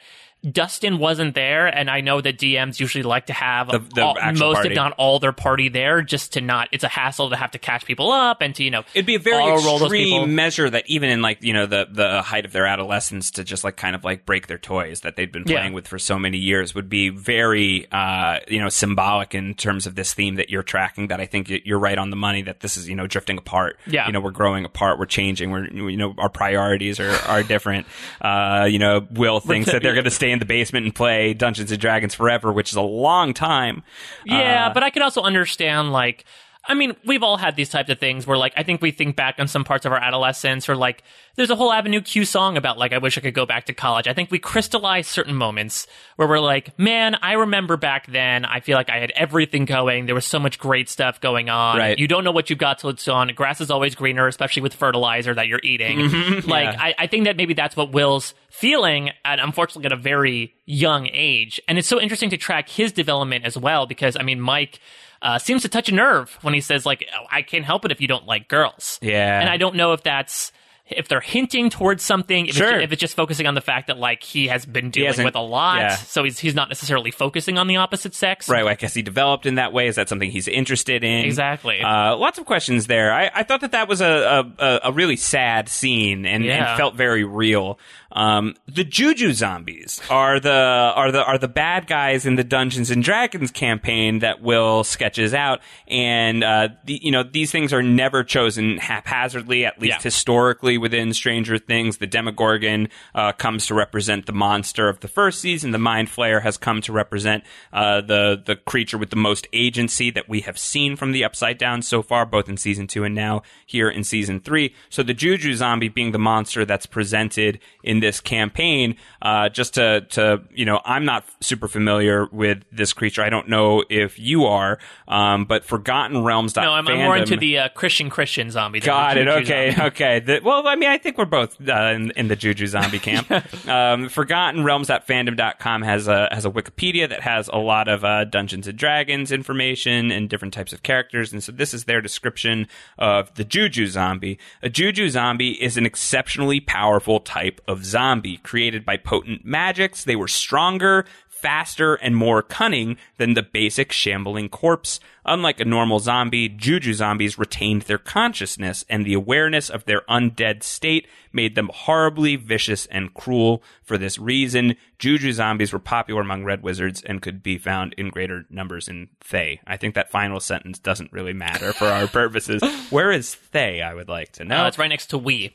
Dustin 0.50 0.98
wasn't 1.00 1.36
there, 1.36 1.68
and 1.68 1.90
I 1.90 2.02
know 2.02 2.20
that 2.20 2.38
DMs 2.38 2.80
usually 2.80 3.04
like 3.04 3.28
to 3.28 3.34
have 3.34 3.68
The- 3.68 3.80
the 3.80 4.04
all- 4.04 4.16
most, 4.34 4.56
party. 4.56 4.70
if 4.70 4.76
not 4.76 4.92
all, 4.98 5.20
their 5.20 5.32
party 5.32 5.70
there, 5.70 6.02
just 6.02 6.34
to 6.34 6.42
not. 6.42 6.68
It's 6.74 6.84
a 6.84 6.90
hassle 6.90 7.30
to 7.30 7.36
have 7.38 7.52
to 7.52 7.58
catch 7.60 7.86
people 7.86 8.12
up 8.12 8.42
and 8.42 8.54
to 8.56 8.64
you 8.64 8.70
know. 8.72 8.84
It'd 8.94 9.06
be 9.06 9.16
a 9.16 9.20
very 9.20 9.42
auto-roll 9.42 9.80
those 9.80 9.92
people. 9.92 10.18
extreme 10.20 10.36
measure 10.36 10.70
that 10.70 10.84
even 10.88 11.10
in 11.10 11.22
like 11.22 11.42
you 11.42 11.54
know 11.54 11.66
the 11.66 11.88
the 11.90 12.22
height 12.22 12.44
of 12.44 12.52
their 12.52 12.66
adolescence 12.66 13.32
to 13.32 13.44
just 13.46 13.64
like 13.64 13.78
kind 13.78 13.96
of 13.96 14.04
like 14.04 14.26
break 14.26 14.48
their 14.48 14.58
toys 14.58 15.02
that 15.02 15.16
they'd 15.16 15.32
been 15.32 15.44
Yeah. 15.46 15.60
playing 15.60 15.74
with 15.74 15.88
for 15.88 15.98
so 15.98 16.20
many 16.20 16.38
years 16.40 16.76
would 16.76 16.90
be 16.90 17.08
very 17.10 17.88
uh 17.92 18.40
you 18.50 18.60
know 18.60 18.68
symbolic 18.70 19.34
in 19.34 19.54
terms 19.54 19.88
of 19.88 19.96
this 19.96 20.14
theme 20.14 20.36
that 20.36 20.50
you're 20.50 20.64
tracking 20.64 21.08
that 21.08 21.22
I 21.22 21.26
think 21.26 21.50
you're 21.64 21.80
right 21.80 21.98
on 21.98 22.10
the 22.10 22.16
money 22.18 22.42
that 22.42 22.60
this 22.60 22.76
is 22.76 22.90
you 22.90 22.96
know 22.96 23.08
drifting 23.08 23.38
apart 23.38 23.78
Yeah. 23.88 24.08
you 24.08 24.12
know 24.12 24.20
we're 24.20 24.32
growing 24.32 24.66
apart 24.66 25.00
we're 25.00 25.06
changing 25.06 25.52
we're 25.52 25.68
you 25.68 25.96
know 25.96 26.14
our 26.18 26.30
priorities 26.30 27.00
are 27.00 27.16
are 27.28 27.44
different 27.44 27.88
uh 28.22 28.68
you 28.70 28.80
know 28.80 29.08
Will 29.12 29.40
thinks 29.40 29.72
that 29.72 29.82
they're 29.82 29.94
going 29.94 30.04
to 30.04 30.12
stay 30.12 30.33
in 30.34 30.40
the 30.40 30.46
basement 30.46 30.86
and 30.86 30.94
play 30.94 31.34
Dungeons 31.34 31.72
and 31.72 31.80
Dragons 31.80 32.14
forever 32.14 32.52
which 32.52 32.70
is 32.72 32.76
a 32.76 32.82
long 32.82 33.34
time. 33.34 33.84
Yeah, 34.26 34.68
Uh, 34.68 34.74
but 34.74 34.84
I 34.84 34.90
could 34.90 35.02
also 35.02 35.22
understand 35.22 35.94
like 35.94 36.26
I 36.66 36.76
mean, 36.76 36.96
we've 37.06 37.24
all 37.24 37.36
had 37.36 37.58
these 37.58 37.70
types 37.70 37.90
of 37.90 38.00
things 38.00 38.26
where 38.26 38.38
like 38.38 38.54
I 38.56 38.64
think 38.64 38.82
we 38.82 38.92
think 38.92 39.18
back 39.18 39.36
on 39.38 39.48
some 39.48 39.66
parts 39.66 39.86
of 39.86 39.92
our 39.92 39.98
adolescence 39.98 40.70
or 40.70 40.78
like 40.78 41.04
there's 41.36 41.50
a 41.50 41.56
whole 41.56 41.74
Avenue 41.74 42.00
Q 42.00 42.24
song 42.24 42.56
about 42.56 42.78
like 42.78 42.94
I 42.94 43.00
wish 43.00 43.18
I 43.18 43.22
could 43.22 43.34
go 43.34 43.46
back 43.46 43.66
to 43.66 43.74
college. 43.74 44.08
I 44.08 44.14
think 44.14 44.32
we 44.32 44.40
crystallize 44.40 45.08
certain 45.08 45.36
moments 45.36 45.88
where 46.16 46.28
we're 46.28 46.40
like, 46.40 46.78
man, 46.80 47.16
I 47.22 47.34
remember 47.34 47.76
back 47.76 48.08
then. 48.08 48.46
I 48.46 48.62
feel 48.62 48.78
like 48.78 48.90
I 48.90 49.00
had 49.00 49.12
everything 49.12 49.66
going. 49.66 50.06
There 50.06 50.16
was 50.16 50.26
so 50.26 50.40
much 50.40 50.58
great 50.58 50.88
stuff 50.88 51.20
going 51.20 51.50
on. 51.50 51.78
Right. 51.78 52.00
You 52.00 52.08
don't 52.08 52.24
know 52.24 52.32
what 52.32 52.50
you've 52.50 52.60
got 52.60 52.80
till 52.80 52.92
it's 52.92 53.06
gone. 53.06 53.30
Grass 53.36 53.60
is 53.60 53.70
always 53.70 53.94
greener, 53.94 54.28
especially 54.28 54.62
with 54.62 54.74
fertilizer 54.74 55.34
that 55.34 55.48
you're 55.48 55.62
eating. 55.64 56.00
Mm-hmm. 56.00 56.50
Like 56.54 56.78
I, 56.78 56.94
I 57.00 57.08
think 57.08 57.26
that 57.26 57.36
maybe 57.36 57.56
that's 57.56 57.76
what 57.76 57.94
Will's 57.94 58.36
feeling 58.50 59.10
at 59.26 59.40
unfortunately 59.40 59.88
at 59.88 59.92
a 59.92 59.96
very 59.96 60.54
young 60.66 61.08
age. 61.12 61.60
And 61.68 61.80
it's 61.80 61.88
so 61.88 62.00
interesting 62.00 62.30
to 62.30 62.38
track 62.38 62.70
his 62.70 62.92
development 62.92 63.44
as 63.44 63.58
well 63.58 63.88
because 63.88 64.16
I 64.16 64.24
mean 64.24 64.40
Mike 64.40 64.80
uh, 65.24 65.40
seems 65.40 65.64
to 65.64 65.70
touch 65.70 65.90
a 65.90 65.94
nerve 65.96 66.38
when 66.44 66.54
he 66.54 66.62
says 66.62 66.86
like 66.86 67.04
"Oh, 67.18 67.26
I 67.32 67.42
can't 67.42 67.66
help 67.66 67.86
it 67.86 67.92
if 67.92 68.00
you 68.02 68.08
don't 68.08 68.28
like 68.28 68.48
girls. 68.48 69.00
Yeah. 69.02 69.40
And 69.40 69.50
I 69.50 69.58
don't 69.58 69.76
know 69.76 69.94
if 69.94 70.04
that's 70.04 70.52
if 70.90 71.08
they're 71.08 71.22
hinting 71.22 71.70
towards 71.70 72.04
something, 72.04 72.46
if, 72.48 72.56
Sure. 72.56 72.76
it's, 72.76 72.84
if 72.84 72.92
it's 72.92 73.00
just 73.00 73.16
focusing 73.16 73.48
on 73.48 73.56
the 73.56 73.62
fact 73.62 73.88
that 73.88 73.98
like 73.98 74.22
he 74.22 74.50
has 74.50 74.66
been 74.66 74.92
dealing 74.92 75.24
with 75.24 75.34
a 75.36 75.40
lot, 75.40 75.80
yeah. 75.80 75.96
so 75.96 76.26
he's 76.26 76.38
he's 76.40 76.54
not 76.54 76.68
necessarily 76.68 77.10
focusing 77.10 77.58
on 77.58 77.68
the 77.68 77.78
opposite 77.78 78.14
sex. 78.14 78.50
Right, 78.50 78.66
I 78.68 78.76
guess 78.76 78.94
he 78.94 79.02
developed 79.02 79.46
in 79.46 79.56
that 79.56 79.72
way. 79.72 79.88
Is 79.88 79.96
that 79.96 80.10
something 80.10 80.30
he's 80.30 80.50
interested 80.50 81.06
in? 81.06 81.24
Exactly. 81.26 81.80
Uh, 81.82 82.18
lots 82.18 82.38
of 82.38 82.46
questions 82.46 82.88
there. 82.88 83.14
I, 83.14 83.32
I 83.34 83.44
thought 83.44 83.62
that 83.62 83.72
that 83.72 83.88
was 83.88 84.02
a, 84.02 84.46
a, 84.60 84.80
a 84.84 84.92
really 84.92 85.16
sad 85.16 85.70
scene 85.70 86.26
and, 86.26 86.44
Yeah. 86.44 86.72
and 86.72 86.78
felt 86.78 86.96
very 86.96 87.24
real. 87.24 87.80
Um, 88.16 88.56
the 88.68 88.84
Juju 88.84 89.34
zombies 89.34 90.00
are 90.10 90.40
the 90.40 90.52
are 90.52 91.12
the 91.12 91.24
are 91.24 91.40
the 91.40 91.48
bad 91.48 91.88
guys 91.88 92.28
in 92.28 92.36
the 92.36 92.44
Dungeons 92.44 92.92
and 92.92 93.04
Dragons 93.04 93.50
campaign 93.50 94.20
that 94.20 94.40
Will 94.42 94.84
sketches 94.84 95.34
out, 95.34 95.62
and 95.88 96.44
uh, 96.44 96.70
the, 96.86 97.00
you 97.02 97.12
know 97.12 97.24
these 97.24 97.52
things 97.52 97.74
are 97.74 97.82
never 97.82 98.24
chosen 98.24 98.78
haphazardly. 98.78 99.66
At 99.66 99.80
least 99.82 99.98
Yeah. 99.98 100.02
historically 100.04 100.78
within 100.78 101.12
Stranger 101.14 101.58
Things, 101.58 101.98
the 101.98 102.06
Demogorgon 102.06 102.90
uh, 103.16 103.32
comes 103.32 103.66
to 103.68 103.74
represent 103.74 104.28
the 104.28 104.32
monster 104.34 104.90
of 104.90 105.00
the 105.00 105.08
first 105.08 105.42
season. 105.42 105.72
The 105.72 105.80
Mind 105.80 106.08
Flayer 106.08 106.44
has 106.44 106.56
come 106.56 106.82
to 106.82 106.92
represent 106.94 107.44
uh, 107.74 108.02
the 108.02 108.40
the 108.46 108.56
creature 108.56 109.00
with 109.00 109.10
the 109.10 109.16
most 109.16 109.48
agency 109.54 110.12
that 110.12 110.30
we 110.30 110.42
have 110.42 110.60
seen 110.60 110.96
from 110.96 111.14
the 111.14 111.24
Upside 111.24 111.58
Down 111.58 111.82
so 111.82 112.04
far, 112.04 112.28
both 112.28 112.48
in 112.48 112.58
season 112.58 112.86
two 112.86 113.04
and 113.04 113.16
now 113.16 113.42
here 113.66 113.90
in 113.90 114.04
season 114.04 114.40
three. 114.40 114.76
So 114.90 115.02
the 115.02 115.16
Juju 115.16 115.56
zombie 115.56 115.90
being 115.90 116.12
the 116.12 116.20
monster 116.20 116.64
that's 116.64 116.86
presented 116.86 117.60
in 117.84 118.03
this 118.04 118.20
campaign. 118.20 118.96
Uh, 119.22 119.50
just 119.50 119.76
to 119.76 120.02
to 120.10 120.42
you 120.54 120.66
know, 120.66 120.82
I'm 120.86 121.06
not 121.06 121.26
super 121.40 121.68
familiar 121.68 122.28
with 122.32 122.64
this 122.72 122.94
creature. 122.94 123.24
I 123.24 123.30
don't 123.30 123.48
know 123.48 123.84
if 123.90 124.20
you 124.20 124.46
are, 124.46 124.78
um, 125.08 125.46
but 125.46 125.64
Forgotten 125.64 126.24
Realms. 126.24 126.56
No, 126.56 126.74
I'm, 126.74 126.88
I'm 126.88 126.98
more 126.98 127.18
into 127.18 127.38
the 127.38 127.60
uh, 127.60 127.70
Christian 127.70 128.10
Christian 128.10 128.52
zombie. 128.52 128.82
Got 128.82 129.18
it. 129.18 129.28
Okay. 129.28 129.72
zombie. 129.72 129.84
Okay. 129.94 130.20
The, 130.20 130.40
well, 130.44 130.68
I 130.68 130.76
mean, 130.76 130.90
I 130.90 130.98
think 130.98 131.18
we're 131.18 131.26
both 131.26 131.58
uh, 131.68 131.92
in, 131.94 132.12
in 132.12 132.28
the 132.30 132.36
Juju 132.36 132.68
zombie 132.68 133.00
camp. 133.10 133.30
um, 133.68 134.10
Forgotten 134.10 134.64
Realms.fandom.com 134.64 135.82
has 135.84 136.08
a 136.08 136.30
has 136.32 136.46
a 136.46 136.50
Wikipedia 136.50 137.08
that 137.10 137.22
has 137.22 137.48
a 137.50 137.58
lot 137.58 137.88
of 137.88 138.04
uh, 138.04 138.26
Dungeons 138.26 138.68
and 138.68 138.78
Dragons 138.78 139.32
information 139.32 140.12
and 140.12 140.30
different 140.30 140.54
types 140.54 140.74
of 140.74 140.84
characters, 140.84 141.32
and 141.32 141.44
so 141.44 141.52
this 141.52 141.74
is 141.74 141.84
their 141.86 142.02
description 142.02 142.68
of 142.98 143.34
the 143.36 143.44
Juju 143.44 143.88
zombie. 143.88 144.40
A 144.62 144.70
Juju 144.70 145.10
zombie 145.10 145.52
is 145.62 145.78
an 145.78 145.86
exceptionally 145.86 146.60
powerful 146.60 147.20
type 147.20 147.62
of 147.68 147.86
zombie 147.94 148.38
created 148.38 148.84
by 148.84 148.98
potent 148.98 149.46
magics. 149.46 150.04
They 150.04 150.16
were 150.16 150.28
stronger, 150.28 151.06
faster 151.44 151.96
and 151.96 152.16
more 152.16 152.42
cunning 152.42 152.96
than 153.18 153.34
the 153.34 153.44
basic 153.44 153.92
shambling 153.92 154.48
corpse. 154.48 155.02
Unlike 155.26 155.60
a 155.60 155.66
normal 155.66 156.00
zombie, 156.00 156.48
Juju 156.48 156.94
zombies 156.94 157.38
retained 157.38 157.84
their 157.84 157.98
consciousness, 157.98 158.86
and 158.90 159.06
the 159.06 159.14
awareness 159.14 159.70
of 159.70 159.84
their 159.84 160.02
undead 160.10 160.64
state 160.64 161.06
made 161.34 161.56
them 161.56 161.70
horribly 161.74 162.38
vicious 162.38 162.86
and 162.86 163.14
cruel. 163.14 163.62
For 163.84 163.98
this 163.98 164.18
reason, 164.18 164.78
Juju 165.00 165.34
zombies 165.34 165.74
were 165.74 165.80
popular 165.80 166.22
among 166.22 166.46
red 166.46 166.64
wizards 166.64 167.02
and 167.02 167.22
could 167.22 167.44
be 167.44 167.58
found 167.58 167.94
in 167.98 168.10
greater 168.10 168.46
numbers 168.50 168.88
in 168.88 169.10
Thay. 169.20 169.60
I 169.68 169.76
think 169.76 169.96
that 169.96 170.12
final 170.12 170.40
sentence 170.40 170.80
doesn't 170.80 171.12
really 171.12 171.34
matter 171.34 171.74
for 171.74 171.88
our 171.88 172.08
purposes. 172.20 172.64
Where 172.90 173.12
is 173.12 173.36
Thay? 173.36 173.82
I 173.82 173.94
would 173.94 174.08
like 174.08 174.32
to 174.34 174.46
know. 174.46 174.62
No, 174.62 174.68
it's 174.68 174.78
right 174.78 174.88
next 174.88 175.08
to 175.08 175.18
we. 175.18 175.54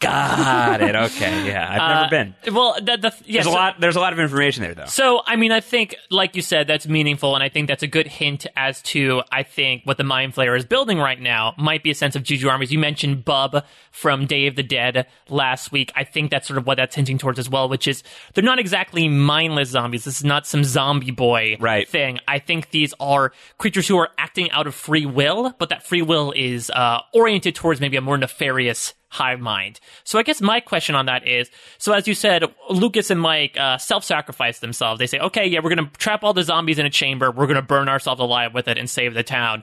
Got 0.00 0.82
it. 0.82 0.94
Okay. 1.06 1.46
Yeah, 1.46 1.68
I've 1.70 1.78
never 1.88 2.04
Uh, 2.04 2.08
been. 2.44 2.54
Well, 2.54 2.74
the, 2.80 2.96
the, 2.96 3.14
yeah, 3.26 3.42
There's 3.42 3.46
a 3.46 3.50
lot. 3.50 3.80
There's 3.80 3.96
a 3.96 4.00
lot 4.00 4.12
of 4.12 4.18
information 4.18 4.62
there, 4.62 4.74
though. 4.74 4.86
So, 4.86 5.22
I 5.26 5.36
mean, 5.36 5.52
I 5.52 5.60
think, 5.60 5.94
like 6.10 6.34
you 6.34 6.42
said, 6.42 6.66
that's 6.66 6.86
meaningful, 6.88 7.34
and 7.34 7.42
I 7.44 7.48
think 7.48 7.68
that's 7.68 7.82
a 7.82 7.86
good 7.86 8.06
hint 8.06 8.46
as 8.56 8.82
to, 8.82 9.22
I 9.30 9.42
think, 9.42 9.82
what 9.84 9.98
the 9.98 10.04
Mind 10.04 10.34
Flayer 10.34 10.56
is 10.56 10.64
building 10.64 10.98
right 10.98 11.20
now 11.20 11.54
might 11.58 11.82
be 11.82 11.90
a 11.90 11.94
sense 11.94 12.16
of 12.16 12.22
Juju 12.22 12.48
armies. 12.48 12.72
You 12.72 12.78
mentioned 12.78 13.24
Bub 13.24 13.64
from 13.92 14.26
Day 14.26 14.46
of 14.46 14.56
the 14.56 14.62
Dead 14.62 15.06
last 15.28 15.70
week. 15.72 15.92
I 15.94 16.04
think 16.04 16.30
that's 16.30 16.46
sort 16.48 16.58
of 16.58 16.66
what 16.66 16.76
that's 16.76 16.96
hinting 16.96 17.18
towards 17.18 17.38
as 17.38 17.48
well, 17.48 17.68
which 17.68 17.86
is 17.86 18.02
they're 18.34 18.42
not 18.44 18.58
exactly 18.58 19.08
mindless 19.08 19.68
zombies. 19.70 20.04
This 20.04 20.18
is 20.18 20.24
not 20.24 20.46
some 20.46 20.64
zombie 20.64 21.10
boy 21.10 21.56
Right. 21.60 21.88
thing. 21.88 22.18
I 22.26 22.38
think 22.38 22.70
these 22.70 22.94
are 23.00 23.32
creatures 23.58 23.86
who 23.86 23.96
are 23.98 24.08
acting 24.18 24.50
out 24.50 24.66
of 24.66 24.74
free 24.74 25.06
will, 25.06 25.54
but 25.58 25.68
that 25.68 25.82
free 25.86 26.02
will 26.02 26.32
is 26.34 26.70
uh, 26.70 27.00
oriented 27.14 27.54
towards 27.54 27.80
maybe 27.80 27.96
a 27.96 28.00
more 28.00 28.18
nefarious 28.18 28.94
hive 29.08 29.40
mind. 29.40 29.80
So 30.04 30.18
I 30.18 30.22
guess 30.22 30.40
my 30.40 30.60
question 30.60 30.94
on 30.94 31.06
that 31.06 31.26
is, 31.26 31.50
so 31.78 31.92
as 31.92 32.08
you 32.08 32.14
said, 32.14 32.44
Lucas 32.70 33.10
and 33.10 33.20
Mike 33.20 33.56
uh, 33.58 33.78
self-sacrifice 33.78 34.58
themselves. 34.58 34.98
They 34.98 35.06
say, 35.06 35.18
okay, 35.18 35.46
yeah, 35.46 35.60
we're 35.62 35.74
going 35.74 35.88
to 35.88 35.98
trap 35.98 36.24
all 36.24 36.34
the 36.34 36.42
zombies 36.42 36.78
in 36.78 36.86
a 36.86 36.90
chamber. 36.90 37.30
We're 37.30 37.46
going 37.46 37.56
to 37.56 37.62
burn 37.62 37.88
ourselves 37.88 38.20
alive 38.20 38.54
with 38.54 38.68
it 38.68 38.78
and 38.78 38.88
save 38.90 39.14
the 39.14 39.22
town. 39.22 39.62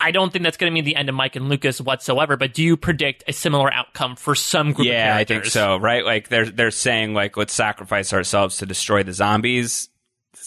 I 0.00 0.12
don't 0.12 0.32
think 0.32 0.44
that's 0.44 0.56
going 0.56 0.70
to 0.70 0.74
mean 0.74 0.84
the 0.84 0.96
end 0.96 1.08
of 1.08 1.14
Mike 1.14 1.36
and 1.36 1.48
Lucas 1.48 1.80
whatsoever, 1.80 2.36
but 2.36 2.54
do 2.54 2.62
you 2.62 2.76
predict 2.76 3.22
a 3.28 3.32
similar 3.32 3.72
outcome 3.72 4.16
for 4.16 4.34
some 4.34 4.72
group 4.72 4.88
Yeah, 4.88 5.14
I 5.14 5.24
think 5.24 5.44
so. 5.44 5.76
Right? 5.76 6.04
Like 6.04 6.28
they're 6.28 6.48
they're 6.48 6.70
saying 6.70 7.12
like 7.12 7.36
let's 7.36 7.52
sacrifice 7.52 8.12
ourselves 8.14 8.56
to 8.58 8.66
destroy 8.66 9.02
the 9.02 9.12
zombies. 9.12 9.90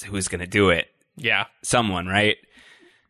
Who's 0.08 0.28
going 0.28 0.40
to 0.42 0.48
do 0.48 0.70
it? 0.70 0.88
Yeah. 1.16 1.46
Someone, 1.62 2.08
right? 2.08 2.38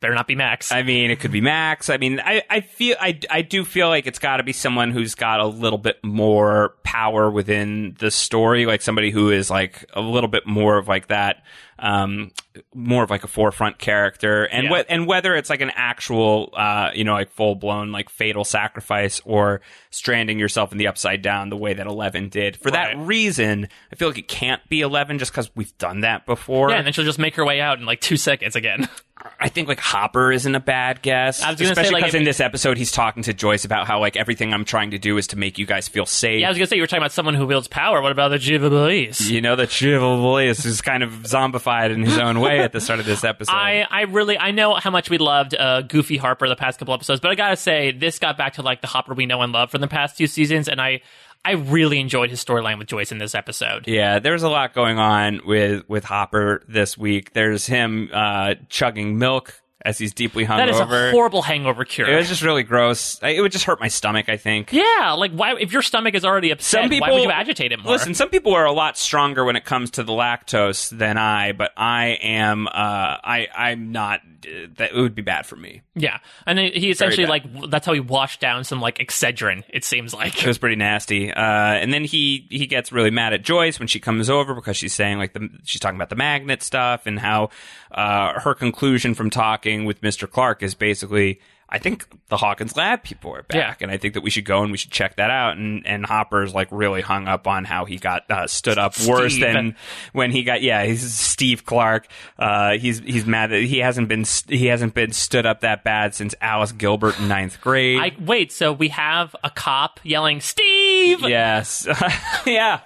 Better 0.03 0.15
not 0.15 0.27
be 0.27 0.35
Max. 0.35 0.69
I 0.73 0.83
mean, 0.83 1.11
it 1.11 1.21
could 1.21 1.31
be 1.31 1.39
Max. 1.39 1.89
I 1.89 1.95
mean, 1.95 2.19
I, 2.19 2.43
I 2.49 2.59
feel 2.59 2.97
I, 2.99 3.17
I 3.31 3.41
do 3.41 3.63
feel 3.63 3.87
like 3.87 4.05
it's 4.05 4.19
got 4.19 4.35
to 4.35 4.43
be 4.43 4.51
someone 4.51 4.91
who's 4.91 5.15
got 5.15 5.39
a 5.39 5.47
little 5.47 5.77
bit 5.79 6.03
more 6.03 6.75
power 6.83 7.31
within 7.31 7.95
the 7.99 8.11
story, 8.11 8.65
like 8.65 8.81
somebody 8.81 9.11
who 9.11 9.31
is 9.31 9.49
like 9.49 9.85
a 9.93 10.01
little 10.01 10.27
bit 10.27 10.45
more 10.45 10.77
of 10.77 10.89
like 10.89 11.07
that, 11.07 11.45
um, 11.79 12.31
more 12.73 13.03
of 13.03 13.09
like 13.09 13.23
a 13.23 13.27
forefront 13.27 13.79
character, 13.79 14.43
and 14.45 14.65
Yeah. 14.69 14.83
wh- 14.83 14.85
and 14.89 15.07
whether 15.07 15.35
it's 15.35 15.49
like 15.49 15.61
an 15.61 15.71
actual, 15.75 16.53
uh, 16.55 16.91
you 16.93 17.03
know, 17.03 17.13
like 17.13 17.31
full 17.31 17.55
blown 17.55 17.91
like 17.91 18.09
fatal 18.09 18.43
sacrifice 18.43 19.21
or 19.25 19.61
stranding 19.89 20.39
yourself 20.39 20.71
in 20.71 20.77
the 20.77 20.87
upside 20.87 21.21
down 21.21 21.49
the 21.49 21.57
way 21.57 21.73
that 21.73 21.87
Eleven 21.87 22.29
did. 22.29 22.57
For 22.57 22.71
that 22.71 22.97
reason, 22.97 23.67
I 23.91 23.95
feel 23.95 24.07
like 24.09 24.17
it 24.17 24.27
can't 24.27 24.61
be 24.69 24.81
Eleven 24.81 25.19
just 25.19 25.31
because 25.31 25.49
we've 25.55 25.75
done 25.77 26.01
that 26.01 26.25
before. 26.25 26.69
yeah, 26.69 26.77
and 26.77 26.85
then 26.85 26.93
she'll 26.93 27.05
just 27.05 27.19
make 27.19 27.35
her 27.35 27.45
way 27.45 27.59
out 27.59 27.79
in 27.79 27.85
like 27.85 28.01
two 28.01 28.17
seconds 28.17 28.55
again. 28.55 28.87
I 29.39 29.47
think 29.47 29.69
like 29.69 29.79
Hopper 29.79 30.33
isn't 30.33 30.53
a 30.53 30.59
bad 30.59 31.01
guess. 31.01 31.41
I 31.43 31.51
was 31.51 31.59
gonna 31.59 31.71
especially 31.71 32.01
because 32.01 32.13
if- 32.13 32.19
in 32.19 32.25
this 32.25 32.39
episode 32.41 32.77
he's 32.77 32.91
talking 32.91 33.23
to 33.23 33.33
Joyce 33.33 33.63
about 33.63 33.87
how 33.87 33.99
like 33.99 34.17
everything 34.17 34.53
I'm 34.53 34.65
trying 34.65 34.91
to 34.91 34.97
do 34.97 35.17
is 35.17 35.27
to 35.27 35.37
make 35.37 35.57
you 35.57 35.65
guys 35.65 35.87
feel 35.87 36.05
safe. 36.05 36.41
yeah, 36.41 36.47
I 36.47 36.49
was 36.49 36.57
going 36.57 36.65
to 36.65 36.69
say, 36.69 36.75
you 36.75 36.81
were 36.81 36.87
talking 36.87 37.01
about 37.03 37.13
someone 37.13 37.33
who 37.35 37.45
wields 37.45 37.67
power. 37.69 38.01
What 38.01 38.11
about 38.11 38.29
the 38.29 38.37
Jubilees? 38.37 39.31
you 39.31 39.39
know 39.39 39.55
that 39.55 39.69
Chivalrius 39.69 40.65
is 40.65 40.81
kind 40.81 41.03
of 41.03 41.11
zombified 41.23 41.63
in 41.91 42.03
his 42.03 42.17
own 42.17 42.39
way 42.39 42.59
at 42.59 42.71
the 42.71 42.81
start 42.81 42.99
of 42.99 43.05
this 43.05 43.23
episode. 43.23 43.53
I, 43.53 43.85
I 43.89 44.01
really 44.03 44.37
I 44.37 44.51
know 44.51 44.73
how 44.75 44.91
much 44.91 45.09
we 45.09 45.17
loved 45.17 45.55
uh, 45.55 45.81
Goofy 45.81 46.17
Harper 46.17 46.47
the 46.47 46.55
past 46.55 46.79
couple 46.79 46.93
episodes, 46.93 47.19
but 47.19 47.31
I 47.31 47.35
gotta 47.35 47.55
say 47.57 47.91
this 47.91 48.19
got 48.19 48.37
back 48.37 48.53
to 48.53 48.61
like 48.61 48.81
the 48.81 48.87
Hopper 48.87 49.13
we 49.13 49.25
know 49.25 49.41
and 49.41 49.51
love 49.51 49.71
from 49.71 49.81
the 49.81 49.87
past 49.87 50.17
two 50.17 50.27
seasons, 50.27 50.67
and 50.67 50.81
I 50.81 51.01
I 51.45 51.51
really 51.53 51.99
enjoyed 51.99 52.29
his 52.29 52.43
storyline 52.43 52.77
with 52.77 52.87
Joyce 52.87 53.11
in 53.11 53.17
this 53.17 53.35
episode. 53.35 53.87
yeah, 53.87 54.19
there's 54.19 54.43
a 54.43 54.49
lot 54.49 54.73
going 54.73 54.97
on 54.97 55.41
with 55.45 55.87
with 55.89 56.05
Hopper 56.05 56.63
this 56.67 56.97
week. 56.97 57.33
There's 57.33 57.65
him 57.65 58.09
uh, 58.13 58.55
chugging 58.69 59.17
milk 59.17 59.61
as 59.85 59.97
he's 59.97 60.13
deeply 60.13 60.45
hungover. 60.45 60.57
That 60.57 60.69
is 60.69 60.79
a 60.79 61.11
horrible 61.11 61.41
hangover 61.41 61.85
cure. 61.85 62.09
it 62.09 62.15
was 62.15 62.27
just 62.29 62.41
really 62.41 62.63
gross. 62.63 63.19
It 63.21 63.41
would 63.41 63.51
just 63.51 63.65
hurt 63.65 63.79
my 63.79 63.87
stomach. 63.89 64.29
I 64.29 64.37
think. 64.37 64.71
yeah, 64.71 65.13
like 65.17 65.31
why 65.31 65.55
if 65.57 65.71
your 65.73 65.81
stomach 65.81 66.15
is 66.15 66.23
already 66.25 66.51
upset, 66.51 66.81
Some 66.83 66.89
people 66.89 67.07
why 67.07 67.13
would 67.13 67.23
you 67.23 67.31
agitate 67.31 67.71
it 67.71 67.79
more? 67.83 67.91
Listen, 67.93 68.13
some 68.13 68.29
people 68.29 68.53
are 68.53 68.65
a 68.65 68.71
lot 68.71 68.97
stronger 68.97 69.43
when 69.45 69.55
it 69.55 69.65
comes 69.65 69.91
to 69.91 70.03
the 70.03 70.13
lactose 70.13 70.89
than 70.97 71.17
I, 71.17 71.51
but 71.51 71.71
I 71.77 72.17
am. 72.21 72.67
Uh, 72.67 72.71
I 72.73 73.47
I'm 73.55 73.91
not. 73.91 74.21
Uh, 74.45 74.67
that 74.75 74.91
it 74.91 74.95
would 74.99 75.15
be 75.15 75.21
bad 75.21 75.45
for 75.45 75.55
me. 75.55 75.81
yeah, 75.95 76.17
and 76.45 76.59
he 76.59 76.89
essentially 76.89 77.25
like 77.25 77.43
that's 77.69 77.85
how 77.85 77.93
he 77.93 78.01
washed 78.01 78.41
down 78.41 78.65
some 78.65 78.81
like 78.81 78.97
Excedrin. 78.97 79.63
It 79.69 79.85
seems 79.85 80.13
like 80.13 80.37
It 80.37 80.45
was 80.47 80.57
pretty 80.57 80.75
nasty. 80.75 81.31
Uh, 81.31 81.41
and 81.41 81.93
then 81.93 82.03
he 82.03 82.45
he 82.49 82.67
gets 82.67 82.91
really 82.91 83.09
mad 83.11 83.31
at 83.33 83.41
Joyce 83.41 83.79
when 83.79 83.87
she 83.87 84.01
comes 84.01 84.29
over 84.29 84.53
because 84.53 84.75
she's 84.75 84.93
saying 84.93 85.17
like 85.17 85.31
the 85.33 85.47
she's 85.63 85.79
talking 85.79 85.95
about 85.95 86.09
the 86.09 86.17
magnet 86.17 86.61
stuff 86.61 87.05
and 87.05 87.17
how 87.19 87.51
uh, 87.91 88.39
her 88.41 88.53
conclusion 88.53 89.13
from 89.13 89.29
talking 89.29 89.72
with 89.85 90.01
Mr. 90.01 90.29
Clark 90.29 90.63
is 90.63 90.75
basically. 90.75 91.39
I 91.69 91.79
think 91.79 92.05
the 92.27 92.37
Hawkins 92.37 92.75
lab 92.77 93.01
people 93.01 93.33
are 93.35 93.41
back, 93.41 93.79
Yeah. 93.79 93.83
and 93.83 93.89
I 93.91 93.97
think 93.97 94.13
that 94.13 94.21
we 94.21 94.29
should 94.29 94.45
go 94.45 94.61
and 94.61 94.71
we 94.71 94.77
should 94.77 94.91
check 94.91 95.15
that 95.15 95.31
out. 95.31 95.57
And 95.57 95.87
and 95.87 96.05
Hopper's 96.05 96.53
like 96.53 96.67
really 96.69 97.01
hung 97.01 97.27
up 97.27 97.47
on 97.47 97.65
how 97.65 97.85
he 97.85 97.97
got 97.97 98.29
uh, 98.29 98.45
stood 98.45 98.77
up 98.77 98.93
worse 99.07 99.39
than 99.39 99.75
when 100.11 100.29
he 100.29 100.43
got 100.43 100.61
yeah 100.61 100.83
he's 100.85 101.11
Steve 101.11 101.65
Clark. 101.65 102.05
Uh, 102.37 102.73
he's 102.77 102.99
he's 102.99 103.25
mad 103.25 103.49
that 103.49 103.63
he 103.63 103.79
hasn't 103.79 104.07
been 104.07 104.23
he 104.49 104.67
hasn't 104.67 104.93
been 104.93 105.13
stood 105.13 105.47
up 105.47 105.61
that 105.61 105.83
bad 105.83 106.13
since 106.13 106.35
Alice 106.41 106.73
Gilbert 106.73 107.17
in 107.19 107.27
ninth 107.27 107.59
grade. 107.59 107.97
I 107.99 108.11
wait. 108.23 108.51
So 108.51 108.71
we 108.71 108.89
have 108.89 109.35
a 109.43 109.49
cop 109.49 109.99
yelling, 110.03 110.41
"Steve!" 110.41 111.21
Yes. 111.21 111.87
yeah. 112.45 112.81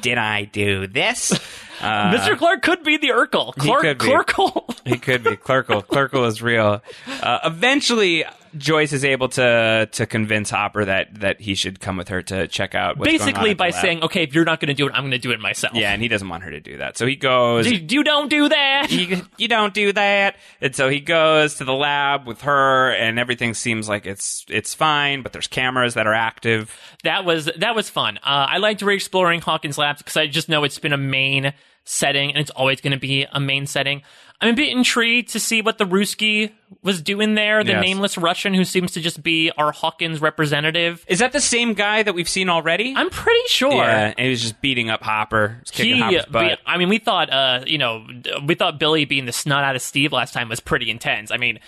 Did 0.00 0.18
I 0.18 0.44
do 0.44 0.86
this? 0.86 1.32
Uh, 1.80 2.12
Mr. 2.12 2.36
Clark 2.38 2.62
could 2.62 2.82
be 2.82 2.96
the 2.96 3.08
Urkel. 3.08 3.54
Clark 3.54 3.82
could 3.82 3.98
be. 3.98 4.06
Clarkle. 4.06 4.78
he 4.86 4.98
could 4.98 5.22
be. 5.24 5.36
Clerkle. 5.36 5.84
Clerkle 5.86 6.26
is 6.26 6.40
real. 6.40 6.82
Uh, 7.22 7.38
eventually, 7.44 8.24
Joyce 8.56 8.92
is 8.92 9.04
able 9.04 9.28
to 9.30 9.88
to 9.92 10.06
convince 10.06 10.50
Hopper 10.50 10.84
that 10.84 11.20
that 11.20 11.40
he 11.40 11.54
should 11.54 11.80
come 11.80 11.96
with 11.96 12.08
her 12.08 12.22
to 12.22 12.48
check 12.48 12.74
out. 12.74 12.96
What's 12.96 13.08
going 13.08 13.20
on 13.20 13.26
Basically, 13.26 13.54
by 13.54 13.70
saying, 13.70 14.02
"Okay, 14.02 14.22
if 14.22 14.34
you're 14.34 14.44
not 14.44 14.60
going 14.60 14.68
to 14.68 14.74
do 14.74 14.86
it, 14.86 14.92
I'm 14.94 15.02
going 15.02 15.10
to 15.12 15.18
do 15.18 15.30
it 15.30 15.40
myself." 15.40 15.74
yeah, 15.74 15.92
and 15.92 16.02
he 16.02 16.08
doesn't 16.08 16.28
want 16.28 16.42
her 16.44 16.50
to 16.50 16.60
do 16.60 16.78
that, 16.78 16.96
so 16.96 17.06
he 17.06 17.16
goes. 17.16 17.70
You, 17.70 17.84
you 17.88 18.04
don't 18.04 18.28
do 18.28 18.48
that. 18.48 18.90
you, 18.90 19.22
you 19.36 19.48
don't 19.48 19.74
do 19.74 19.92
that. 19.92 20.36
And 20.60 20.74
so 20.74 20.88
he 20.88 21.00
goes 21.00 21.56
to 21.56 21.64
the 21.64 21.74
lab 21.74 22.26
with 22.26 22.42
her, 22.42 22.92
and 22.92 23.18
everything 23.18 23.54
seems 23.54 23.88
like 23.88 24.06
it's 24.06 24.44
it's 24.48 24.74
fine. 24.74 25.22
But 25.22 25.32
there's 25.32 25.48
cameras 25.48 25.94
that 25.94 26.06
are 26.06 26.14
active. 26.14 26.76
That 27.04 27.24
was 27.24 27.50
that 27.56 27.74
was 27.74 27.90
fun. 27.90 28.18
Uh, 28.18 28.46
I 28.50 28.58
liked 28.58 28.82
re-exploring 28.82 29.40
Hawkins 29.40 29.78
Labs 29.78 30.02
because 30.02 30.16
I 30.16 30.26
just 30.26 30.48
know 30.48 30.64
it's 30.64 30.78
been 30.78 30.92
a 30.92 30.98
main 30.98 31.52
setting 31.86 32.30
and 32.30 32.38
it's 32.38 32.50
always 32.50 32.80
going 32.82 32.92
to 32.92 32.98
be 32.98 33.26
a 33.32 33.40
main 33.40 33.64
setting. 33.66 34.02
I'm 34.40 34.50
a 34.50 34.52
bit 34.52 34.68
intrigued 34.70 35.30
to 35.30 35.40
see 35.40 35.62
what 35.62 35.78
the 35.78 35.86
Ruski 35.86 36.52
was 36.82 37.00
doing 37.00 37.34
there. 37.36 37.64
The 37.64 37.70
Yes. 37.72 37.80
nameless 37.82 38.18
Russian 38.18 38.52
who 38.52 38.64
seems 38.64 38.92
to 38.92 39.00
just 39.00 39.22
be 39.22 39.50
our 39.56 39.72
Hawkins 39.72 40.20
representative. 40.20 41.02
Is 41.08 41.20
that 41.20 41.32
the 41.32 41.40
same 41.40 41.72
guy 41.72 42.02
that 42.02 42.14
we've 42.14 42.28
seen 42.28 42.50
already? 42.50 42.92
I'm 42.94 43.08
pretty 43.08 43.48
sure. 43.48 43.72
Yeah, 43.72 44.12
and 44.18 44.18
he 44.18 44.28
was 44.28 44.42
just 44.42 44.60
beating 44.60 44.90
up 44.90 45.02
Hopper, 45.02 45.62
He, 45.72 45.98
Hopper's 45.98 46.26
butt. 46.26 46.44
we- 46.44 46.56
I 46.66 46.76
mean, 46.76 46.90
we 46.90 46.98
thought, 46.98 47.32
uh, 47.32 47.60
you 47.66 47.78
know, 47.78 48.04
we 48.44 48.54
thought 48.56 48.78
Billy 48.78 49.06
being 49.06 49.24
the 49.24 49.32
snot 49.32 49.64
out 49.64 49.74
of 49.74 49.80
Steve 49.80 50.12
last 50.12 50.34
time 50.34 50.50
was 50.50 50.60
pretty 50.60 50.90
intense. 50.90 51.30
I 51.30 51.38
mean, 51.38 51.58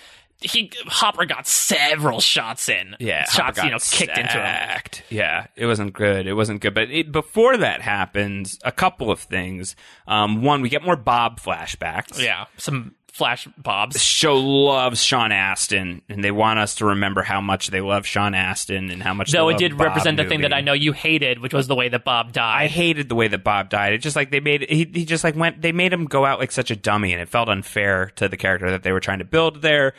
he 0.41 0.71
Hopper 0.85 1.25
got 1.25 1.47
several 1.47 2.21
shots 2.21 2.69
in. 2.69 2.95
yeah, 2.99 3.25
shots, 3.25 3.61
you 3.61 3.69
know, 3.69 3.77
kicked 3.79 4.17
into 4.17 4.31
him. 4.31 4.45
sacked. 4.45 5.03
Yeah, 5.09 5.47
it 5.55 5.65
wasn't 5.65 5.93
good. 5.93 6.27
It 6.27 6.33
wasn't 6.33 6.61
good. 6.61 6.73
But 6.73 6.89
it, 6.89 7.11
before 7.11 7.57
that 7.57 7.81
happens, 7.81 8.57
a 8.63 8.71
couple 8.71 9.11
of 9.11 9.19
things. 9.19 9.75
Um, 10.07 10.41
one, 10.41 10.61
we 10.61 10.69
get 10.69 10.83
more 10.83 10.95
Bob 10.95 11.39
flashbacks. 11.39 12.21
Yeah, 12.21 12.45
some 12.57 12.95
flash 13.19 13.47
bobs. 13.57 13.93
The 13.93 13.99
Show 13.99 14.37
loves 14.37 15.03
Sean 15.03 15.31
Astin, 15.33 16.01
and 16.07 16.23
they 16.23 16.31
want 16.31 16.59
us 16.59 16.75
to 16.75 16.85
remember 16.85 17.21
how 17.21 17.41
much 17.41 17.67
they 17.67 17.81
love 17.81 18.05
Sean 18.05 18.33
Astin 18.33 18.89
and 18.89 19.03
how 19.03 19.13
much. 19.13 19.31
Though 19.31 19.49
it 19.49 19.57
did 19.57 19.77
Bob 19.77 19.87
represent 19.87 20.17
the 20.17 20.25
thing 20.25 20.41
that 20.41 20.53
I 20.53 20.61
know 20.61 20.73
you 20.73 20.93
hated, 20.93 21.39
which 21.39 21.53
was 21.53 21.67
the 21.67 21.75
way 21.75 21.89
that 21.89 22.05
Bob 22.05 22.31
died. 22.31 22.63
I 22.63 22.67
hated 22.67 23.09
the 23.09 23.15
way 23.15 23.27
that 23.27 23.43
Bob 23.43 23.69
died. 23.69 23.93
It 23.93 23.97
just 23.99 24.15
like 24.15 24.31
they 24.31 24.39
made 24.39 24.69
he 24.69 24.89
he 24.91 25.05
just 25.05 25.23
like 25.23 25.35
went 25.35 25.61
they 25.61 25.73
made 25.73 25.91
him 25.91 26.05
go 26.05 26.25
out 26.25 26.39
like 26.39 26.51
such 26.51 26.71
a 26.71 26.75
dummy 26.77 27.11
and 27.11 27.21
it 27.21 27.27
felt 27.27 27.49
unfair 27.49 28.11
to 28.15 28.29
the 28.29 28.37
character 28.37 28.71
that 28.71 28.83
they 28.83 28.93
were 28.93 29.01
trying 29.01 29.19
to 29.19 29.25
build 29.25 29.61
there. 29.61 29.93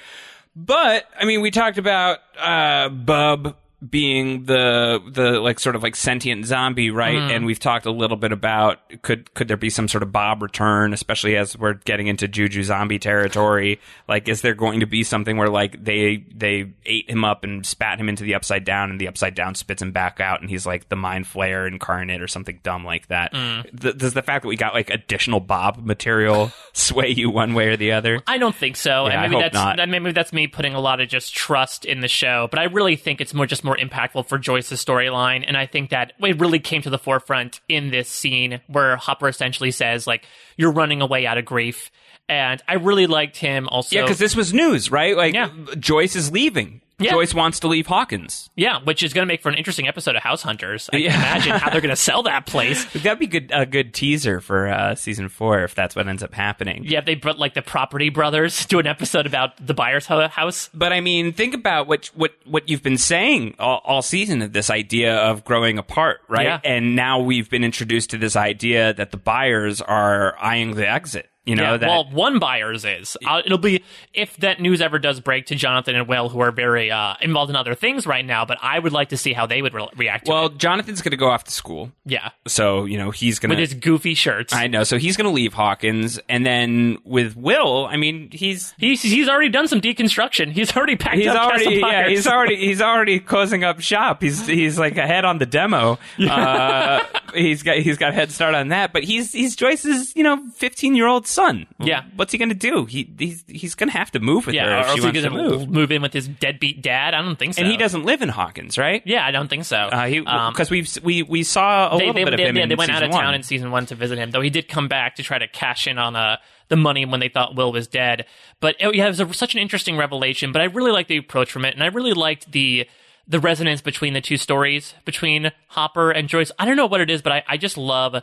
But 0.56 1.06
I 1.18 1.24
mean, 1.24 1.40
we 1.40 1.50
talked 1.50 1.78
about 1.78 2.18
uh 2.38 2.88
Bub 2.88 3.56
being 3.88 4.44
the 4.44 5.00
the 5.10 5.40
like 5.40 5.58
sort 5.58 5.74
of 5.74 5.82
like 5.82 5.96
sentient 5.96 6.44
zombie, 6.44 6.90
right? 6.90 7.16
Mm-hmm. 7.16 7.30
And 7.30 7.46
we've 7.46 7.58
talked 7.58 7.86
a 7.86 7.90
little 7.90 8.16
bit 8.16 8.30
about 8.30 8.78
could 9.02 9.32
could 9.34 9.48
there 9.48 9.56
be 9.56 9.70
some 9.70 9.88
sort 9.88 10.02
of 10.02 10.12
Bob 10.12 10.42
return, 10.42 10.92
especially 10.92 11.36
as 11.36 11.56
we're 11.56 11.74
getting 11.74 12.06
into 12.06 12.28
Juju 12.28 12.62
zombie 12.62 12.98
territory? 12.98 13.80
Like, 14.06 14.28
is 14.28 14.42
there 14.42 14.54
going 14.54 14.80
to 14.80 14.86
be 14.86 15.02
something 15.02 15.36
where 15.38 15.48
like 15.48 15.82
they 15.82 16.24
they 16.34 16.72
ate 16.84 17.08
him 17.08 17.24
up 17.24 17.42
and 17.42 17.64
spat 17.64 17.98
him 17.98 18.08
into 18.08 18.22
the 18.22 18.34
upside 18.34 18.64
down, 18.64 18.90
and 18.90 19.00
the 19.00 19.08
upside 19.08 19.34
down 19.34 19.54
spits 19.54 19.80
him 19.80 19.92
back 19.92 20.20
out, 20.20 20.42
and 20.42 20.50
he's 20.50 20.66
like 20.66 20.88
the 20.90 20.96
mind 20.96 21.24
flayer 21.24 21.66
incarnate 21.66 22.20
or 22.20 22.28
something 22.28 22.60
dumb 22.62 22.84
like 22.84 23.08
that? 23.08 23.32
Mm. 23.32 23.80
Th- 23.80 23.96
does 23.96 24.12
the 24.12 24.22
fact 24.22 24.42
that 24.42 24.48
we 24.48 24.56
got 24.56 24.74
like 24.74 24.90
additional 24.90 25.40
Bob 25.40 25.78
material 25.84 26.52
sway 26.74 27.08
you 27.08 27.30
one 27.30 27.54
way 27.54 27.68
or 27.68 27.76
the 27.78 27.92
other? 27.92 28.20
I 28.26 28.36
don't 28.36 28.54
think 28.54 28.76
so. 28.76 29.06
Yeah, 29.06 29.12
I 29.20 29.24
and 29.24 29.32
maybe 29.32 29.34
hope 29.42 29.52
that's 29.52 29.78
not. 29.78 29.88
maybe 29.88 30.12
that's 30.12 30.32
me 30.34 30.48
putting 30.48 30.74
a 30.74 30.80
lot 30.80 31.00
of 31.00 31.08
just 31.08 31.34
trust 31.34 31.86
in 31.86 32.00
the 32.00 32.08
show. 32.08 32.46
But 32.50 32.58
I 32.60 32.64
really 32.64 32.96
think 32.96 33.20
it's 33.20 33.32
more 33.32 33.46
just 33.46 33.64
more 33.64 33.69
impactful 33.76 34.26
for 34.26 34.38
Joyce's 34.38 34.84
storyline. 34.84 35.44
And 35.46 35.56
I 35.56 35.66
think 35.66 35.90
that 35.90 36.12
it 36.20 36.40
really 36.40 36.58
came 36.60 36.82
to 36.82 36.90
the 36.90 36.98
forefront 36.98 37.60
in 37.68 37.90
this 37.90 38.08
scene 38.08 38.60
where 38.66 38.96
Hopper 38.96 39.28
essentially 39.28 39.70
says, 39.70 40.06
like, 40.06 40.24
you're 40.56 40.72
running 40.72 41.00
away 41.02 41.26
out 41.26 41.38
of 41.38 41.44
grief. 41.44 41.90
And 42.28 42.62
I 42.68 42.74
really 42.74 43.06
liked 43.06 43.36
him 43.36 43.68
also. 43.68 43.96
Yeah, 43.96 44.02
because 44.02 44.18
this 44.18 44.36
was 44.36 44.54
news, 44.54 44.90
right? 44.90 45.16
Like 45.16 45.34
Yeah. 45.34 45.50
Joyce 45.78 46.14
is 46.14 46.30
leaving. 46.30 46.80
Yeah. 47.00 47.12
Joyce 47.12 47.34
wants 47.34 47.60
to 47.60 47.68
leave 47.68 47.86
Hawkins. 47.86 48.50
Yeah, 48.56 48.80
which 48.84 49.02
is 49.02 49.12
going 49.12 49.26
to 49.26 49.32
make 49.32 49.42
for 49.42 49.48
an 49.48 49.54
interesting 49.56 49.88
episode 49.88 50.16
of 50.16 50.22
House 50.22 50.42
Hunters. 50.42 50.88
I 50.92 50.98
Yeah. 50.98 51.12
can 51.12 51.20
imagine 51.20 51.52
how 51.56 51.70
they're 51.70 51.80
going 51.80 51.90
to 51.94 51.96
sell 51.96 52.22
that 52.24 52.46
place. 52.46 52.84
That'd 52.92 53.18
be 53.18 53.26
good, 53.26 53.50
a 53.54 53.66
good 53.66 53.94
teaser 53.94 54.40
for 54.40 54.68
uh, 54.68 54.94
season 54.94 55.28
four 55.28 55.62
if 55.64 55.74
that's 55.74 55.96
what 55.96 56.06
ends 56.08 56.22
up 56.22 56.34
happening. 56.34 56.84
Yeah, 56.84 57.00
they 57.00 57.14
brought 57.14 57.38
like 57.38 57.54
the 57.54 57.62
Property 57.62 58.08
Brothers 58.10 58.66
do 58.66 58.78
an 58.78 58.86
episode 58.86 59.26
about 59.26 59.64
the 59.64 59.74
Byers' 59.74 60.06
ho- 60.06 60.28
house. 60.28 60.68
But 60.74 60.92
I 60.92 61.00
mean, 61.00 61.32
think 61.32 61.54
about 61.54 61.86
what 61.88 62.06
what 62.14 62.32
what 62.44 62.68
you've 62.68 62.82
been 62.82 62.98
saying 62.98 63.54
all, 63.58 63.80
all 63.84 64.02
season 64.02 64.42
of 64.42 64.52
this 64.52 64.70
idea 64.70 65.16
of 65.16 65.44
growing 65.44 65.78
apart, 65.78 66.20
right? 66.28 66.44
Yeah. 66.44 66.60
And 66.64 66.94
now 66.96 67.20
we've 67.20 67.48
been 67.48 67.64
introduced 67.64 68.10
to 68.10 68.18
this 68.18 68.36
idea 68.36 68.92
that 68.94 69.10
the 69.10 69.16
Byers 69.16 69.80
are 69.80 70.36
eyeing 70.38 70.74
the 70.74 70.88
exit. 70.88 71.28
You 71.50 71.56
know 71.56 71.72
yeah, 71.72 71.76
that. 71.76 71.88
well, 71.88 72.08
one 72.10 72.38
Byers 72.38 72.84
is. 72.84 73.16
Uh, 73.26 73.42
it'll 73.44 73.58
be 73.58 73.84
if 74.14 74.36
that 74.38 74.60
news 74.60 74.80
ever 74.80 74.98
does 74.98 75.20
break 75.20 75.46
to 75.46 75.54
Jonathan 75.54 75.96
and 75.96 76.08
Will, 76.08 76.28
who 76.28 76.40
are 76.40 76.52
very 76.52 76.90
uh, 76.90 77.14
involved 77.20 77.50
in 77.50 77.56
other 77.56 77.74
things 77.74 78.06
right 78.06 78.24
now. 78.24 78.44
But 78.44 78.58
I 78.62 78.78
would 78.78 78.92
like 78.92 79.10
to 79.10 79.16
see 79.16 79.32
how 79.32 79.46
they 79.46 79.60
would 79.60 79.74
re- 79.74 79.88
react. 79.96 80.26
to 80.26 80.32
well, 80.32 80.46
it. 80.46 80.58
Jonathan's 80.58 81.02
going 81.02 81.10
to 81.10 81.16
go 81.16 81.28
off 81.28 81.44
to 81.44 81.50
school, 81.50 81.92
yeah, 82.04 82.30
so 82.46 82.84
you 82.84 82.98
know 82.98 83.10
he's 83.10 83.38
going 83.38 83.50
to 83.50 83.56
with 83.56 83.70
his 83.70 83.74
goofy 83.74 84.14
shirts. 84.14 84.54
I 84.54 84.66
know, 84.66 84.84
so 84.84 84.96
he's 84.96 85.16
going 85.16 85.26
to 85.26 85.34
leave 85.34 85.52
Hawkins, 85.52 86.18
and 86.28 86.46
then 86.46 86.98
with 87.04 87.36
Will, 87.36 87.86
I 87.86 87.96
mean, 87.96 88.30
he's 88.32 88.72
He's 88.78 89.02
he's 89.02 89.28
already 89.28 89.50
done 89.50 89.68
some 89.68 89.80
deconstruction. 89.80 90.52
He's 90.52 90.74
already 90.76 90.96
packed 90.96 91.16
he's 91.16 91.26
up 91.26 91.50
already 91.50 91.76
yeah 91.76 92.08
he's 92.08 92.26
already 92.26 92.56
he's 92.56 92.80
already 92.80 93.20
closing 93.20 93.64
up 93.64 93.80
shop 93.80 94.22
he's 94.22 94.46
he's 94.46 94.78
like 94.78 94.96
ahead 94.96 95.24
on 95.24 95.38
the 95.38 95.46
demo 95.46 95.98
uh, 96.28 97.04
he's 97.34 97.62
got 97.62 97.78
he's 97.78 97.98
got 97.98 98.10
a 98.10 98.12
head 98.12 98.30
start 98.30 98.54
on 98.54 98.68
that 98.68 98.92
but 98.92 99.02
he's 99.02 99.32
he's 99.32 99.56
joyce's 99.56 100.14
you 100.14 100.22
know 100.22 100.38
15 100.54 100.94
year 100.94 101.06
old 101.06 101.26
son 101.26 101.39
Yeah. 101.78 102.04
what's 102.16 102.32
he 102.32 102.38
gonna 102.38 102.54
do 102.54 102.84
he 102.84 103.08
he's 103.18 103.44
he's 103.48 103.74
gonna 103.74 103.92
have 103.92 104.10
to 104.12 104.20
move 104.20 104.46
with 104.46 104.54
her 104.54 104.60
yeah, 104.60 104.80
if 104.80 104.86
or 104.86 104.88
she 104.88 104.90
else 104.90 104.98
he 105.00 105.04
wants 105.06 105.22
to 105.22 105.30
move 105.30 105.68
move. 105.70 105.90
in 105.92 106.02
with 106.02 106.12
his 106.12 106.28
deadbeat 106.28 106.82
dad. 106.82 107.14
I 107.14 107.22
don't 107.22 107.36
think 107.38 107.54
so. 107.54 107.62
and 107.62 107.70
he 107.70 107.76
doesn't 107.76 108.04
live 108.04 108.22
in 108.22 108.28
hawkins 108.28 108.78
right 108.78 109.02
Yeah, 109.04 109.24
I 109.26 109.30
don't 109.30 109.48
think 109.48 109.64
so. 109.64 109.76
uh, 109.76 110.10
Um, 110.26 110.52
because 110.52 110.70
we've 110.70 110.88
we 111.02 111.22
we 111.22 111.42
saw 111.42 111.88
a 111.94 111.98
they, 111.98 112.06
little 112.06 112.14
they, 112.14 112.24
bit 112.24 112.34
of 112.34 112.38
they- 112.38 112.46
him 112.46 112.56
yeah, 112.56 112.66
they 112.66 112.74
went 112.74 112.90
out 112.90 113.02
of 113.02 113.10
town 113.10 113.24
one. 113.24 113.34
in 113.34 113.42
season 113.42 113.70
one 113.70 113.86
to 113.86 113.94
visit 113.94 114.18
him, 114.18 114.30
though 114.30 114.40
he 114.40 114.50
did 114.50 114.68
come 114.68 114.88
back 114.88 115.16
to 115.16 115.22
try 115.22 115.38
to 115.38 115.48
cash 115.48 115.86
in 115.86 115.98
on 115.98 116.16
uh, 116.16 116.36
the 116.68 116.76
money 116.76 117.04
when 117.04 117.20
they 117.20 117.28
thought 117.28 117.54
Will 117.56 117.72
was 117.72 117.86
dead. 117.88 118.26
But 118.60 118.76
it, 118.78 118.94
yeah, 118.94 119.06
it 119.06 119.08
was 119.08 119.20
a, 119.20 119.32
such 119.34 119.54
an 119.54 119.60
interesting 119.60 119.96
revelation. 119.96 120.52
But 120.52 120.62
I 120.62 120.66
really 120.66 120.92
liked 120.92 121.08
the 121.08 121.16
approach 121.16 121.50
from 121.50 121.64
it, 121.64 121.74
and 121.74 121.82
I 121.82 121.86
really 121.86 122.12
liked 122.12 122.52
the 122.52 122.86
the 123.28 123.38
resonance 123.40 123.80
between 123.80 124.12
the 124.12 124.20
two 124.20 124.36
stories 124.36 124.94
between 125.04 125.52
Hopper 125.68 126.10
and 126.10 126.28
Joyce. 126.28 126.50
I 126.58 126.64
don't 126.64 126.76
know 126.76 126.86
what 126.86 127.00
it 127.00 127.10
is, 127.10 127.22
but 127.22 127.32
I, 127.32 127.44
I 127.48 127.56
just 127.56 127.76
love 127.78 128.16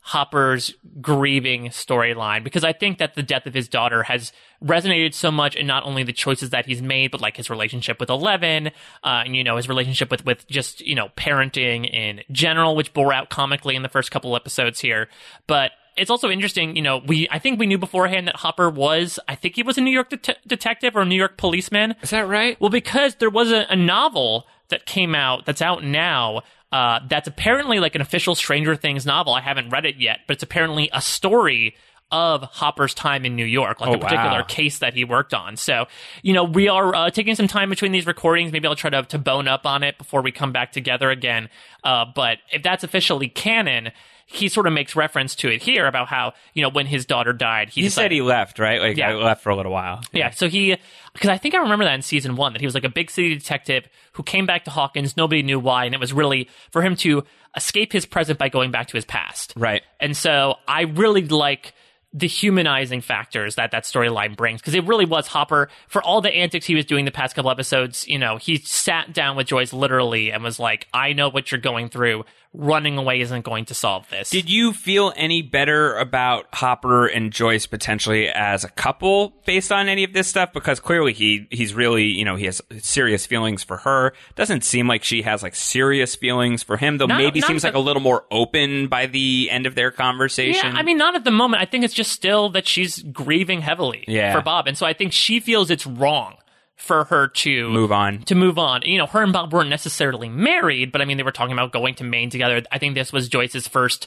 Hopper's 0.00 0.74
grieving 1.00 1.66
storyline 1.66 2.42
because 2.42 2.64
I 2.64 2.72
think 2.72 2.98
that 2.98 3.14
the 3.14 3.22
death 3.22 3.46
of 3.46 3.52
his 3.52 3.68
daughter 3.68 4.04
has 4.04 4.32
resonated 4.64 5.12
so 5.12 5.30
much 5.30 5.54
in 5.54 5.66
not 5.66 5.84
only 5.84 6.02
the 6.02 6.12
choices 6.12 6.50
that 6.50 6.66
he's 6.66 6.80
made, 6.80 7.10
but 7.10 7.20
like 7.20 7.36
his 7.36 7.50
relationship 7.50 8.00
with 8.00 8.08
Eleven, 8.08 8.68
uh, 9.04 9.22
and 9.24 9.36
you 9.36 9.44
know 9.44 9.56
his 9.56 9.68
relationship 9.68 10.10
with 10.10 10.24
with 10.24 10.46
just 10.48 10.80
you 10.80 10.94
know 10.94 11.08
parenting 11.16 11.92
in 11.92 12.22
general, 12.32 12.74
which 12.74 12.94
bore 12.94 13.12
out 13.12 13.28
comically 13.28 13.76
in 13.76 13.82
the 13.82 13.88
first 13.88 14.10
couple 14.10 14.34
episodes 14.34 14.80
here. 14.80 15.08
But 15.46 15.72
it's 15.98 16.10
also 16.10 16.30
interesting, 16.30 16.76
you 16.76 16.82
know, 16.82 16.98
we 16.98 17.28
I 17.30 17.38
think 17.38 17.58
we 17.58 17.66
knew 17.66 17.78
beforehand 17.78 18.28
that 18.28 18.36
Hopper 18.36 18.70
was, 18.70 19.18
I 19.28 19.34
think 19.34 19.56
he 19.56 19.62
was 19.62 19.76
a 19.76 19.80
New 19.80 19.90
York 19.90 20.10
det- 20.10 20.38
detective 20.46 20.96
or 20.96 21.02
a 21.02 21.04
New 21.04 21.16
York 21.16 21.36
policeman. 21.36 21.96
is 22.02 22.10
that 22.10 22.26
right 22.28 22.58
Well, 22.60 22.70
because 22.70 23.16
there 23.16 23.30
was 23.30 23.50
a, 23.52 23.66
a 23.68 23.76
novel 23.76 24.46
that 24.68 24.86
came 24.86 25.14
out 25.14 25.44
that's 25.46 25.62
out 25.62 25.84
now. 25.84 26.42
Uh, 26.70 27.00
that's 27.08 27.28
apparently 27.28 27.80
like 27.80 27.94
an 27.94 28.00
official 28.00 28.34
Stranger 28.34 28.76
Things 28.76 29.06
novel. 29.06 29.32
I 29.34 29.40
haven't 29.40 29.70
read 29.70 29.86
it 29.86 29.96
yet, 29.96 30.20
but 30.26 30.34
it's 30.34 30.42
apparently 30.42 30.90
a 30.92 31.00
story 31.00 31.74
of 32.10 32.42
Hopper's 32.42 32.94
time 32.94 33.26
in 33.26 33.36
New 33.36 33.44
York, 33.44 33.80
like 33.80 33.90
Oh, 33.90 33.94
a 33.94 33.98
particular 33.98 34.38
wow. 34.38 34.44
case 34.44 34.78
that 34.78 34.94
he 34.94 35.04
worked 35.04 35.34
on. 35.34 35.56
So, 35.56 35.86
you 36.22 36.32
know, 36.32 36.44
we 36.44 36.68
are 36.68 36.94
uh, 36.94 37.10
taking 37.10 37.34
some 37.34 37.48
time 37.48 37.68
between 37.68 37.92
these 37.92 38.06
recordings. 38.06 38.50
Maybe 38.50 38.66
I'll 38.66 38.76
try 38.76 38.88
to, 38.90 39.02
to 39.02 39.18
bone 39.18 39.46
up 39.46 39.66
on 39.66 39.82
it 39.82 39.98
before 39.98 40.22
we 40.22 40.32
come 40.32 40.50
back 40.52 40.72
together 40.72 41.10
again. 41.10 41.50
Uh, 41.84 42.06
but 42.14 42.38
if 42.50 42.62
that's 42.62 42.82
officially 42.82 43.28
canon, 43.28 43.90
he 44.30 44.48
sort 44.48 44.66
of 44.66 44.74
makes 44.74 44.94
reference 44.94 45.34
to 45.36 45.48
it 45.48 45.62
here 45.62 45.86
about 45.86 46.06
how, 46.08 46.34
you 46.52 46.60
know, 46.62 46.68
when 46.68 46.84
his 46.84 47.06
daughter 47.06 47.32
died, 47.32 47.70
he, 47.70 47.80
he 47.80 47.86
decided- 47.86 48.04
said 48.04 48.12
he 48.12 48.20
left 48.20 48.58
right 48.58 48.78
like 48.80 48.96
Yeah. 48.98 49.08
i 49.10 49.14
left 49.14 49.42
for 49.42 49.48
a 49.48 49.56
little 49.56 49.72
while 49.72 50.02
yeah, 50.12 50.30
so 50.30 50.48
he, 50.48 50.76
because 51.14 51.30
I 51.30 51.38
think 51.38 51.54
I 51.54 51.58
remember 51.58 51.86
that 51.86 51.94
in 51.94 52.02
season 52.02 52.36
one, 52.36 52.52
that 52.52 52.60
he 52.60 52.66
was 52.66 52.74
like 52.74 52.84
a 52.84 52.90
big 52.90 53.10
city 53.10 53.34
detective 53.34 53.88
who 54.12 54.22
came 54.22 54.44
back 54.44 54.64
to 54.66 54.70
Hawkins. 54.70 55.16
Nobody 55.16 55.42
knew 55.42 55.58
why, 55.58 55.86
and 55.86 55.94
it 55.94 56.00
was 56.00 56.12
really 56.12 56.48
for 56.70 56.82
him 56.82 56.94
to 56.96 57.24
escape 57.56 57.92
his 57.92 58.04
present 58.04 58.38
by 58.38 58.48
going 58.50 58.70
back 58.70 58.88
to 58.88 58.96
his 58.96 59.06
past. 59.06 59.54
right 59.56 59.82
And 59.98 60.14
so 60.16 60.56
I 60.68 60.82
really 60.82 61.26
like 61.26 61.72
the 62.14 62.26
humanizing 62.26 63.02
factors 63.02 63.56
that 63.56 63.70
that 63.70 63.84
storyline 63.84 64.34
brings 64.34 64.62
because 64.62 64.74
it 64.74 64.82
really 64.86 65.04
was 65.04 65.26
Hopper 65.26 65.68
for 65.88 66.02
all 66.02 66.22
the 66.22 66.30
antics 66.34 66.64
he 66.64 66.74
was 66.74 66.86
doing 66.86 67.04
the 67.04 67.10
past 67.10 67.34
couple 67.36 67.50
episodes. 67.50 68.08
You 68.08 68.18
know, 68.18 68.38
he 68.38 68.56
sat 68.56 69.12
down 69.12 69.36
with 69.36 69.46
Joyce 69.46 69.74
literally 69.74 70.32
and 70.32 70.42
was 70.42 70.58
like, 70.58 70.88
"I 70.94 71.12
know 71.12 71.28
what 71.28 71.52
you're 71.52 71.60
going 71.60 71.90
through. 71.90 72.24
Running 72.54 72.96
away 72.96 73.20
isn't 73.20 73.42
going 73.44 73.66
to 73.66 73.74
solve 73.74 74.08
this." 74.08 74.30
Did 74.30 74.48
you 74.50 74.72
feel 74.72 75.12
any 75.16 75.42
better 75.42 75.96
about 75.98 76.46
Hopper 76.54 77.06
and 77.06 77.30
Joyce 77.32 77.66
potentially 77.66 78.28
as 78.28 78.64
a 78.64 78.68
couple 78.70 79.34
based 79.44 79.70
on 79.70 79.88
any 79.88 80.02
of 80.04 80.12
this 80.14 80.28
stuff? 80.28 80.52
Because 80.52 80.80
clearly 80.80 81.12
he 81.12 81.46
he's 81.50 81.74
really 81.74 82.04
you 82.06 82.24
know 82.24 82.36
he 82.36 82.46
has 82.46 82.62
serious 82.78 83.26
feelings 83.26 83.62
for 83.62 83.76
her. 83.78 84.14
Doesn't 84.34 84.64
seem 84.64 84.88
like 84.88 85.04
she 85.04 85.22
has 85.22 85.42
like 85.42 85.54
serious 85.54 86.16
feelings 86.16 86.62
for 86.62 86.76
him, 86.78 86.96
though. 86.98 87.06
Not- 87.06 87.18
maybe 87.18 87.40
not 87.40 87.48
seems 87.48 87.62
the- 87.62 87.68
like 87.68 87.74
a 87.74 87.78
little 87.80 88.02
more 88.02 88.24
open 88.30 88.88
by 88.88 89.06
the 89.06 89.48
end 89.50 89.66
of 89.66 89.74
their 89.74 89.90
conversation. 89.90 90.72
Yeah, 90.72 90.78
I 90.78 90.82
mean, 90.82 90.96
not 90.98 91.14
at 91.14 91.24
the 91.24 91.30
moment. 91.30 91.62
I 91.62 91.66
think 91.66 91.84
it's 91.84 91.94
just 91.94 92.12
still 92.12 92.48
that 92.50 92.66
she's 92.66 93.02
grieving 93.02 93.60
heavily 93.60 94.04
Yeah. 94.08 94.32
for 94.32 94.40
Bob, 94.40 94.66
and 94.66 94.76
so 94.76 94.86
I 94.86 94.94
think 94.94 95.12
she 95.12 95.38
feels 95.38 95.70
it's 95.70 95.86
wrong 95.86 96.36
for 96.78 97.04
her 97.04 97.28
to 97.28 97.68
move 97.68 97.92
on. 97.92 98.22
to 98.22 98.34
move 98.34 98.58
on. 98.58 98.82
You 98.82 98.98
know, 98.98 99.06
her 99.06 99.22
and 99.22 99.32
Bob 99.32 99.52
weren't 99.52 99.68
necessarily 99.68 100.28
married, 100.28 100.92
but 100.92 101.02
I 101.02 101.04
mean, 101.04 101.16
they 101.16 101.22
were 101.22 101.32
talking 101.32 101.52
about 101.52 101.72
going 101.72 101.94
to 101.96 102.04
Maine 102.04 102.30
together. 102.30 102.62
I 102.72 102.78
think 102.78 102.94
this 102.94 103.12
was 103.12 103.28
Joyce's 103.28 103.68
first 103.68 104.06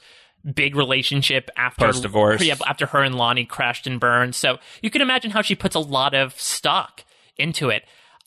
big 0.56 0.76
relationship 0.76 1.50
after 1.56 1.86
Post-divorce. 1.86 2.44
Yeah, 2.44 2.56
after 2.66 2.88
her 2.88 3.04
and 3.04 3.16
Lonnie 3.16 3.46
crashed 3.46 3.86
and 3.88 4.00
burned. 4.00 4.34
So 4.36 4.58
you 4.82 4.90
can 4.90 5.02
imagine 5.02 5.32
how 5.32 5.42
she 5.42 5.54
puts 5.54 5.76
a 5.76 5.80
lot 5.80 6.16
of 6.16 6.40
stock 6.40 7.04
into 7.38 7.70
it. 7.70 7.84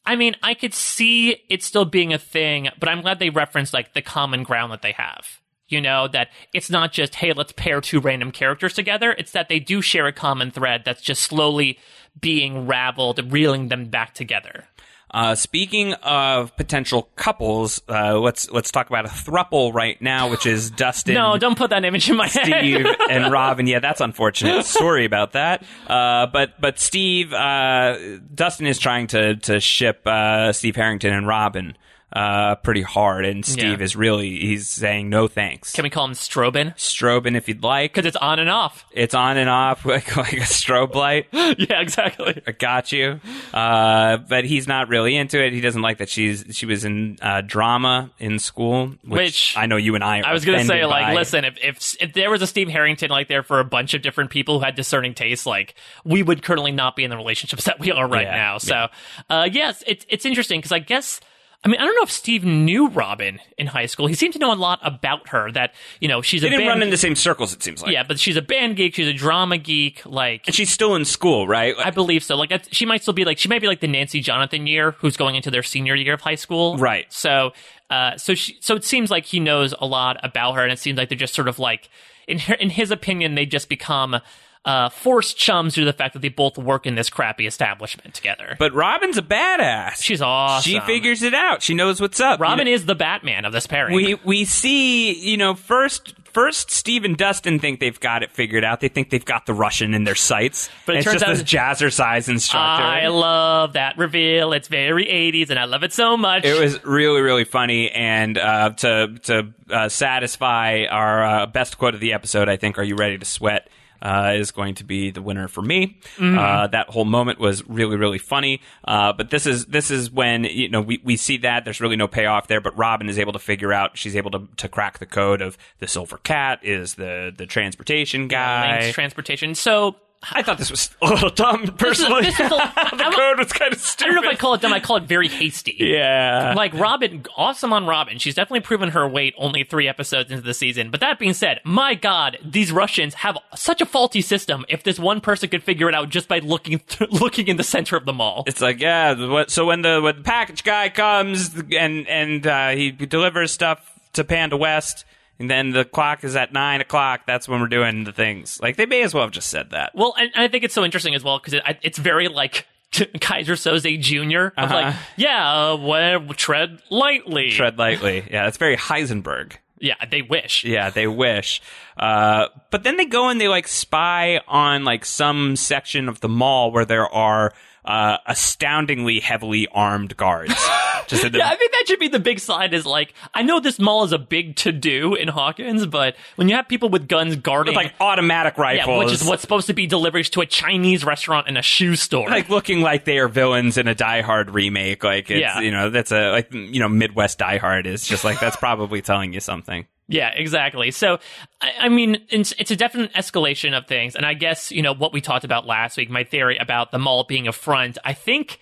I 0.06 0.16
mean, 0.16 0.36
I 0.42 0.54
could 0.54 0.74
see 0.74 1.42
it 1.48 1.62
still 1.62 1.86
being 1.86 2.12
a 2.12 2.18
thing, 2.18 2.68
but 2.78 2.88
I'm 2.88 3.00
glad 3.00 3.18
they 3.18 3.30
referenced 3.30 3.72
like 3.72 3.94
the 3.94 4.02
common 4.02 4.42
ground 4.42 4.72
that 4.72 4.82
they 4.82 4.92
have. 4.92 5.40
You 5.66 5.80
know, 5.80 6.06
that 6.08 6.28
it's 6.52 6.68
not 6.68 6.92
just, 6.92 7.14
hey, 7.16 7.32
let's 7.32 7.52
pair 7.52 7.80
two 7.80 7.98
random 7.98 8.30
characters 8.30 8.74
together. 8.74 9.12
It's 9.12 9.32
that 9.32 9.48
they 9.48 9.58
do 9.58 9.80
share 9.80 10.06
a 10.06 10.12
common 10.12 10.50
thread 10.50 10.82
that's 10.84 11.00
just 11.00 11.22
slowly 11.22 11.78
being 12.20 12.66
raveled, 12.66 13.32
reeling 13.32 13.68
them 13.68 13.86
back 13.86 14.14
together. 14.14 14.64
Uh, 15.10 15.36
speaking 15.36 15.92
of 16.02 16.56
potential 16.56 17.08
couples, 17.14 17.80
uh, 17.88 18.18
let's 18.18 18.50
let's 18.50 18.72
talk 18.72 18.88
about 18.88 19.04
a 19.04 19.08
thruple 19.08 19.72
right 19.72 20.02
now, 20.02 20.28
which 20.28 20.44
is 20.44 20.70
Dustin. 20.76 21.14
No, 21.14 21.38
don't 21.38 21.56
put 21.56 21.70
that 21.70 21.84
image 21.84 22.10
in 22.10 22.16
my 22.16 22.26
head. 22.26 22.46
Steve 22.46 22.86
and 23.08 23.32
Robin. 23.32 23.68
Yeah, 23.68 23.78
that's 23.78 24.00
unfortunate. 24.00 24.64
Sorry 24.64 25.04
about 25.04 25.32
that. 25.32 25.62
Uh, 25.86 26.26
but 26.26 26.60
but 26.60 26.80
Steve, 26.80 27.32
uh, 27.32 27.96
Dustin 28.34 28.66
is 28.66 28.80
trying 28.80 29.06
to 29.08 29.36
to 29.36 29.60
ship 29.60 30.04
uh, 30.04 30.52
Steve 30.52 30.74
Harrington 30.74 31.12
and 31.12 31.28
Robin 31.28 31.76
uh, 32.14 32.54
pretty 32.56 32.82
hard, 32.82 33.24
and 33.24 33.44
Steve 33.44 33.78
Yeah. 33.80 33.84
is 33.84 33.96
really 33.96 34.30
he's 34.38 34.68
saying 34.68 35.08
no 35.10 35.26
thanks. 35.28 35.72
Can 35.72 35.82
we 35.82 35.90
call 35.90 36.04
him 36.04 36.12
Strobin? 36.12 36.74
Strobin, 36.76 37.36
if 37.36 37.48
you'd 37.48 37.62
like, 37.62 37.92
Because 37.92 38.06
it's 38.06 38.16
on 38.16 38.38
and 38.38 38.48
off. 38.48 38.84
it's 38.92 39.14
on 39.14 39.36
and 39.36 39.50
off 39.50 39.84
like, 39.86 40.16
like 40.16 40.32
a 40.34 40.36
strobe 40.40 40.94
light. 40.94 41.26
yeah, 41.32 41.80
exactly. 41.80 42.40
I 42.46 42.52
got 42.52 42.92
you. 42.92 43.20
Uh, 43.52 44.18
but 44.18 44.44
he's 44.44 44.68
not 44.68 44.88
really 44.88 45.16
into 45.16 45.42
it. 45.44 45.52
He 45.52 45.60
doesn't 45.60 45.82
like 45.82 45.98
that 45.98 46.08
she's 46.08 46.44
she 46.52 46.66
was 46.66 46.84
in 46.84 47.18
uh, 47.20 47.40
drama 47.40 48.10
in 48.18 48.38
school, 48.38 48.88
which, 49.04 49.18
Which- 49.18 49.54
I 49.56 49.66
know 49.66 49.76
you 49.76 49.94
and 49.94 50.04
I. 50.04 50.20
Are 50.20 50.26
I 50.26 50.32
was 50.32 50.44
gonna 50.44 50.64
say, 50.64 50.84
like, 50.86 51.06
by. 51.08 51.14
listen, 51.14 51.44
if, 51.44 51.56
if 51.62 51.96
if 52.00 52.12
there 52.12 52.30
was 52.30 52.42
a 52.42 52.46
Steve 52.46 52.68
Harrington 52.68 53.10
like 53.10 53.28
there 53.28 53.42
for 53.42 53.60
a 53.60 53.64
bunch 53.64 53.94
of 53.94 54.02
different 54.02 54.30
people 54.30 54.58
who 54.58 54.64
had 54.64 54.74
discerning 54.76 55.14
tastes, 55.14 55.46
like 55.46 55.74
we 56.04 56.22
would 56.22 56.42
currently 56.42 56.72
not 56.72 56.96
be 56.96 57.04
in 57.04 57.10
the 57.10 57.16
relationships 57.16 57.64
that 57.64 57.80
we 57.80 57.90
are 57.90 58.06
right 58.08 58.26
Yeah, 58.26 58.36
now. 58.36 58.58
So, 58.58 58.86
uh, 59.30 59.48
yes, 59.50 59.82
it's 59.86 60.06
it's 60.08 60.24
interesting 60.24 60.60
because 60.60 60.72
I 60.72 60.78
guess. 60.78 61.20
I 61.64 61.68
mean, 61.68 61.80
I 61.80 61.84
don't 61.86 61.94
know 61.94 62.02
if 62.02 62.10
Steve 62.10 62.44
knew 62.44 62.88
Robin 62.88 63.40
in 63.56 63.66
high 63.66 63.86
school. 63.86 64.06
He 64.06 64.14
seemed 64.14 64.34
to 64.34 64.38
know 64.38 64.52
a 64.52 64.54
lot 64.54 64.80
about 64.82 65.28
her. 65.30 65.50
That 65.50 65.72
you 65.98 66.08
know, 66.08 66.20
she's 66.20 66.42
They 66.42 66.48
a 66.48 66.50
didn't 66.50 66.66
band. 66.66 66.80
run 66.80 66.82
in 66.82 66.90
the 66.90 66.98
same 66.98 67.16
circles. 67.16 67.54
It 67.54 67.62
seems 67.62 67.82
like. 67.82 67.90
yeah, 67.92 68.02
but 68.02 68.20
she's 68.20 68.36
a 68.36 68.42
band 68.42 68.76
geek. 68.76 68.94
She's 68.94 69.08
a 69.08 69.14
drama 69.14 69.56
geek. 69.56 70.02
Like, 70.04 70.42
And 70.46 70.54
she's 70.54 70.70
still 70.70 70.94
in 70.94 71.04
school, 71.06 71.48
right? 71.48 71.74
I 71.78 71.90
believe 71.90 72.22
so. 72.22 72.36
Like, 72.36 72.52
she 72.70 72.84
might 72.84 73.00
still 73.02 73.14
be 73.14 73.24
like 73.24 73.38
she 73.38 73.48
might 73.48 73.62
be 73.62 73.66
like 73.66 73.80
the 73.80 73.88
Nancy 73.88 74.20
Jonathan 74.20 74.66
year, 74.66 74.92
who's 74.98 75.16
going 75.16 75.36
into 75.36 75.50
their 75.50 75.62
senior 75.62 75.94
year 75.94 76.14
of 76.14 76.20
high 76.20 76.34
school. 76.34 76.76
Right. 76.76 77.10
So, 77.10 77.52
uh, 77.88 78.18
so 78.18 78.34
she, 78.34 78.58
so 78.60 78.74
it 78.76 78.84
seems 78.84 79.10
like 79.10 79.24
he 79.24 79.40
knows 79.40 79.74
a 79.78 79.86
lot 79.86 80.18
about 80.22 80.56
her, 80.56 80.62
and 80.62 80.70
it 80.72 80.78
seems 80.78 80.98
like 80.98 81.08
they're 81.08 81.16
just 81.16 81.34
sort 81.34 81.48
of 81.48 81.58
like, 81.58 81.88
in 82.28 82.40
her, 82.40 82.54
in 82.54 82.68
his 82.70 82.90
opinion, 82.90 83.36
they 83.36 83.46
just 83.46 83.68
become 83.70 84.16
uh, 84.64 84.88
forced 84.88 85.36
chums 85.36 85.74
due 85.74 85.82
to 85.82 85.86
the 85.86 85.92
fact 85.96 86.14
that 86.14 86.20
they 86.20 86.28
both 86.28 86.56
work 86.56 86.86
in 86.86 86.94
this 86.94 87.10
crappy 87.10 87.46
establishment 87.46 88.14
together. 88.14 88.56
But 88.58 88.72
Robin's 88.72 89.18
a 89.18 89.22
badass. 89.22 90.02
She's 90.02 90.22
awesome. 90.22 90.70
She 90.70 90.80
figures 90.80 91.22
it 91.22 91.34
out. 91.34 91.62
She 91.62 91.74
knows 91.74 92.00
what's 92.00 92.20
up. 92.20 92.38
You 92.38 92.44
Robin 92.44 92.66
know- 92.66 92.72
is 92.72 92.86
the 92.86 92.94
Batman 92.94 93.44
of 93.44 93.52
this 93.52 93.66
pairing. 93.66 93.94
we 93.94 94.14
we 94.24 94.44
see 94.44 95.12
you 95.12 95.36
know 95.36 95.54
first 95.54 96.14
first 96.32 96.70
Steve 96.72 97.04
and 97.04 97.16
Dustin 97.16 97.60
think 97.60 97.78
they've 97.78 98.00
got 98.00 98.22
it 98.22 98.32
figured 98.32 98.64
out. 98.64 98.80
They 98.80 98.88
think 98.88 99.10
they've 99.10 99.24
got 99.24 99.46
the 99.46 99.54
Russian 99.54 99.94
in 99.94 100.02
their 100.04 100.14
sights. 100.16 100.68
But 100.86 100.96
it 100.96 100.98
it's 100.98 101.04
turns 101.04 101.20
just 101.20 101.24
out- 101.24 101.36
this 101.36 101.42
jazzercise 101.42 102.28
instructor. 102.28 102.82
I 102.82 103.06
love 103.08 103.74
that 103.74 103.98
reveal. 103.98 104.52
It's 104.52 104.68
very 104.68 105.04
80s, 105.04 105.50
and 105.50 105.58
I 105.58 105.66
love 105.66 105.82
it 105.84 105.92
so 105.92 106.16
much. 106.16 106.44
it 106.44 106.58
was 106.58 106.82
really 106.84 107.20
really 107.20 107.44
funny 107.44 107.90
and 107.90 108.38
uh, 108.38 108.70
to 108.70 109.14
to 109.24 109.52
uh, 109.70 109.88
satisfy 109.90 110.84
our 110.90 111.24
uh, 111.24 111.46
best 111.46 111.76
quote 111.78 111.94
of 111.94 112.00
the 112.00 112.14
episode, 112.14 112.48
I 112.48 112.56
think 112.56 112.78
"Are 112.78 112.82
you 112.84 112.96
ready 112.96 113.18
to 113.18 113.24
sweat?" 113.26 113.68
Uh, 114.04 114.34
is 114.36 114.50
going 114.50 114.74
to 114.74 114.84
be 114.84 115.10
the 115.10 115.22
winner 115.22 115.48
for 115.48 115.62
me. 115.62 115.98
Mm-hmm. 116.18 116.38
Uh, 116.38 116.66
that 116.66 116.90
whole 116.90 117.06
moment 117.06 117.38
was 117.38 117.66
really, 117.66 117.96
really 117.96 118.18
funny. 118.18 118.60
Uh, 118.84 119.14
but 119.14 119.30
this 119.30 119.46
is 119.46 119.64
this 119.64 119.90
is 119.90 120.10
when 120.10 120.44
you 120.44 120.68
know 120.68 120.82
we, 120.82 121.00
we 121.02 121.16
see 121.16 121.38
that 121.38 121.64
there's 121.64 121.80
really 121.80 121.96
no 121.96 122.06
payoff 122.06 122.46
there. 122.46 122.60
But 122.60 122.76
Robin 122.76 123.08
is 123.08 123.18
able 123.18 123.32
to 123.32 123.38
figure 123.38 123.72
out 123.72 123.96
she's 123.96 124.14
able 124.14 124.30
to, 124.32 124.46
to 124.58 124.68
crack 124.68 124.98
the 124.98 125.06
code 125.06 125.40
of 125.40 125.56
the 125.78 125.88
silver 125.88 126.18
cat 126.18 126.60
is 126.62 126.96
the 126.96 127.32
the 127.34 127.46
transportation 127.46 128.28
guy. 128.28 128.80
Linked 128.80 128.94
transportation. 128.94 129.54
So 129.54 129.96
I 130.32 130.42
thought 130.42 130.58
this 130.58 130.70
was 130.70 130.90
a 131.02 131.06
little 131.06 131.30
dumb 131.30 131.66
personally. 131.78 132.22
this 132.22 132.34
is 132.40 132.46
a- 132.46 132.48
the 132.96 133.12
code 133.14 133.38
was 133.38 133.52
kind 133.52 133.72
of 133.72 133.80
stupid. 133.80 134.10
I 134.10 134.14
don't 134.14 134.22
know 134.24 134.30
if 134.30 134.36
I 134.36 134.38
call 134.38 134.54
it 134.54 134.60
dumb. 134.60 134.72
I 134.72 134.80
call 134.80 134.96
it 134.96 135.04
very 135.04 135.28
hasty. 135.28 135.76
yeah. 135.78 136.54
Like 136.56 136.72
Robin, 136.74 137.24
awesome 137.36 137.72
on 137.72 137.86
Robin. 137.86 138.18
She's 138.18 138.34
definitely 138.34 138.60
proven 138.60 138.90
her 138.90 139.06
weight 139.08 139.34
only 139.38 139.64
three 139.64 139.88
episodes 139.88 140.30
into 140.30 140.42
the 140.42 140.54
season. 140.54 140.90
But 140.90 141.00
that 141.00 141.18
being 141.18 141.34
said, 141.34 141.60
my 141.64 141.94
God, 141.94 142.38
these 142.44 142.72
Russians 142.72 143.14
have 143.14 143.36
such 143.54 143.80
a 143.80 143.86
faulty 143.86 144.20
system. 144.22 144.64
If 144.68 144.82
this 144.82 144.98
one 144.98 145.20
person 145.20 145.48
could 145.48 145.62
figure 145.62 145.88
it 145.88 145.94
out 145.94 146.08
just 146.10 146.28
by 146.28 146.38
looking 146.40 146.80
looking 147.10 147.48
in 147.48 147.56
the 147.56 147.64
center 147.64 147.96
of 147.96 148.04
the 148.04 148.12
mall, 148.12 148.44
It's 148.46 148.60
like 148.60 148.80
yeah. 148.80 149.14
What, 149.26 149.50
so 149.50 149.66
when 149.66 149.82
the 149.82 150.00
when 150.00 150.16
the 150.16 150.22
package 150.22 150.64
guy 150.64 150.88
comes 150.88 151.54
and 151.76 152.06
and 152.08 152.46
uh, 152.46 152.70
he 152.70 152.90
delivers 152.90 153.52
stuff 153.52 153.80
to 154.14 154.24
Panda 154.24 154.56
West, 154.56 155.04
and 155.38 155.50
then 155.50 155.70
the 155.70 155.84
clock 155.84 156.24
is 156.24 156.36
at 156.36 156.52
nine 156.52 156.80
o'clock. 156.80 157.22
That's 157.26 157.48
when 157.48 157.60
we're 157.60 157.68
doing 157.68 158.04
the 158.04 158.12
things. 158.12 158.60
Like 158.62 158.76
they 158.76 158.86
may 158.86 159.02
as 159.02 159.14
well 159.14 159.24
have 159.24 159.32
just 159.32 159.48
said 159.48 159.70
that. 159.70 159.92
Well, 159.94 160.14
and 160.18 160.30
I 160.34 160.48
think 160.48 160.64
it's 160.64 160.74
so 160.74 160.84
interesting 160.84 161.14
as 161.14 161.24
well 161.24 161.38
because 161.38 161.54
it, 161.54 161.62
it's 161.82 161.98
very 161.98 162.28
like 162.28 162.66
Keyser 162.92 163.56
Söze 163.56 164.00
Jr. 164.00 164.58
of 164.60 164.70
like, 164.70 164.86
Uh-huh. 164.86 164.98
yeah, 165.16 165.70
uh, 165.72 165.76
well, 165.76 166.26
tread 166.34 166.80
lightly. 166.90 167.50
Tread 167.50 167.78
lightly. 167.78 168.24
Yeah, 168.30 168.44
that's 168.44 168.56
very 168.58 168.76
Heisenberg. 168.76 169.54
Yeah, 169.80 169.96
they 170.08 170.22
wish. 170.22 170.64
Yeah, 170.64 170.88
they 170.90 171.06
wish. 171.08 171.60
Uh, 171.98 172.46
but 172.70 172.84
then 172.84 172.96
they 172.96 173.04
go 173.04 173.28
and 173.28 173.40
they 173.40 173.48
like 173.48 173.66
spy 173.68 174.40
on 174.48 174.84
like 174.84 175.04
some 175.04 175.56
section 175.56 176.08
of 176.08 176.20
the 176.20 176.28
mall 176.28 176.70
where 176.72 176.84
there 176.86 177.12
are 177.12 177.52
uh, 177.84 178.18
astoundingly 178.26 179.20
heavily 179.20 179.68
armed 179.72 180.16
guards. 180.16 180.54
Just 181.06 181.30
the 181.30 181.36
Yeah, 181.38 181.48
I 181.50 181.56
think 181.56 181.72
that 181.72 181.84
should 181.86 181.98
be 182.00 182.08
the 182.08 182.18
big 182.18 182.38
sign. 182.40 182.72
Is 182.72 182.86
like, 182.86 183.12
I 183.34 183.42
know 183.42 183.60
this 183.60 183.78
mall 183.78 184.04
is 184.04 184.12
a 184.12 184.18
big 184.18 184.56
to 184.56 184.72
do 184.72 185.14
in 185.14 185.28
Hawkins, 185.28 185.84
but 185.86 186.16
when 186.36 186.48
you 186.48 186.56
have 186.56 186.66
people 186.66 186.88
with 186.88 187.08
guns 187.08 187.36
guarding, 187.36 187.74
with 187.74 187.84
like 187.84 187.94
automatic 188.00 188.56
rifles, 188.56 188.86
yeah, 188.88 188.98
which 188.98 189.12
is 189.12 189.22
what's 189.24 189.42
supposed 189.42 189.66
to 189.66 189.74
be 189.74 189.86
deliveries 189.86 190.30
to 190.30 190.40
a 190.40 190.46
Chinese 190.46 191.04
restaurant 191.04 191.46
and 191.46 191.58
a 191.58 191.62
shoe 191.62 191.94
store. 191.96 192.30
like 192.30 192.48
looking 192.48 192.80
like 192.80 193.04
they 193.04 193.18
are 193.18 193.28
villains 193.28 193.76
in 193.76 193.86
a 193.86 193.94
Die 193.94 194.22
Hard 194.22 194.50
remake. 194.50 195.04
Like 195.04 195.30
it's 195.30 195.40
Yeah. 195.40 195.60
you 195.60 195.70
know 195.70 195.90
that's 195.90 196.10
a 196.12 196.30
like 196.30 196.52
you 196.54 196.80
know 196.80 196.88
Midwest 196.88 197.38
Die 197.38 197.58
Hard 197.58 197.86
is 197.86 198.06
just 198.06 198.24
like 198.24 198.40
that's 198.40 198.56
probably 198.56 199.02
telling 199.02 199.34
you 199.34 199.40
something. 199.40 199.86
Yeah, 200.08 200.28
exactly. 200.28 200.90
So, 200.90 201.18
I, 201.60 201.70
I 201.82 201.88
mean, 201.88 202.18
it's, 202.28 202.52
it's 202.58 202.70
a 202.70 202.76
definite 202.76 203.12
escalation 203.14 203.76
of 203.76 203.86
things. 203.86 204.16
And 204.16 204.26
I 204.26 204.34
guess, 204.34 204.70
you 204.70 204.82
know, 204.82 204.94
what 204.94 205.12
we 205.12 205.20
talked 205.20 205.44
about 205.44 205.66
last 205.66 205.96
week, 205.96 206.10
my 206.10 206.24
theory 206.24 206.58
about 206.58 206.90
the 206.92 206.98
mall 206.98 207.24
being 207.26 207.48
a 207.48 207.52
front, 207.52 207.96
I 208.04 208.12
think, 208.12 208.58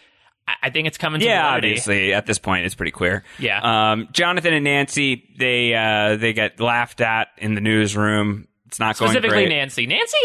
I- 0.63 0.71
think 0.71 0.87
it's 0.89 0.99
coming 0.99 1.21
to 1.21 1.27
Yeah, 1.27 1.47
obviously 1.47 2.13
at 2.15 2.27
this 2.27 2.39
point 2.39 2.65
it's 2.67 2.75
pretty 2.75 2.91
clear. 2.93 3.25
Yeah. 3.39 3.93
Um, 3.93 4.09
Jonathan 4.13 4.53
and 4.55 4.65
Nancy 4.65 5.29
they 5.39 5.73
uh, 5.75 6.17
they 6.17 6.33
get 6.33 6.59
laughed 6.61 7.01
at 7.01 7.29
in 7.39 7.55
the 7.55 7.61
newsroom. 7.61 8.49
It's 8.67 8.79
not 8.81 8.97
going 8.99 9.11
Specifically. 9.11 9.47
Nancy. 9.49 9.87
Nancy, 9.87 10.17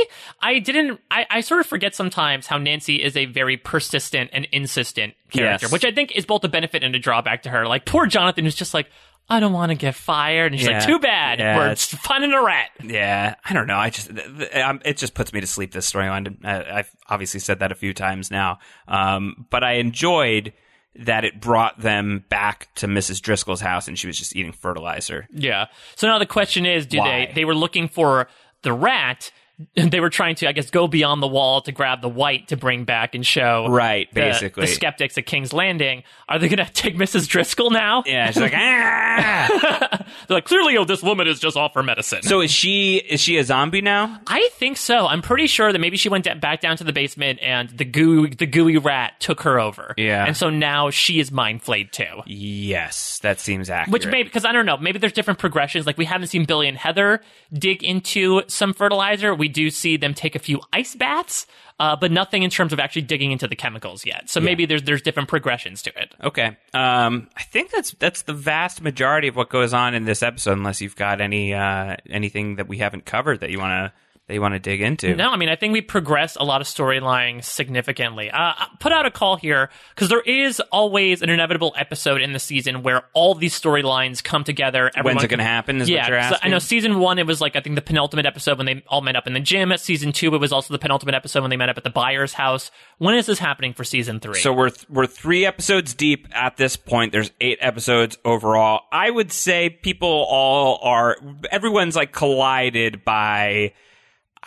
I 0.41 0.59
didn't, 0.59 1.01
I, 1.11 1.25
I 1.29 1.41
sort 1.41 1.59
of 1.59 1.65
forget 1.67 1.93
sometimes 1.93 2.47
how 2.47 2.57
Nancy 2.57 3.03
is 3.03 3.17
a 3.17 3.25
very 3.25 3.57
persistent 3.57 4.29
and 4.31 4.47
insistent 4.53 5.15
character, 5.31 5.65
Yes. 5.65 5.71
which 5.73 5.83
I 5.83 5.91
think 5.91 6.15
is 6.15 6.25
both 6.25 6.45
a 6.45 6.47
benefit 6.47 6.81
and 6.81 6.95
a 6.95 6.99
drawback 6.99 7.43
to 7.43 7.49
her. 7.49 7.67
Like, 7.67 7.85
poor 7.85 8.05
Jonathan 8.07 8.45
who's 8.45 8.55
just 8.55 8.73
like, 8.73 8.89
I 9.29 9.39
don't 9.41 9.51
want 9.53 9.71
to 9.71 9.75
get 9.75 9.93
fired. 9.95 10.53
And 10.53 10.59
she's 10.59 10.69
Yeah. 10.69 10.79
like, 10.79 10.87
too 10.87 10.99
bad. 10.99 11.39
Yeah, 11.39 11.57
We're 11.57 11.65
it's- 11.71 11.85
finding 12.01 12.31
a 12.33 12.41
rat. 12.41 12.69
Yeah, 12.83 13.35
I 13.43 13.53
don't 13.53 13.67
know. 13.67 13.77
I 13.77 13.89
just 13.89 14.15
th- 14.15 14.37
th- 14.37 14.55
um, 14.55 14.81
it 14.85 14.97
just 14.97 15.13
puts 15.13 15.33
me 15.33 15.41
to 15.41 15.47
sleep. 15.47 15.71
This 15.73 15.91
storyline. 15.91 16.45
I- 16.45 16.79
I've 16.79 16.91
obviously 17.09 17.39
said 17.41 17.59
that 17.59 17.71
a 17.71 17.75
few 17.75 17.93
times 17.93 18.31
now, 18.31 18.59
um, 18.87 19.45
but 19.49 19.63
I 19.63 19.73
enjoyed 19.73 20.53
that 20.95 21.25
it 21.25 21.39
brought 21.39 21.79
them 21.79 22.23
back 22.29 22.69
to 22.75 22.87
Mrs. 22.87 23.21
Driscoll's 23.21 23.61
house, 23.61 23.87
and 23.87 23.99
she 23.99 24.07
was 24.07 24.17
just 24.17 24.35
eating 24.35 24.51
fertilizer. 24.51 25.27
Yeah. 25.31 25.65
So 25.95 26.07
now 26.07 26.17
the 26.19 26.25
question 26.25 26.65
is, 26.65 26.85
do 26.87 26.97
Why? 26.99 27.25
they 27.27 27.33
they 27.33 27.45
were 27.45 27.53
looking 27.55 27.87
for 27.87 28.27
the 28.63 28.73
rat? 28.73 29.31
They 29.75 29.99
were 29.99 30.09
trying 30.09 30.35
to, 30.35 30.47
I 30.47 30.51
guess, 30.51 30.69
go 30.69 30.87
beyond 30.87 31.21
the 31.23 31.27
wall 31.27 31.61
to 31.61 31.71
grab 31.71 32.01
the 32.01 32.09
white 32.09 32.49
to 32.49 32.57
bring 32.57 32.83
back 32.83 33.15
and 33.15 33.25
show 33.25 33.67
Right, 33.69 34.07
the, 34.13 34.21
basically. 34.21 34.61
the 34.65 34.71
skeptics 34.71 35.17
at 35.17 35.25
King's 35.25 35.51
Landing. 35.53 36.03
Are 36.29 36.37
they 36.37 36.47
going 36.47 36.57
to 36.65 36.71
take 36.71 36.95
Mrs. 36.95 37.27
Driscoll 37.27 37.71
now? 37.71 38.03
Yeah, 38.05 38.27
she's 38.27 38.41
like, 38.41 38.53
ah. 38.55 40.05
They're 40.27 40.37
like, 40.37 40.45
clearly, 40.45 40.77
oh, 40.77 40.85
this 40.85 41.01
woman 41.01 41.27
is 41.27 41.39
just 41.39 41.57
off 41.57 41.73
for 41.73 41.81
medicine. 41.83 42.21
so 42.23 42.41
is 42.41 42.51
she? 42.51 42.97
Is 42.97 43.19
she 43.19 43.37
a 43.37 43.43
zombie 43.43 43.81
now? 43.81 44.19
I 44.27 44.49
think 44.53 44.77
so. 44.77 45.07
I'm 45.07 45.21
pretty 45.21 45.47
sure 45.47 45.71
that 45.71 45.79
maybe 45.79 45.97
she 45.97 46.09
went 46.09 46.25
back 46.41 46.61
down 46.61 46.77
to 46.77 46.83
the 46.83 46.93
basement 46.93 47.39
and 47.41 47.69
the 47.69 47.85
goo 47.85 48.27
the 48.27 48.45
gooey 48.45 48.77
rat 48.77 49.19
took 49.19 49.41
her 49.41 49.59
over. 49.59 49.93
Yeah. 49.97 50.25
And 50.25 50.35
so 50.37 50.49
now 50.49 50.89
she 50.91 51.19
is 51.19 51.31
mind 51.31 51.63
flayed 51.63 51.91
too. 51.91 52.21
Yes, 52.25 53.19
that 53.23 53.39
seems 53.39 53.69
accurate. 53.69 53.91
Which 53.93 54.05
maybe 54.05 54.23
because 54.23 54.45
I 54.45 54.51
don't 54.51 54.65
know, 54.65 54.77
maybe 54.77 54.99
there's 54.99 55.13
different 55.13 55.39
progressions. 55.39 55.85
Like 55.85 55.97
we 55.97 56.05
haven't 56.05 56.27
seen 56.27 56.45
Billy 56.45 56.67
and 56.67 56.77
Heather 56.77 57.21
dig 57.53 57.83
into 57.83 58.41
some 58.47 58.73
fertilizer. 58.73 59.33
We 59.33 59.46
do 59.47 59.69
see 59.69 59.97
them 59.97 60.13
take 60.13 60.35
a 60.35 60.39
few 60.39 60.61
ice 60.73 60.95
baths, 60.95 61.45
uh, 61.79 61.95
but 61.95 62.11
nothing 62.11 62.43
in 62.43 62.49
terms 62.49 62.73
of 62.73 62.79
actually 62.79 63.03
digging 63.03 63.31
into 63.31 63.47
the 63.47 63.55
chemicals 63.55 64.05
yet. 64.05 64.29
So 64.29 64.39
maybe 64.39 64.65
there's 64.65 64.83
there's 64.83 65.01
different 65.01 65.29
progressions 65.29 65.81
to 65.83 66.01
it. 66.01 66.13
Okay. 66.23 66.57
Um, 66.73 67.29
I 67.35 67.43
think 67.43 67.71
that's 67.71 67.91
that's 67.99 68.23
the 68.23 68.33
vast 68.33 68.81
majority 68.81 69.27
of 69.27 69.35
what 69.35 69.49
goes 69.49 69.73
on 69.73 69.93
in 69.93 70.05
this 70.05 70.23
episode, 70.23 70.53
unless 70.53 70.81
you've 70.81 70.95
got 70.95 71.21
any 71.21 71.53
uh, 71.53 71.97
anything 72.09 72.55
that 72.55 72.67
we 72.67 72.77
haven't 72.77 73.05
covered 73.05 73.41
that 73.41 73.51
you 73.51 73.59
want 73.59 73.91
to 73.91 73.93
that 74.27 74.33
you 74.33 74.41
want 74.41 74.53
to 74.53 74.59
dig 74.59 74.81
into. 74.81 75.15
No, 75.15 75.29
I 75.31 75.37
mean 75.37 75.49
I 75.49 75.55
think 75.55 75.71
we 75.73 75.81
progress 75.81 76.35
a 76.35 76.43
lot 76.43 76.59
of 76.61 76.67
storyline 76.67 77.43
significantly. 77.43 78.29
Uh, 78.29 78.53
put 78.79 78.91
out 78.91 79.05
a 79.05 79.11
call 79.11 79.37
here 79.37 79.69
because 79.95 80.09
there 80.09 80.21
is 80.21 80.59
always 80.71 81.21
an 81.21 81.29
inevitable 81.29 81.73
episode 81.77 82.21
in 82.21 82.33
the 82.33 82.39
season 82.39 82.83
where 82.83 83.03
all 83.13 83.35
these 83.35 83.57
storylines 83.59 84.23
come 84.23 84.43
together. 84.43 84.91
When's 85.01 85.23
it 85.23 85.27
going 85.29 85.37
to 85.39 85.43
happen? 85.45 85.79
Is 85.81 85.89
yeah, 85.89 86.01
what 86.01 86.09
you're 86.09 86.17
'cause 86.19 86.31
asking. 86.33 86.47
I 86.47 86.51
know 86.51 86.59
season 86.59 86.99
one 86.99 87.19
it 87.19 87.25
was 87.25 87.39
like 87.39 87.55
I 87.55 87.61
think 87.61 87.75
the 87.75 87.81
penultimate 87.81 88.25
episode 88.25 88.57
when 88.57 88.65
they 88.65 88.83
all 88.87 89.01
met 89.01 89.15
up 89.15 89.27
in 89.27 89.33
the 89.33 89.39
gym. 89.39 89.71
At 89.71 89.79
season 89.79 90.11
two, 90.11 90.33
it 90.35 90.41
was 90.41 90.51
also 90.51 90.73
the 90.73 90.79
penultimate 90.79 91.15
episode 91.15 91.41
when 91.41 91.49
they 91.49 91.57
met 91.57 91.69
up 91.69 91.77
at 91.77 91.83
the 91.83 91.89
Byers' 91.89 92.33
house. 92.33 92.69
When 92.97 93.15
is 93.15 93.25
this 93.27 93.39
happening 93.39 93.73
for 93.73 93.83
season 93.83 94.19
three? 94.19 94.39
So 94.39 94.51
we're 94.51 94.69
th- 94.71 94.89
we're 94.89 95.07
three 95.07 95.45
episodes 95.45 95.93
deep 95.93 96.27
at 96.33 96.57
this 96.57 96.75
point. 96.75 97.11
There's 97.13 97.31
eight 97.39 97.59
episodes 97.61 98.17
overall. 98.25 98.81
I 98.91 99.09
would 99.09 99.31
say 99.31 99.69
people 99.69 100.25
all 100.29 100.79
are 100.83 101.15
everyone's 101.49 101.95
like 101.95 102.11
collided 102.11 103.05
by. 103.05 103.71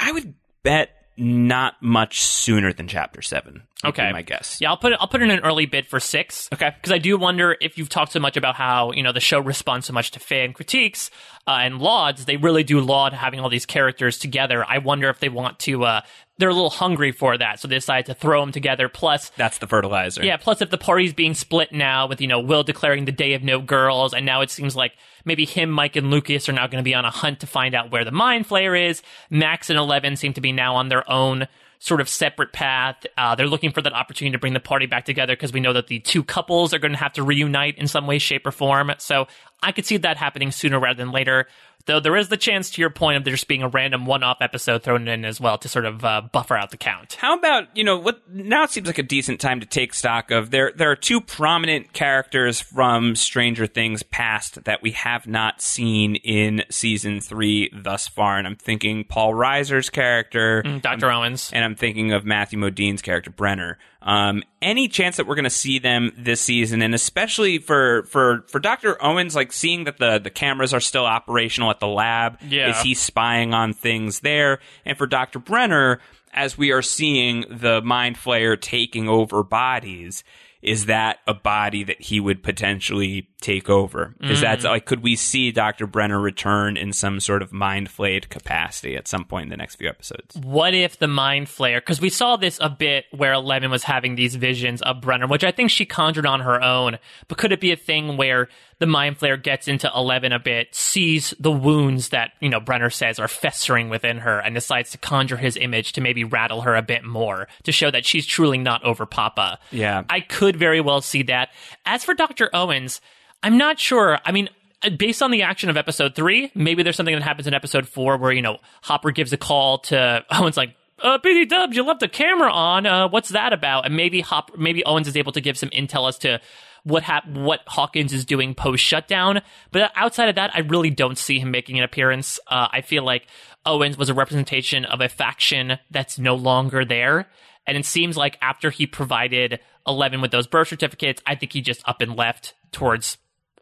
I 0.01 0.13
would 0.13 0.35
bet 0.63 0.91
not 1.17 1.75
much 1.83 2.23
sooner 2.23 2.73
than 2.73 2.89
chapter 2.89 3.21
seven. 3.21 3.63
Okay. 3.85 4.11
my 4.11 4.23
guess. 4.23 4.59
Yeah, 4.61 4.71
I'll 4.71 4.77
put 4.77 4.93
it, 4.93 4.99
I'll 5.01 5.09
put 5.09 5.23
in 5.23 5.31
an 5.31 5.41
early 5.41 5.67
bid 5.67 5.87
for 5.87 6.01
six. 6.01 6.49
Okay. 6.53 6.71
because 6.71 6.93
I 6.93 6.99
do 6.99 7.17
wonder 7.19 7.57
if 7.61 7.77
you've 7.77 7.89
talked 7.89 8.13
so 8.13 8.21
much 8.21 8.37
about 8.37 8.55
how 8.55 8.93
you 8.93 9.03
know 9.03 9.13
the 9.13 9.21
show 9.21 9.39
responds 9.39 9.87
so 9.87 9.93
much 9.93 10.11
to 10.13 10.21
fan 10.21 10.53
critiques 10.55 11.11
uh, 11.47 11.59
and 11.63 11.81
lauds. 11.81 12.25
They 12.25 12.37
really 12.37 12.65
do 12.65 12.81
laud 12.81 13.13
having 13.13 13.41
all 13.41 13.51
these 13.51 13.67
characters 13.67 14.19
together. 14.19 14.65
I 14.67 14.79
wonder 14.79 15.09
if 15.11 15.21
they 15.21 15.29
want 15.29 15.59
to. 15.61 15.85
Uh, 15.85 16.01
they're 16.41 16.49
a 16.49 16.55
little 16.55 16.71
hungry 16.71 17.13
for 17.13 17.39
that, 17.39 17.61
so 17.61 17.69
they 17.69 17.77
decide 17.77 18.07
to 18.07 18.15
throw 18.15 18.41
them 18.41 18.51
together. 18.51 18.89
Plus, 18.89 19.31
That's 19.37 19.59
the 19.59 19.67
fertilizer. 19.67 20.25
yeah, 20.25 20.37
plus 20.37 20.61
if 20.61 20.71
the 20.71 20.79
party's 20.79 21.13
being 21.13 21.35
split 21.35 21.73
now 21.73 22.09
with, 22.09 22.21
you 22.21 22.27
know, 22.27 22.41
Will 22.41 22.63
declaring 22.65 23.05
the 23.05 23.13
day 23.13 23.35
of 23.35 23.43
no 23.45 23.61
girls, 23.61 24.13
and 24.15 24.27
now 24.27 24.41
it 24.41 24.51
seems 24.51 24.75
like 24.75 24.93
maybe 25.25 25.45
him, 25.45 25.71
Mike, 25.71 25.97
and 25.97 26.11
Lucas 26.11 26.49
are 26.49 26.53
now 26.53 26.67
going 26.67 26.83
to 26.83 26.89
be 26.89 26.95
on 26.95 27.05
a 27.05 27.11
hunt 27.11 27.41
to 27.41 27.47
find 27.47 27.75
out 27.75 27.93
where 27.93 28.05
the 28.05 28.11
Mind 28.11 28.49
Flayer 28.49 28.89
is. 28.89 29.03
Max 29.29 29.71
and 29.71 29.79
Eleven 29.79 30.17
seem 30.17 30.33
to 30.33 30.41
be 30.41 30.51
now 30.51 30.75
on 30.77 30.89
their 30.89 31.09
own 31.11 31.47
sort 31.83 32.01
of 32.01 32.09
separate 32.11 32.53
path. 32.53 33.07
Uh, 33.17 33.35
they're 33.35 33.47
looking 33.47 33.73
for 33.73 33.81
that 33.81 33.95
opportunity 33.95 34.33
to 34.33 34.39
bring 34.39 34.53
the 34.53 34.61
party 34.61 34.85
back 34.87 35.05
together 35.07 35.35
because 35.35 35.53
we 35.53 35.61
know 35.61 35.73
that 35.73 35.87
the 35.87 35.99
two 36.01 36.23
couples 36.23 36.75
are 36.75 36.79
going 36.79 36.93
to 36.93 36.99
have 36.99 37.13
to 37.15 37.23
reunite 37.23 37.79
in 37.79 37.87
some 37.87 38.07
way, 38.07 38.19
shape, 38.19 38.47
or 38.47 38.51
form. 38.51 38.91
So 38.99 39.29
I 39.63 39.73
could 39.73 39.87
see 39.87 39.97
that 39.99 40.19
happening 40.19 40.51
sooner 40.53 40.79
rather 40.79 40.99
than 41.03 41.11
later. 41.11 41.47
Though 41.87 42.01
there 42.01 42.17
is 42.17 42.29
the 42.29 42.37
chance, 42.37 42.71
to 42.71 42.81
your 42.81 42.91
point, 42.91 43.17
of 43.17 43.25
there 43.25 43.33
just 43.35 43.49
being 43.49 43.63
a 43.63 43.69
random 43.69 44.07
one-off 44.07 44.39
episode 44.41 44.83
thrown 44.83 45.09
in 45.09 45.25
as 45.25 45.41
well 45.41 45.59
to 45.59 45.69
sort 45.69 45.85
of 45.87 46.05
uh, 46.05 46.23
buffer 46.33 46.57
out 46.57 46.71
the 46.71 46.77
count. 46.77 47.15
How 47.15 47.37
about 47.39 47.75
you 47.77 47.85
know 47.85 47.97
what? 47.99 48.29
Now 48.31 48.65
it 48.65 48.71
seems 48.71 48.87
like 48.87 48.99
a 48.99 49.03
decent 49.03 49.41
time 49.41 49.61
to 49.61 49.67
take 49.67 49.95
stock 49.95 50.31
of 50.31 50.51
there. 50.51 50.73
There 50.75 50.91
are 50.91 50.97
two 50.97 51.21
prominent 51.21 51.93
characters 51.93 52.61
from 52.61 53.17
Stranger 53.17 53.67
Things 53.67 54.03
past 54.03 54.65
that 54.65 54.83
we 54.83 54.93
have 54.93 55.27
not 55.27 55.61
seen 55.63 56.17
in 56.17 56.63
season 56.71 57.21
three 57.21 57.71
thus 57.75 58.07
far, 58.09 58.39
and 58.39 58.47
I'm 58.47 58.57
thinking 58.57 59.05
Paul 59.05 59.35
Reiser's 59.35 59.91
character, 59.91 60.63
Dr. 60.63 61.11
Owens. 61.11 61.51
and 61.53 61.65
I'm 61.65 61.75
thinking 61.77 62.13
of 62.13 62.25
Matthew 62.25 62.59
Modine's 62.59 63.03
character 63.03 63.31
Brenner. 63.31 63.79
Um, 64.03 64.43
any 64.63 64.89
chance 64.89 65.17
that 65.19 65.27
we're 65.27 65.35
going 65.35 65.45
to 65.45 65.51
see 65.51 65.79
them 65.79 66.13
this 66.17 66.41
season, 66.41 66.81
and 66.83 66.95
especially 66.95 67.59
for 67.59 68.05
for 68.05 68.45
for 68.49 68.59
Doctor 68.59 69.03
Owens, 69.05 69.37
like 69.37 69.53
seeing 69.53 69.85
that 69.85 69.99
the 69.99 70.19
the 70.19 70.31
cameras 70.31 70.73
are 70.73 70.81
still 70.81 71.05
operational 71.05 71.71
at 71.71 71.81
the 71.81 71.87
lab, 71.87 72.39
Yeah. 72.47 72.71
is 72.71 72.81
he 72.81 72.95
spying 72.95 73.53
on 73.53 73.73
things 73.75 74.21
there? 74.21 74.61
And 74.87 74.97
for 74.97 75.07
Doctor 75.07 75.39
Brenner, 75.39 76.01
as 76.33 76.57
we 76.57 76.71
are 76.73 76.81
seeing 76.83 77.45
the 77.51 77.83
Mind 77.83 78.17
Flayer 78.17 78.59
taking 78.61 79.09
over 79.09 79.43
bodies. 79.43 80.25
Is 80.63 80.85
that 80.87 81.21
a 81.27 81.33
body 81.33 81.85
that 81.85 82.03
he 82.03 82.21
would 82.21 82.43
potentially 82.43 83.30
take 83.41 83.69
over? 83.71 84.15
Is 84.21 84.41
that 84.43 84.61
mm. 84.61 84.65
like 84.65 84.87
could 84.87 85.03
we 85.03 85.17
see 85.17 85.51
Dr. 85.53 85.87
Brenner 85.87 86.21
return 86.21 86.77
in 86.77 86.93
some 86.93 87.21
sort 87.21 87.43
of 87.43 87.53
mind 87.53 87.91
flayed 87.91 88.29
capacity 88.29 88.97
at 88.97 89.09
some 89.09 89.25
point 89.25 89.45
in 89.45 89.51
the 89.51 89.57
next 89.57 89.77
few 89.77 89.89
episodes? 89.89 90.37
what 90.45 90.75
if 90.75 90.99
the 90.99 91.09
mind 91.09 91.47
flayer 91.47 91.79
because 91.79 92.01
we 92.01 92.11
saw 92.11 92.37
this 92.37 92.59
a 92.61 92.69
bit 92.69 93.07
where 93.11 93.33
Eleven 93.33 93.71
was 93.71 93.83
having 93.83 94.15
these 94.15 94.35
visions 94.35 94.83
of 94.83 95.01
Brenner, 95.01 95.27
which 95.27 95.45
I 95.45 95.51
think 95.51 95.71
she 95.71 95.87
conjured 95.87 96.27
on 96.27 96.41
her 96.41 96.63
own. 96.63 96.99
But 97.29 97.39
could 97.39 97.53
it 97.53 97.61
be 97.61 97.73
a 97.73 97.77
thing 97.77 98.17
where 98.17 98.49
the 98.79 98.87
mind 98.87 99.19
flayer 99.19 99.41
gets 99.41 99.69
into 99.69 99.91
Eleven 99.95 100.33
a 100.33 100.39
bit, 100.39 100.75
sees 100.75 101.35
the 101.39 101.51
wounds 101.51 102.09
that 102.11 102.33
you 102.41 102.49
know 102.49 102.61
Brenner 102.61 102.91
says 102.91 103.19
are 103.19 103.29
festering 103.29 103.89
within 103.89 104.19
her, 104.19 104.39
and 104.39 104.55
decides 104.55 104.91
to 104.93 104.99
conjure 104.99 105.37
his 105.37 105.57
image 105.57 105.93
to 105.93 106.01
maybe 106.01 106.25
rattle 106.25 106.63
her 106.63 106.75
a 106.75 106.83
bit 106.83 107.05
more 107.05 107.49
to 107.65 107.73
show 107.73 107.91
that 107.91 108.05
she's 108.05 108.27
truly 108.27 108.59
not 108.59 108.83
over 108.85 109.07
Papa. 109.07 109.59
Yeah. 109.71 110.05
I 110.09 110.21
could 110.21 110.57
very 110.57 110.81
well 110.81 111.01
see 111.01 111.23
that. 111.25 111.51
As 111.87 112.05
for 112.05 112.15
Doctor 112.15 112.51
Owens, 112.53 113.01
I'm 113.43 113.59
not 113.59 113.79
sure. 113.79 114.19
I 114.25 114.33
mean, 114.33 114.49
based 114.97 115.23
on 115.23 115.31
the 115.31 115.43
action 115.43 115.71
of 115.71 115.77
episode 115.77 116.15
three, 116.15 116.51
maybe 116.55 116.83
there's 116.83 116.97
something 116.97 117.15
that 117.15 117.23
happens 117.23 117.47
in 117.47 117.55
episode 117.55 117.89
four 117.89 118.17
where, 118.17 118.33
you 118.33 118.43
know, 118.43 118.59
Hopper 118.83 119.11
gives 119.11 119.33
a 119.33 119.37
call 119.37 119.79
to 119.79 120.25
Owens 120.31 120.57
like, 120.57 120.75
uh, 121.03 121.19
BD 121.19 121.49
Dubs, 121.49 121.77
you 121.77 121.83
left 121.83 122.01
the 122.01 122.09
camera 122.09 122.53
on. 122.53 122.85
Uh, 122.85 123.09
what's 123.09 123.31
that 123.31 123.55
about? 123.55 123.87
And 123.87 123.97
maybe 123.97 124.21
Hop, 124.21 124.57
maybe 124.59 124.85
Owens 124.85 125.09
is 125.09 125.17
able 125.17 125.33
to 125.33 125.41
give 125.41 125.57
some 125.57 125.71
intel 125.71 126.09
as 126.09 126.19
to 126.19 126.41
what 126.85 127.03
hap- 127.03 127.27
what 127.29 127.61
Hawkins 127.67 128.13
is 128.13 128.25
doing 128.25 128.55
post 128.55 128.85
shutdown. 128.85 129.41
But 129.71 129.93
outside 129.97 130.29
of 130.29 130.35
that, 130.35 130.51
I 130.55 130.61
really 130.61 130.91
don't 130.91 131.17
see 131.17 131.39
him 131.39 131.51
making 131.51 131.79
an 131.79 131.85
appearance. 131.85 132.39
Uh, 132.47 132.69
I 132.71 132.83
feel 132.83 133.03
like 133.03 133.27
Owens 133.65 133.97
was 133.97 134.09
a 134.09 134.15
representation 134.15 134.85
of 134.85 135.01
a 135.01 135.09
faction 135.09 135.79
that's 135.91 136.19
no 136.19 136.35
longer 136.35 136.85
there. 136.85 137.29
And 137.67 137.77
it 137.77 137.85
seems 137.85 138.17
like 138.17 138.39
after 138.43 138.71
he 138.71 138.87
provided 138.87 139.61
Eleven 139.87 140.21
with 140.21 140.31
those 140.31 140.47
birth 140.47 140.69
certificates, 140.69 141.23
I 141.27 141.35
think 141.35 141.53
he 141.53 141.61
just 141.61 141.87
up 141.89 142.01
and 142.01 142.17
left 142.17 142.55
towards 142.73 143.19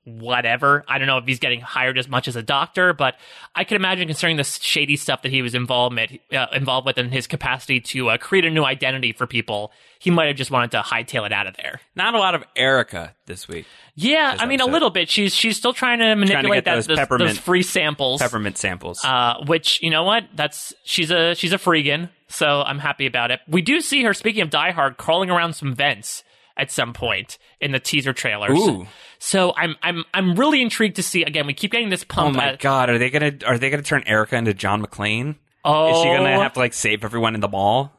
whatever. 0.08 0.84
I 0.88 0.98
don't 0.98 1.06
know 1.06 1.18
if 1.18 1.26
he's 1.26 1.38
getting 1.38 1.60
hired 1.60 1.98
as 1.98 2.08
much 2.08 2.28
as 2.28 2.36
a 2.36 2.42
doctor, 2.42 2.92
but 2.92 3.16
I 3.54 3.64
can 3.64 3.76
imagine 3.76 4.08
considering 4.08 4.36
the 4.36 4.44
shady 4.44 4.96
stuff 4.96 5.22
that 5.22 5.30
he 5.30 5.42
was 5.42 5.54
involved 5.54 5.96
with, 5.96 6.12
uh, 6.32 6.46
involved 6.52 6.86
with 6.86 6.98
in 6.98 7.10
his 7.10 7.26
capacity 7.26 7.80
to 7.80 8.10
uh, 8.10 8.16
create 8.18 8.44
a 8.44 8.50
new 8.50 8.64
identity 8.64 9.12
for 9.12 9.26
people, 9.26 9.72
he 9.98 10.10
might 10.10 10.26
have 10.26 10.36
just 10.36 10.50
wanted 10.50 10.70
to 10.72 10.80
hightail 10.80 11.26
it 11.26 11.32
out 11.32 11.46
of 11.46 11.56
there. 11.56 11.80
Not 11.94 12.14
a 12.14 12.18
lot 12.18 12.34
of 12.34 12.44
Erica 12.56 13.14
this 13.26 13.48
week. 13.48 13.66
Yeah, 13.94 14.36
I 14.38 14.46
mean 14.46 14.60
a 14.60 14.66
little 14.66 14.90
bit. 14.90 15.10
She's 15.10 15.34
she's 15.34 15.56
still 15.56 15.72
trying 15.72 15.98
to 15.98 16.14
manipulate 16.14 16.58
get 16.58 16.64
that 16.66 16.74
those 16.76 16.86
those, 16.86 16.98
peppermint- 16.98 17.30
those 17.30 17.38
free 17.38 17.62
samples. 17.62 18.22
Peppermint 18.22 18.56
samples. 18.56 19.04
Uh, 19.04 19.44
which 19.46 19.82
you 19.82 19.90
know 19.90 20.04
what? 20.04 20.24
That's 20.34 20.72
she's 20.84 21.10
a 21.10 21.34
she's 21.34 21.52
a 21.52 21.58
freegan, 21.58 22.10
so 22.28 22.62
I'm 22.62 22.78
happy 22.78 23.06
about 23.06 23.32
it. 23.32 23.40
We 23.48 23.60
do 23.60 23.80
see 23.80 24.04
her. 24.04 24.14
Speaking 24.14 24.42
of 24.42 24.50
Die 24.50 24.70
Hard, 24.70 24.98
crawling 24.98 25.30
around 25.30 25.54
some 25.54 25.74
vents 25.74 26.22
at 26.56 26.70
some 26.70 26.92
point 26.92 27.38
in 27.60 27.72
the 27.72 27.80
teaser 27.80 28.12
trailers. 28.12 28.58
Ooh. 28.58 28.86
So 29.18 29.52
I'm 29.56 29.76
I'm 29.82 30.04
I'm 30.14 30.34
really 30.36 30.62
intrigued 30.62 30.96
to 30.96 31.02
see. 31.02 31.22
Again, 31.24 31.46
we 31.46 31.54
keep 31.54 31.72
getting 31.72 31.88
this 31.90 32.04
pump. 32.04 32.36
oh 32.36 32.38
my 32.38 32.52
at- 32.52 32.60
god, 32.60 32.90
are 32.90 32.98
they 32.98 33.10
gonna 33.10 33.32
are 33.46 33.58
they 33.58 33.70
gonna 33.70 33.82
turn 33.82 34.02
Erica 34.06 34.36
into 34.36 34.54
John 34.54 34.84
McClane? 34.84 35.36
Oh, 35.64 35.90
Is 35.90 35.98
she 36.02 36.04
gonna 36.08 36.36
oh. 36.36 36.40
have 36.40 36.52
to 36.54 36.58
like 36.60 36.72
save 36.72 37.04
everyone 37.04 37.34
in 37.34 37.40
the 37.40 37.48
mall? 37.48 37.92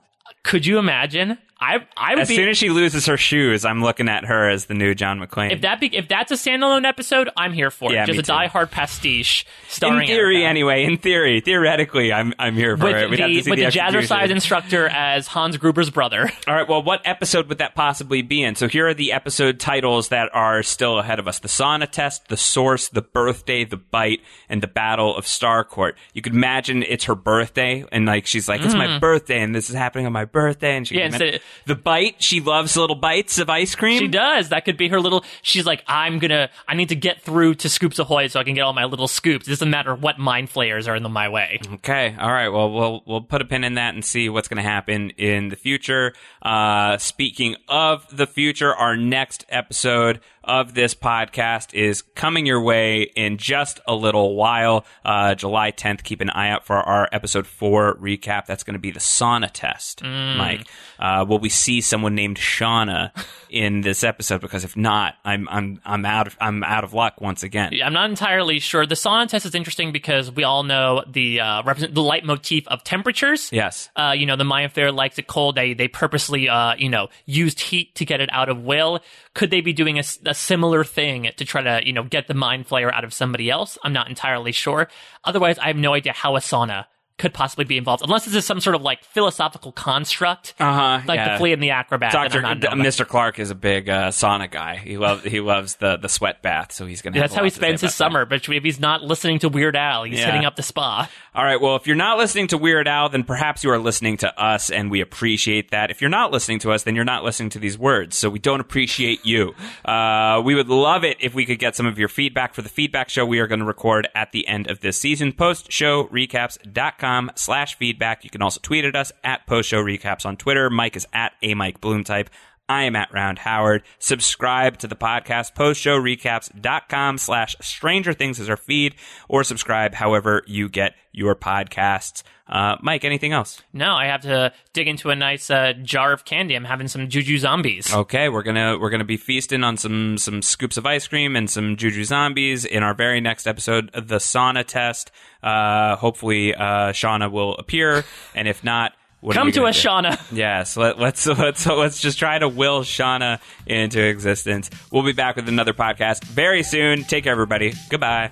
Could 0.44 0.66
you 0.66 0.80
imagine? 0.80 1.38
I 1.62 1.86
I 1.98 2.14
would 2.16 2.22
As 2.22 2.28
be. 2.30 2.36
soon 2.36 2.48
as 2.50 2.58
she 2.58 2.70
loses 2.70 3.06
her 3.08 3.18
shoes, 3.18 3.66
I'm 3.66 3.82
looking 3.84 4.08
at 4.08 4.24
her 4.26 4.50
as 4.50 4.66
the 4.66 4.74
new 4.74 4.96
John 4.96 5.20
McClane. 5.20 5.52
if 5.52 5.62
that 5.62 5.80
be, 5.82 5.94
if 5.96 6.08
that's 6.08 6.32
a 6.32 6.36
standalone 6.36 6.86
episode, 6.86 7.30
I'm 7.36 7.52
here 7.54 7.70
for 7.70 7.92
Yeah, 7.92 8.04
it. 8.04 8.08
Just 8.08 8.20
a 8.20 8.22
too. 8.22 8.28
Die 8.28 8.48
Hard 8.48 8.72
pastiche 8.72 9.46
in 9.82 10.06
theory, 10.06 10.46
anyway. 10.46 10.86
In 10.86 10.98
theory, 10.98 11.42
theoretically, 11.42 12.14
I'm 12.14 12.34
I'm 12.40 12.56
here 12.56 12.78
for 12.78 12.86
With 12.86 12.96
it. 12.96 13.10
We'd 13.10 13.20
have 13.20 13.30
to 13.30 13.42
the, 13.44 13.50
with 13.50 13.60
the, 13.60 13.66
execution. 13.66 14.02
jazzercise 14.02 14.30
instructor 14.30 14.88
as 14.88 15.28
Hans 15.28 15.58
Gruber's 15.58 15.90
brother. 15.90 16.32
All 16.48 16.56
right. 16.56 16.68
Well, 16.68 16.82
what 16.82 17.02
episode 17.06 17.48
would 17.50 17.58
that 17.58 17.76
possibly 17.76 18.22
be 18.22 18.42
in? 18.42 18.56
So 18.56 18.68
here 18.70 18.88
are 18.88 18.94
the 18.94 19.12
episode 19.12 19.60
titles 19.60 20.10
that 20.10 20.30
are 20.34 20.64
still 20.64 20.98
ahead 21.00 21.20
of 21.20 21.28
us: 21.28 21.40
the 21.40 21.48
sauna 21.50 21.90
test, 21.90 22.30
the 22.30 22.38
source, 22.38 22.88
the 22.88 23.02
birthday, 23.02 23.66
the 23.66 23.78
bite, 23.78 24.22
and 24.48 24.64
the 24.64 24.68
battle 24.68 25.16
of 25.16 25.26
Starcourt. 25.26 25.94
You 26.14 26.22
could 26.22 26.34
imagine 26.34 26.84
it's 26.84 27.04
her 27.06 27.16
birthday, 27.16 27.84
and 27.92 28.06
like 28.06 28.26
she's 28.28 28.48
like, 28.48 28.62
"It's 28.62 28.76
my 28.76 28.98
birthday, 29.00 29.42
and 29.42 29.54
this 29.54 29.70
is 29.70 29.76
happening 29.76 30.06
on 30.06 30.14
my 30.14 30.26
birthday." 30.26 30.78
And 30.78 30.88
she 30.88 30.96
Mm. 31.00 31.20
Yeah, 31.20 31.38
the 31.66 31.76
bite. 31.76 32.22
She 32.22 32.42
loves 32.42 32.76
little 32.76 32.96
bites 32.96 33.38
of 33.40 33.50
ice 33.50 33.76
cream. 33.76 34.00
She 34.00 34.08
does. 34.08 34.50
That 34.50 34.66
could 34.66 34.78
be 34.78 34.88
her 34.90 35.00
little. 35.00 35.24
She's 35.42 35.66
like, 35.66 35.84
I'm 35.88 36.20
gonna. 36.20 36.50
I 36.68 36.76
need 36.76 36.90
to 36.90 36.96
get 36.96 37.22
through 37.22 37.56
to 37.56 37.70
Scoops 37.70 38.00
Ahoy 38.00 38.28
so 38.28 38.40
I 38.40 38.44
can 38.44 38.56
get 38.56 38.62
all 38.62 38.74
my 38.74 38.86
little 38.86 39.08
scoops. 39.08 39.48
It 39.48 39.52
doesn't 39.52 39.70
matter 39.70 39.96
what 39.96 40.20
mind 40.20 40.50
flayers 40.50 40.88
are 40.88 40.96
in 40.96 41.04
the, 41.04 41.10
my 41.10 41.30
way. 41.30 41.60
Okay. 41.76 42.16
All 42.20 42.32
right. 42.32 42.50
Well, 42.50 42.72
we'll 42.72 43.04
we'll 43.06 43.22
put 43.22 43.42
a 43.42 43.46
pin 43.46 43.64
in 43.64 43.76
that 43.76 43.94
and 43.94 44.04
see 44.04 44.30
what's 44.30 44.48
going 44.48 44.58
to 44.58 44.70
happen 44.70 45.12
in 45.12 45.50
the 45.50 45.56
future. 45.56 46.14
Uh, 46.42 46.98
speaking 46.98 47.56
of 47.68 48.06
the 48.16 48.28
future, 48.28 48.74
our 48.74 48.96
next 48.96 49.46
episode 49.50 50.20
of 50.50 50.74
this 50.74 50.96
podcast 50.96 51.76
is 51.76 52.02
coming 52.02 52.48
your 52.48 52.60
way 52.60 53.04
in 53.04 53.38
just 53.38 53.80
a 53.88 53.94
little 53.94 54.36
while. 54.36 54.84
Uh, 55.06 55.36
July 55.36 55.72
10th. 55.72 56.04
Keep 56.04 56.22
an 56.22 56.32
eye 56.32 56.50
out 56.50 56.66
for 56.66 56.76
our 56.78 57.08
episode 57.12 57.46
four 57.46 57.96
recap. 57.98 58.48
That's 58.48 58.64
going 58.64 58.74
to 58.74 58.80
be 58.80 58.90
the 58.90 59.00
sauna 59.00 59.50
test, 59.54 60.04
Mike. 60.04 60.68
Uh, 60.98 61.24
will 61.28 61.40
we 61.40 61.50
see 61.50 61.82
someone 61.82 62.16
named 62.16 62.38
Shauna 62.38 63.12
in 63.50 63.82
this 63.82 64.04
episode? 64.04 64.42
Because 64.42 64.64
if 64.66 64.76
not, 64.76 65.16
I'm 65.24 65.48
I'm 65.50 65.80
I'm 65.86 66.06
out 66.06 66.28
of 66.28 66.36
I'm 66.42 66.64
out 66.64 66.84
of 66.84 66.94
luck 66.94 67.22
once 67.22 67.44
again. 67.44 67.72
I'm 67.84 67.94
not 67.94 68.10
entirely 68.10 68.60
sure. 68.60 68.86
The 68.86 68.96
sauna 68.96 69.28
test 69.28 69.46
is 69.46 69.54
interesting 69.56 69.92
because 69.92 70.32
we 70.32 70.44
all 70.44 70.64
know 70.64 71.04
the 71.08 71.40
uh, 71.40 71.64
represent 71.64 71.94
the 71.94 72.02
leitmotif 72.02 72.68
of 72.68 72.84
temperatures. 72.84 73.50
Yes. 73.54 73.90
Uh, 73.96 74.14
you 74.18 74.26
know, 74.26 74.36
the 74.36 74.44
Mind 74.44 74.74
Flayer 74.74 74.94
likes 74.94 75.20
it 75.20 75.28
cold. 75.28 75.56
They 75.56 75.74
they 75.74 75.88
purposely, 75.88 76.50
uh, 76.50 76.76
you 76.76 76.90
know, 76.90 77.10
used 77.26 77.60
heat 77.60 77.94
to 77.96 78.06
get 78.06 78.20
it 78.20 78.30
out 78.34 78.50
of 78.50 78.64
will. 78.64 79.00
Could 79.36 79.52
they 79.52 79.62
be 79.62 79.74
doing 79.74 80.00
a, 80.00 80.04
a 80.26 80.34
similar 80.40 80.84
thing 80.84 81.30
to 81.38 81.46
try 81.46 81.62
to, 81.62 81.86
you 81.86 81.94
know, 81.94 82.04
get 82.04 82.28
the 82.28 82.34
mind 82.34 82.68
flayer 82.68 82.92
out 82.94 83.04
of 83.04 83.14
somebody 83.14 83.50
else? 83.50 83.78
I'm 83.84 83.94
not 83.94 84.10
entirely 84.10 84.52
sure. 84.52 84.88
Otherwise, 85.24 85.60
I 85.60 85.68
have 85.68 85.76
no 85.78 85.94
idea 85.94 86.14
how 86.14 86.36
a 86.36 86.40
sauna 86.40 86.86
could 87.20 87.34
possibly 87.34 87.66
be 87.66 87.78
involved, 87.78 88.02
unless 88.04 88.26
this 88.26 88.34
is 88.34 88.46
some 88.46 88.60
sort 88.60 88.76
of 88.76 88.82
like 88.82 89.04
philosophical 89.04 89.72
construct, 89.72 90.54
Uh 90.60 90.74
huh. 90.74 91.02
like 91.08 91.24
the 91.24 91.38
flea 91.38 91.54
and 91.54 91.62
the 91.62 91.70
acrobat. 91.72 92.12
Doctor 92.12 92.30
they're 92.34 92.42
not 92.42 92.60
knowing 92.60 92.80
about. 92.80 92.86
Mr. 92.88 93.08
Clark 93.08 93.38
is 93.40 93.52
a 93.52 93.56
big 93.56 93.90
uh, 93.90 94.10
sauna 94.10 94.50
guy. 94.50 94.78
He 94.78 94.98
loves 94.98 95.24
he 95.24 95.40
loves 95.40 95.76
the 95.76 95.98
the 95.98 96.10
sweat 96.10 96.42
bath, 96.42 96.72
so 96.72 96.86
he's 96.86 97.02
gonna. 97.02 97.20
That's 97.20 97.34
how 97.36 97.42
he 97.42 97.46
lot 97.48 97.50
to 97.50 97.56
say 97.56 97.60
spends 97.60 97.82
his 97.82 97.92
about 97.92 97.92
that. 97.92 98.12
summer. 98.12 98.26
But 98.26 98.50
if 98.50 98.64
he's 98.64 98.80
not 98.80 99.04
listening 99.04 99.40
to 99.40 99.50
Weird 99.50 99.76
Al, 99.76 100.04
he's 100.06 100.18
Yeah. 100.20 100.26
hitting 100.28 100.46
up 100.46 100.56
the 100.56 100.64
spa. 100.64 101.10
All 101.36 101.44
right. 101.44 101.60
Well, 101.62 101.76
if 101.76 101.86
you're 101.86 101.96
not 101.96 102.18
listening 102.18 102.48
to 102.48 102.58
Weird 102.58 102.88
Al, 102.88 103.10
then 103.10 103.24
perhaps 103.24 103.64
you 103.64 103.70
are 103.72 103.78
listening 103.80 104.18
to 104.18 104.42
us, 104.42 104.70
and 104.72 104.90
we 104.90 105.02
appreciate 105.02 105.72
that. 105.72 105.92
If 105.92 106.02
you're 106.02 106.10
not 106.10 106.32
listening 106.32 106.60
to 106.60 106.72
us, 106.72 106.84
then 106.84 106.96
you're 106.96 107.06
not 107.06 107.24
listening 107.24 107.50
to 107.52 107.60
these 107.60 107.78
words, 107.78 108.18
so 108.18 108.30
we 108.30 108.40
don't 108.40 108.60
appreciate 108.60 109.26
you. 109.26 109.54
Uh, 109.86 110.42
we 110.44 110.56
would 110.56 110.70
love 110.70 111.04
it 111.04 111.18
if 111.20 111.34
we 111.34 111.46
could 111.46 111.60
get 111.60 111.76
some 111.76 111.86
of 111.86 112.00
your 112.00 112.08
feedback 112.10 112.54
for 112.54 112.62
the 112.62 112.70
feedback 112.70 113.10
show 113.10 113.26
we 113.26 113.40
are 113.40 113.48
going 113.48 113.60
to 113.60 113.66
record 113.66 114.08
at 114.16 114.32
the 114.32 114.48
end 114.48 114.70
of 114.70 114.80
this 114.80 114.98
season. 115.00 115.32
Post 115.32 115.72
show 115.72 116.06
recaps.com 116.06 117.09
slash 117.36 117.76
feedback. 117.76 118.24
You 118.24 118.30
can 118.30 118.42
also 118.42 118.60
tweet 118.62 118.86
at 118.86 118.96
us 118.96 119.12
at 119.24 119.46
post 119.48 119.70
show 119.70 119.84
recaps 119.84 120.26
on 120.26 120.38
Twitter. 120.38 120.70
Mike 120.70 120.96
is 120.96 121.08
at 121.14 121.34
a 121.42 121.54
Mike 121.54 121.82
Bloom 121.82 122.04
type. 122.04 122.30
I 122.70 122.84
am 122.84 122.96
at 122.96 123.12
Roundhoward. 123.12 123.82
Subscribe 123.98 124.78
to 124.78 124.88
the 124.88 124.96
podcast, 124.96 125.56
postshowrecaps.com 125.56 127.18
slash 127.18 127.56
Stranger 127.60 128.14
Things 128.14 128.40
is 128.40 128.50
our 128.50 128.58
feed, 128.58 128.96
or 129.28 129.44
subscribe 129.44 129.96
however 129.96 130.44
you 130.46 130.70
get 130.70 130.94
your 131.12 131.36
podcasts. 131.36 132.24
Uh, 132.48 132.76
Mike, 132.82 133.04
anything 133.04 133.32
else? 133.32 133.62
No, 133.74 133.94
I 133.94 134.06
have 134.06 134.22
to 134.22 134.54
dig 134.74 134.88
into 134.88 135.10
a 135.10 135.16
nice 135.16 135.52
uh, 135.52 135.74
jar 135.84 136.14
of 136.14 136.26
candy. 136.26 136.56
I'm 136.56 136.64
having 136.64 136.88
some 136.88 137.08
Juju 137.08 137.38
zombies. 137.38 137.94
Okay, 137.94 138.30
we're 138.30 138.44
gonna 138.44 138.78
we're 138.80 138.90
gonna 138.90 139.04
be 139.04 139.18
feasting 139.18 139.64
on 139.64 139.78
some 139.78 140.18
some 140.18 140.42
scoops 140.42 140.78
of 140.78 140.86
ice 140.86 141.08
cream 141.08 141.36
and 141.36 141.50
some 141.50 141.76
juju 141.76 142.04
zombies 142.06 142.66
in 142.66 142.82
our 142.82 142.96
very 142.96 143.22
next 143.22 143.46
episode, 143.46 143.92
the 143.94 144.18
sauna 144.18 144.66
test. 144.66 145.12
Uh, 145.44 145.96
hopefully, 145.96 146.54
uh, 146.56 146.92
Shauna 146.92 147.32
will 147.32 147.56
appear, 147.56 148.04
and 148.36 148.48
if 148.48 148.64
not, 148.64 148.94
what 149.22 149.36
Come 149.36 149.52
to 149.52 149.66
us, 149.66 149.82
do? 149.82 149.88
Shauna. 149.88 150.20
Yes, 150.32 150.78
let, 150.78 150.98
let's 151.00 151.26
let's 151.28 151.66
let's 151.66 152.00
just 152.00 152.20
try 152.20 152.40
to 152.40 152.48
will 152.48 152.82
Shauna 152.82 153.40
into 153.66 154.02
existence. 154.02 154.70
We'll 154.92 155.04
be 155.04 155.14
back 155.14 155.36
with 155.36 155.50
another 155.50 155.74
podcast 155.74 156.24
very 156.24 156.64
soon. 156.64 157.04
Take 157.04 157.26
care, 157.26 157.32
everybody. 157.34 157.74
Goodbye. 157.90 158.32